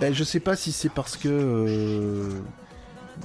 Ben, 0.00 0.14
je 0.14 0.22
sais 0.24 0.40
pas 0.40 0.54
si 0.54 0.70
c'est 0.72 0.88
parce 0.92 1.16
que 1.16 1.28
euh, 1.28 2.28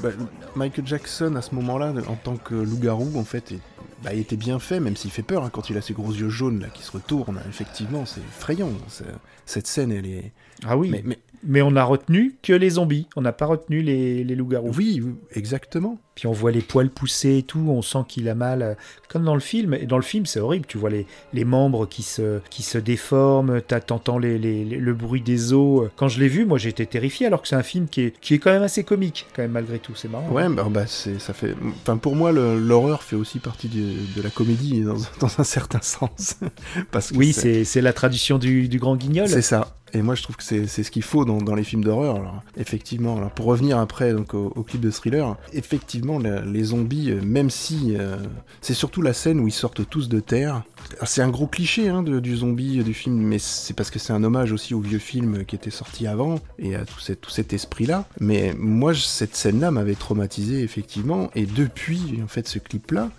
ben, 0.01 0.13
Michael 0.55 0.87
Jackson 0.87 1.35
à 1.35 1.41
ce 1.43 1.53
moment-là, 1.55 1.93
en 2.07 2.15
tant 2.15 2.37
que 2.37 2.55
loup-garou, 2.55 3.11
en 3.17 3.23
fait, 3.23 3.51
est- 3.51 3.59
bah, 4.03 4.13
il 4.15 4.19
était 4.19 4.35
bien 4.35 4.57
fait, 4.57 4.79
même 4.79 4.95
s'il 4.95 5.11
fait 5.11 5.21
peur 5.21 5.43
hein, 5.43 5.49
quand 5.53 5.69
il 5.69 5.77
a 5.77 5.81
ses 5.81 5.93
gros 5.93 6.11
yeux 6.11 6.29
jaunes 6.29 6.59
là 6.59 6.67
qui 6.73 6.81
se 6.81 6.91
retournent. 6.91 7.39
Effectivement, 7.47 8.05
c'est 8.07 8.21
effrayant. 8.21 8.71
c'est- 8.87 9.03
Cette 9.45 9.67
scène, 9.67 9.91
elle 9.91 10.07
est. 10.07 10.31
Ah 10.65 10.75
oui, 10.77 10.89
Mais- 10.89 11.03
mais, 11.05 11.19
mais- 11.43 11.61
on 11.61 11.71
n'a 11.71 11.83
retenu 11.83 12.35
que 12.43 12.53
les 12.53 12.71
zombies, 12.71 13.07
on 13.15 13.21
n'a 13.21 13.31
pas 13.31 13.45
retenu 13.45 13.81
les, 13.81 14.23
les 14.23 14.35
loups-garous. 14.35 14.71
Oui, 14.77 15.01
exactement. 15.35 15.97
Puis 16.15 16.27
on 16.27 16.33
voit 16.33 16.51
les 16.51 16.61
poils 16.61 16.89
pousser 16.89 17.37
et 17.37 17.43
tout, 17.43 17.65
on 17.69 17.81
sent 17.81 17.99
qu'il 18.07 18.27
a 18.27 18.35
mal, 18.35 18.61
euh, 18.61 18.73
comme 19.07 19.23
dans 19.23 19.33
le 19.33 19.39
film. 19.39 19.73
Et 19.73 19.85
dans 19.85 19.95
le 19.95 20.03
film, 20.03 20.25
c'est 20.25 20.39
horrible, 20.41 20.65
tu 20.67 20.77
vois 20.77 20.89
les, 20.89 21.05
les 21.33 21.45
membres 21.45 21.85
qui 21.87 22.03
se, 22.03 22.39
qui 22.49 22.63
se 22.63 22.77
déforment, 22.77 23.61
t'entends 23.61 24.17
les, 24.19 24.37
les- 24.37 24.65
le 24.65 24.93
bruit 24.93 25.21
des 25.21 25.53
os. 25.53 25.89
Quand 25.95 26.09
je 26.09 26.19
l'ai 26.19 26.27
vu, 26.27 26.45
moi 26.45 26.57
j'étais 26.57 26.85
terrifié, 26.85 27.27
alors 27.27 27.41
que 27.41 27.47
c'est 27.47 27.55
un 27.55 27.63
film 27.63 27.87
qui 27.87 28.01
est, 28.01 28.19
qui 28.19 28.33
est 28.33 28.39
quand 28.39 28.51
même 28.51 28.61
assez 28.63 28.83
comique, 28.83 29.25
quand 29.35 29.41
même 29.41 29.51
malgré 29.51 29.79
tout, 29.79 29.95
c'est 29.95 30.09
marrant. 30.09 30.29
Ouais, 30.29 30.47
bah, 30.49 30.67
bah, 30.69 30.85
c'est, 30.85 31.17
ça 31.19 31.33
fait. 31.33 31.55
Enfin, 31.81 31.97
pour 31.97 32.15
moi, 32.15 32.31
l'horreur 32.33 33.03
fait 33.03 33.15
aussi 33.15 33.39
partie 33.39 33.69
du- 33.69 33.95
de 34.15 34.21
la 34.21 34.29
comédie 34.29 34.81
dans, 34.81 34.97
dans 35.21 35.39
un 35.39 35.43
certain 35.45 35.81
sens. 35.81 36.35
Parce 36.91 37.11
que 37.11 37.17
Oui, 37.17 37.31
c'est 37.33 37.63
c'est 37.63 37.81
la 37.81 37.93
tradition 37.93 38.37
du, 38.37 38.67
du 38.67 38.79
grand 38.79 38.95
guignol. 38.97 39.27
C'est 39.29 39.41
ça. 39.41 39.75
Et 39.93 40.01
moi, 40.01 40.15
je 40.15 40.23
trouve 40.23 40.37
que 40.37 40.43
c'est 40.43 40.65
ce 40.67 40.91
qu'il 40.91 41.03
faut 41.03 41.25
dans, 41.25 41.37
dans 41.39 41.55
les 41.55 41.63
films 41.63 41.83
d'horreur. 41.83 42.15
Alors, 42.15 42.43
effectivement, 42.57 43.17
alors, 43.17 43.31
pour 43.31 43.45
revenir 43.45 43.77
après 43.77 44.13
donc, 44.13 44.33
au, 44.33 44.49
clip 44.63 44.79
de 44.81 44.89
thriller, 44.91 45.35
effectivement, 45.53 46.17
les 46.19 46.63
zombies, 46.63 47.11
euh, 47.11 47.21
même 47.21 47.49
si 47.49 47.95
euh, 47.97 48.15
c'est 48.61 48.73
surtout 48.73 49.01
la 49.01 49.13
scène 49.13 49.39
où 49.39 49.47
ils 49.47 49.53
sortent 49.53 49.87
tous 49.89 50.07
de 50.07 50.19
terre. 50.19 50.63
C'est 51.03 51.21
un 51.21 51.29
gros 51.29 51.47
cliché 51.47 51.89
hein, 51.89 52.03
de- 52.03 52.19
du 52.19 52.35
zombie 52.37 52.79
euh, 52.79 52.83
du 52.83 52.93
film, 52.93 53.15
mais 53.17 53.39
c'est 53.39 53.73
parce 53.73 53.89
que 53.89 53.99
c'est 53.99 54.13
un 54.13 54.23
hommage 54.23 54.51
aussi 54.51 54.73
au 54.73 54.79
vieux 54.79 54.99
film 54.99 55.45
qui 55.45 55.55
était 55.55 55.69
sorti 55.71 56.07
avant 56.07 56.39
et 56.57 56.75
à 56.75 56.85
tout, 56.85 56.99
cet- 56.99 57.21
tout 57.21 57.29
cet 57.31 57.51
esprit-là. 57.53 58.05
Mais 58.19 58.53
moi, 58.57 58.93
cette 58.93 59.35
scène-là 59.35 59.71
m'avait 59.71 59.95
traumatisé 59.95 60.61
effectivement, 60.63 61.29
et 61.35 61.45
depuis 61.45 62.19
en 62.23 62.27
fait 62.27 62.47
ce 62.47 62.59
clip-là, 62.59 63.09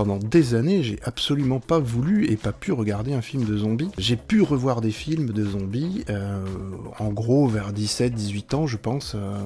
pendant 0.00 0.16
des 0.16 0.54
années, 0.54 0.82
j'ai 0.82 0.98
absolument 1.04 1.60
pas 1.60 1.78
voulu 1.78 2.26
et 2.32 2.38
pas 2.38 2.52
pu 2.52 2.72
regarder 2.72 3.12
un 3.12 3.20
film 3.20 3.44
de 3.44 3.54
zombies. 3.58 3.90
J'ai 3.98 4.16
pu 4.16 4.40
revoir 4.40 4.80
des 4.80 4.92
films 4.92 5.26
de 5.26 5.44
zombies, 5.44 6.06
euh, 6.08 6.42
en 6.98 7.10
gros 7.10 7.46
vers 7.48 7.70
17-18 7.70 8.54
ans, 8.54 8.66
je 8.66 8.78
pense. 8.78 9.14
euh, 9.14 9.36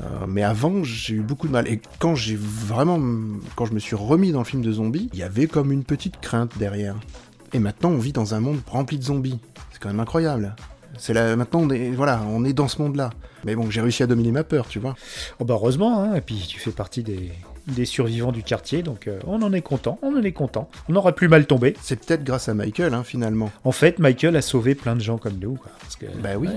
euh, 0.00 0.26
mais 0.28 0.42
avant, 0.42 0.84
j'ai 0.84 1.14
eu 1.14 1.20
beaucoup 1.22 1.46
de 1.46 1.52
mal. 1.52 1.66
Et 1.68 1.80
quand 2.00 2.14
j'ai 2.14 2.36
vraiment, 2.36 3.00
quand 3.56 3.64
je 3.64 3.72
me 3.72 3.78
suis 3.78 3.96
remis 3.96 4.30
dans 4.30 4.40
le 4.40 4.44
film 4.44 4.60
de 4.60 4.70
zombies, 4.70 5.08
il 5.14 5.18
y 5.20 5.22
avait 5.22 5.46
comme 5.46 5.72
une 5.72 5.84
petite 5.84 6.20
crainte 6.20 6.58
derrière. 6.58 6.96
Et 7.54 7.58
maintenant, 7.58 7.88
on 7.88 7.98
vit 7.98 8.12
dans 8.12 8.34
un 8.34 8.40
monde 8.40 8.60
rempli 8.66 8.98
de 8.98 9.04
zombies. 9.04 9.40
C'est 9.72 9.80
quand 9.80 9.88
même 9.88 10.00
incroyable. 10.00 10.54
C'est 10.98 11.14
là, 11.14 11.34
maintenant, 11.34 11.60
on 11.60 11.70
est, 11.70 11.92
voilà, 11.92 12.22
on 12.28 12.44
est 12.44 12.52
dans 12.52 12.68
ce 12.68 12.82
monde-là. 12.82 13.08
Mais 13.44 13.54
bon, 13.54 13.70
j'ai 13.70 13.80
réussi 13.80 14.02
à 14.02 14.06
dominer 14.06 14.32
ma 14.32 14.44
peur, 14.44 14.68
tu 14.68 14.80
vois. 14.80 14.96
Oh 15.38 15.46
bah 15.46 15.54
heureusement, 15.54 16.02
hein, 16.02 16.14
et 16.14 16.20
puis 16.20 16.44
tu 16.46 16.60
fais 16.60 16.72
partie 16.72 17.02
des, 17.02 17.32
des 17.74 17.84
survivants 17.84 18.32
du 18.32 18.42
quartier, 18.42 18.82
donc 18.82 19.08
euh, 19.08 19.18
on 19.26 19.42
en 19.42 19.52
est 19.52 19.62
content, 19.62 19.98
on 20.02 20.16
en 20.16 20.22
est 20.22 20.32
content. 20.32 20.68
On 20.88 20.96
aurait 20.96 21.12
plus 21.12 21.28
mal 21.28 21.46
tombé. 21.46 21.74
C'est 21.80 22.04
peut-être 22.04 22.24
grâce 22.24 22.48
à 22.48 22.54
Michael, 22.54 22.94
hein, 22.94 23.04
finalement. 23.04 23.50
En 23.64 23.72
fait, 23.72 23.98
Michael 23.98 24.36
a 24.36 24.42
sauvé 24.42 24.74
plein 24.74 24.96
de 24.96 25.00
gens 25.00 25.18
comme 25.18 25.38
nous. 25.38 25.54
Quoi, 25.54 25.70
parce 25.80 25.96
que, 25.96 26.06
Bah 26.22 26.36
oui, 26.38 26.48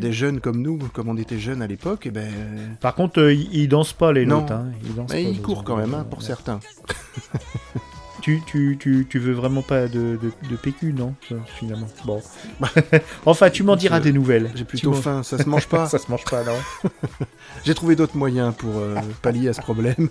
des 0.00 0.12
jeunes 0.12 0.40
comme 0.40 0.60
nous, 0.60 0.78
comme 0.92 1.08
on 1.08 1.16
était 1.16 1.38
jeunes 1.38 1.62
à 1.62 1.66
l'époque, 1.66 2.06
et 2.06 2.10
ben. 2.10 2.30
Par 2.80 2.94
contre, 2.94 3.20
euh, 3.20 3.34
ils, 3.34 3.68
dansent 3.68 3.92
pas 3.92 4.12
les 4.12 4.26
Non, 4.26 4.40
nôtres. 4.40 4.52
Hein, 4.52 4.72
ils 4.84 4.94
dansent 4.94 5.12
mais 5.12 5.24
pas, 5.24 5.30
ils 5.30 5.42
courent 5.42 5.64
quand 5.64 5.76
même, 5.76 5.94
hein, 5.94 6.06
pour 6.08 6.22
certains. 6.22 6.60
Tu, 8.24 8.40
tu, 8.46 8.78
tu, 8.80 9.06
tu 9.06 9.18
veux 9.18 9.34
vraiment 9.34 9.60
pas 9.60 9.86
de, 9.86 10.16
de, 10.16 10.32
de 10.48 10.56
PQ, 10.56 10.94
non 10.94 11.14
Finalement. 11.58 11.86
Bon. 12.06 12.22
enfin, 13.26 13.50
tu 13.50 13.62
m'en 13.62 13.76
diras 13.76 13.98
Je- 13.98 14.04
des 14.04 14.12
nouvelles. 14.14 14.50
J'ai 14.54 14.64
plutôt 14.64 14.94
faim, 14.94 15.22
ça 15.22 15.36
se 15.36 15.46
mange 15.46 15.68
pas. 15.68 15.84
ça 15.90 15.98
se 15.98 16.10
mange 16.10 16.24
pas, 16.24 16.42
non 16.42 16.56
J'ai 17.66 17.74
trouvé 17.74 17.96
d'autres 17.96 18.16
moyens 18.16 18.54
pour 18.56 18.78
euh, 18.78 18.94
pallier 19.20 19.48
à 19.48 19.52
ce 19.52 19.60
problème. 19.60 20.08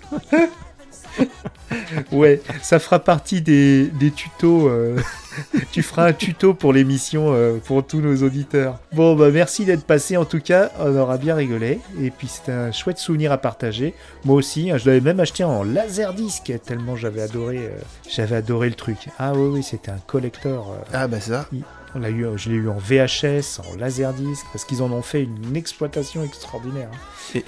Ouais, 2.12 2.40
ça 2.62 2.78
fera 2.78 2.98
partie 2.98 3.40
des, 3.42 3.86
des 3.88 4.10
tutos. 4.10 4.68
euh, 4.68 4.98
tu 5.72 5.82
feras 5.82 6.06
un 6.08 6.12
tuto 6.12 6.54
pour 6.54 6.72
l'émission 6.72 7.32
euh, 7.32 7.58
pour 7.64 7.84
tous 7.86 8.00
nos 8.00 8.22
auditeurs. 8.22 8.78
Bon, 8.92 9.14
bah 9.16 9.30
merci 9.32 9.64
d'être 9.64 9.84
passé 9.84 10.16
en 10.16 10.24
tout 10.24 10.40
cas. 10.40 10.70
On 10.78 10.96
aura 10.96 11.18
bien 11.18 11.34
rigolé. 11.34 11.80
Et 12.00 12.10
puis 12.10 12.28
c'était 12.28 12.52
un 12.52 12.70
chouette 12.72 12.98
souvenir 12.98 13.32
à 13.32 13.38
partager. 13.38 13.94
Moi 14.24 14.36
aussi, 14.36 14.70
hein, 14.70 14.76
je 14.78 14.86
l'avais 14.86 15.00
même 15.00 15.20
acheté 15.20 15.42
en 15.44 15.62
laserdisc 15.64 16.52
tellement 16.64 16.96
j'avais 16.96 17.22
adoré, 17.22 17.58
euh, 17.58 17.70
j'avais 18.08 18.36
adoré 18.36 18.68
le 18.68 18.76
truc. 18.76 19.08
Ah 19.18 19.32
oui, 19.34 19.48
oui, 19.52 19.62
c'était 19.62 19.90
un 19.90 20.00
collector. 20.06 20.70
euh, 20.72 20.84
Ah 20.92 21.08
bah 21.08 21.20
ça. 21.20 21.46
on 21.94 21.98
l'a 21.98 22.10
eu, 22.10 22.26
je 22.36 22.50
l'ai 22.50 22.56
eu 22.56 22.68
en 22.68 22.78
VHS, 22.78 23.60
en 23.72 23.76
laserdisc, 23.78 24.44
parce 24.52 24.64
qu'ils 24.64 24.82
en 24.82 24.92
ont 24.92 25.02
fait 25.02 25.24
une 25.24 25.56
exploitation 25.56 26.22
extraordinaire. 26.24 26.88
hein. 26.92 26.98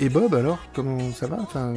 Et, 0.01 0.07
et 0.07 0.09
Bob 0.09 0.35
alors, 0.35 0.59
comment 0.75 0.99
ça 1.13 1.27
va? 1.27 1.39
Enfin... 1.41 1.75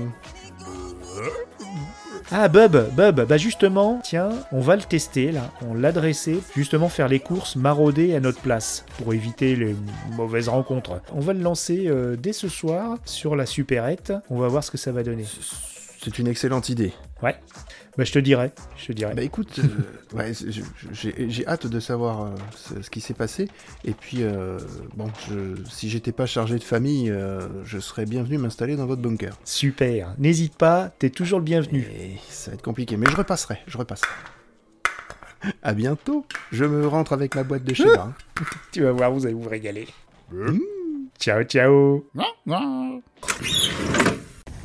Ah 2.32 2.48
Bub, 2.48 2.78
Bub, 2.96 3.22
bah 3.22 3.38
justement, 3.38 4.00
tiens, 4.04 4.30
on 4.52 4.60
va 4.60 4.76
le 4.76 4.84
tester 4.84 5.32
là, 5.32 5.50
on 5.68 5.74
l'a 5.74 5.92
dressé, 5.92 6.40
justement 6.56 6.88
faire 6.88 7.08
les 7.08 7.20
courses 7.20 7.56
marauder 7.56 8.14
à 8.14 8.20
notre 8.20 8.40
place, 8.40 8.86
pour 9.00 9.16
éviter 9.16 9.56
les 9.56 9.76
mauvaises 10.16 10.48
rencontres. 10.48 11.02
On 11.12 11.22
va 11.22 11.34
le 11.34 11.40
lancer 11.40 11.88
euh, 11.88 12.16
dès 12.16 12.34
ce 12.34 12.48
soir 12.48 13.00
sur 13.04 13.36
la 13.36 13.48
supérette, 13.48 14.14
on 14.30 14.38
va 14.38 14.48
voir 14.48 14.64
ce 14.64 14.70
que 14.70 14.78
ça 14.78 14.92
va 14.92 15.02
donner. 15.02 15.26
C'est 16.04 16.20
une 16.20 16.28
excellente 16.28 16.70
idée. 16.70 16.94
Ouais, 17.24 17.36
bah 17.98 18.04
je 18.04 18.12
te 18.12 18.20
dirai, 18.20 18.52
je 18.78 18.86
te 18.88 18.92
dirai. 18.94 19.14
Bah 19.14 19.22
écoute, 19.24 19.60
euh, 19.60 20.16
ouais, 20.18 20.32
j'ai 20.92 21.30
j'ai 21.30 21.48
hâte 21.48 21.68
de 21.68 21.80
savoir 21.80 22.24
euh, 22.26 22.30
ce, 22.56 22.82
ce 22.82 22.90
qui 22.90 23.02
s'est 23.02 23.14
passé. 23.14 23.50
Et 23.84 23.92
puis, 23.94 24.20
euh, 24.22 24.58
bon, 24.96 25.10
je- 25.30 25.62
si 25.70 25.90
j'étais 25.90 26.12
pas 26.12 26.26
chargé 26.26 26.58
de 26.58 26.64
famille, 26.64 27.10
euh, 27.10 27.48
je 27.66 27.80
serais 27.80 28.06
bienvenu 28.06 28.38
m'installer 28.38 28.76
dans 28.76 28.86
votre 28.86 29.02
bunker. 29.02 29.38
Super, 29.44 30.14
n'hésite 30.18 30.56
pas, 30.56 30.92
t'es 31.00 31.10
toujours 31.10 31.40
le 31.40 31.46
bienvenu. 31.46 31.82
Et 32.00 32.18
ça 32.30 32.52
va 32.52 32.56
être 32.56 32.62
compliqué, 32.64 32.96
mais 32.98 33.08
je 33.10 33.16
repasserai, 33.16 33.60
je 33.68 33.78
repasserai. 33.78 34.10
À 35.64 35.74
bientôt. 35.74 36.26
Je 36.52 36.66
me 36.66 36.86
rentre 36.86 37.14
avec 37.14 37.34
ma 37.36 37.44
boîte 37.44 37.64
de 37.64 37.74
schéma. 37.74 38.14
hein. 38.40 38.44
Tu 38.74 38.82
vas 38.84 38.92
voir, 38.92 39.10
vous 39.12 39.26
allez 39.26 39.34
vous 39.36 39.48
régaler. 39.48 39.88
Ciao, 41.18 41.44
ciao. 41.44 42.04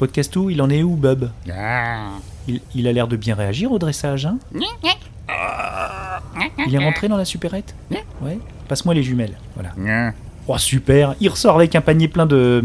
Podcastou, 0.09 0.51
il 0.51 0.61
en 0.61 0.69
est 0.69 0.83
où, 0.83 0.97
Bub 0.97 1.31
il, 2.47 2.61
il 2.75 2.87
a 2.87 2.93
l'air 2.93 3.09
de 3.09 3.17
bien 3.17 3.35
réagir 3.35 3.73
au 3.73 3.79
dressage, 3.79 4.27
hein 4.27 4.37
Il 6.67 6.75
est 6.75 6.79
rentré 6.85 7.09
dans 7.09 7.17
la 7.17 7.25
supérette 7.25 7.75
Ouais. 8.21 8.39
Passe-moi 8.69 8.93
les 8.93 9.03
jumelles, 9.03 9.39
voilà. 9.55 9.71
Oh, 10.47 10.59
super 10.59 11.15
Il 11.23 11.31
ressort 11.31 11.57
avec 11.57 11.75
un 11.75 11.81
panier 11.81 12.07
plein 12.09 12.27
de... 12.27 12.63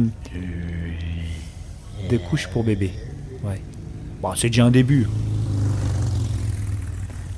de 2.10 2.18
couches 2.18 2.48
pour 2.50 2.66
bébé. 2.66 2.92
Ouais. 3.42 3.62
Bon, 4.22 4.36
c'est 4.36 4.48
déjà 4.50 4.66
un 4.66 4.72
début. 4.72 5.08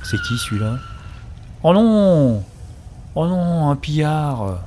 C'est 0.04 0.18
qui, 0.18 0.36
celui-là? 0.36 0.80
Oh 1.62 1.74
non 1.74 2.44
Oh 3.14 3.28
non, 3.28 3.70
un 3.70 3.76
pillard 3.76 4.62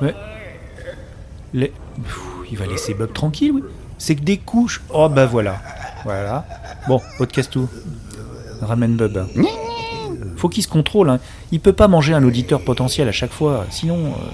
Ouais. 0.00 0.14
Les- 1.52 1.72
il 2.50 2.56
va 2.58 2.66
laisser 2.66 2.94
Bob 2.94 3.12
tranquille, 3.12 3.52
oui. 3.52 3.62
C'est 3.98 4.14
que 4.16 4.22
des 4.22 4.36
couches. 4.38 4.82
Oh 4.92 5.08
bah 5.08 5.26
voilà. 5.26 5.60
Voilà. 6.04 6.44
Bon, 6.86 7.00
podcast 7.18 7.50
tout. 7.52 7.68
Ramène 8.60 8.96
Bob. 8.96 9.26
Faut 10.36 10.48
qu'il 10.48 10.62
se 10.62 10.68
contrôle. 10.68 11.08
Hein. 11.10 11.18
Il 11.50 11.60
peut 11.60 11.72
pas 11.72 11.88
manger 11.88 12.12
un 12.14 12.22
auditeur 12.24 12.62
potentiel 12.62 13.08
à 13.08 13.12
chaque 13.12 13.32
fois. 13.32 13.66
Sinon. 13.70 14.12
euh, 14.14 14.30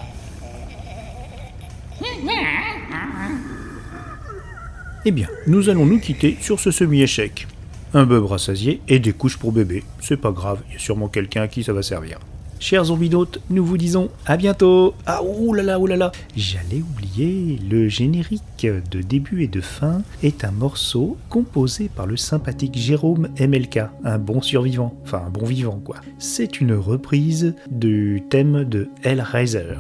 Eh 5.04 5.10
bien, 5.10 5.28
nous 5.46 5.68
allons 5.68 5.84
nous 5.86 5.98
quitter 5.98 6.36
sur 6.40 6.60
ce 6.60 6.70
semi-échec. 6.70 7.46
Un 7.94 8.04
bœuf 8.04 8.24
rassasié 8.24 8.80
et 8.88 8.98
des 9.00 9.12
couches 9.12 9.36
pour 9.36 9.52
bébé. 9.52 9.84
C'est 10.00 10.16
pas 10.16 10.30
grave, 10.30 10.60
il 10.68 10.74
y 10.74 10.76
a 10.76 10.78
sûrement 10.78 11.08
quelqu'un 11.08 11.42
à 11.42 11.48
qui 11.48 11.62
ça 11.64 11.72
va 11.72 11.82
servir. 11.82 12.18
Chers 12.62 12.84
zombidotes, 12.84 13.40
nous 13.50 13.64
vous 13.64 13.76
disons 13.76 14.08
à 14.24 14.36
bientôt. 14.36 14.94
Ah 15.04 15.20
là 15.52 15.62
là. 15.96 16.12
J'allais 16.36 16.80
oublier, 16.80 17.58
le 17.68 17.88
générique 17.88 18.68
de 18.88 19.00
début 19.00 19.42
et 19.42 19.48
de 19.48 19.60
fin 19.60 20.02
est 20.22 20.44
un 20.44 20.52
morceau 20.52 21.16
composé 21.28 21.90
par 21.92 22.06
le 22.06 22.16
sympathique 22.16 22.78
Jérôme 22.78 23.30
MLK, 23.40 23.80
un 24.04 24.18
bon 24.18 24.40
survivant, 24.40 24.94
enfin 25.02 25.24
un 25.26 25.30
bon 25.30 25.44
vivant 25.44 25.80
quoi. 25.84 25.96
C'est 26.20 26.60
une 26.60 26.74
reprise 26.74 27.56
du 27.68 28.22
thème 28.30 28.62
de 28.62 28.88
Hellraiser. 29.02 29.74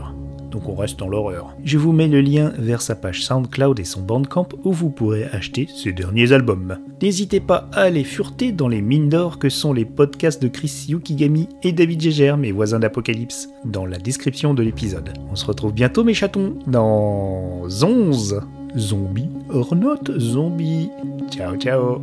Donc 0.52 0.68
on 0.68 0.76
reste 0.76 0.98
dans 0.98 1.08
l'horreur. 1.08 1.56
Je 1.64 1.78
vous 1.78 1.92
mets 1.92 2.06
le 2.06 2.20
lien 2.20 2.52
vers 2.58 2.82
sa 2.82 2.94
page 2.94 3.24
SoundCloud 3.24 3.80
et 3.80 3.84
son 3.84 4.02
Bandcamp 4.02 4.48
où 4.62 4.72
vous 4.72 4.90
pourrez 4.90 5.24
acheter 5.32 5.66
ses 5.74 5.92
derniers 5.92 6.32
albums. 6.32 6.78
N'hésitez 7.00 7.40
pas 7.40 7.68
à 7.72 7.82
aller 7.82 8.04
fureter 8.04 8.52
dans 8.52 8.68
les 8.68 8.82
mines 8.82 9.08
d'or 9.08 9.38
que 9.38 9.48
sont 9.48 9.72
les 9.72 9.84
podcasts 9.84 10.42
de 10.42 10.48
Chris 10.48 10.86
Yukigami 10.88 11.48
et 11.62 11.72
David 11.72 12.00
Gégère, 12.00 12.36
mes 12.36 12.52
voisins 12.52 12.78
d'Apocalypse, 12.78 13.48
dans 13.64 13.86
la 13.86 13.98
description 13.98 14.54
de 14.54 14.62
l'épisode. 14.62 15.12
On 15.30 15.36
se 15.36 15.46
retrouve 15.46 15.72
bientôt 15.72 16.04
mes 16.04 16.14
chatons 16.14 16.58
dans 16.66 17.62
11 17.64 18.42
Zombie 18.76 19.28
hors 19.50 19.74
note 19.74 20.18
zombie. 20.18 20.90
Ciao 21.30 21.56
ciao 21.56 22.02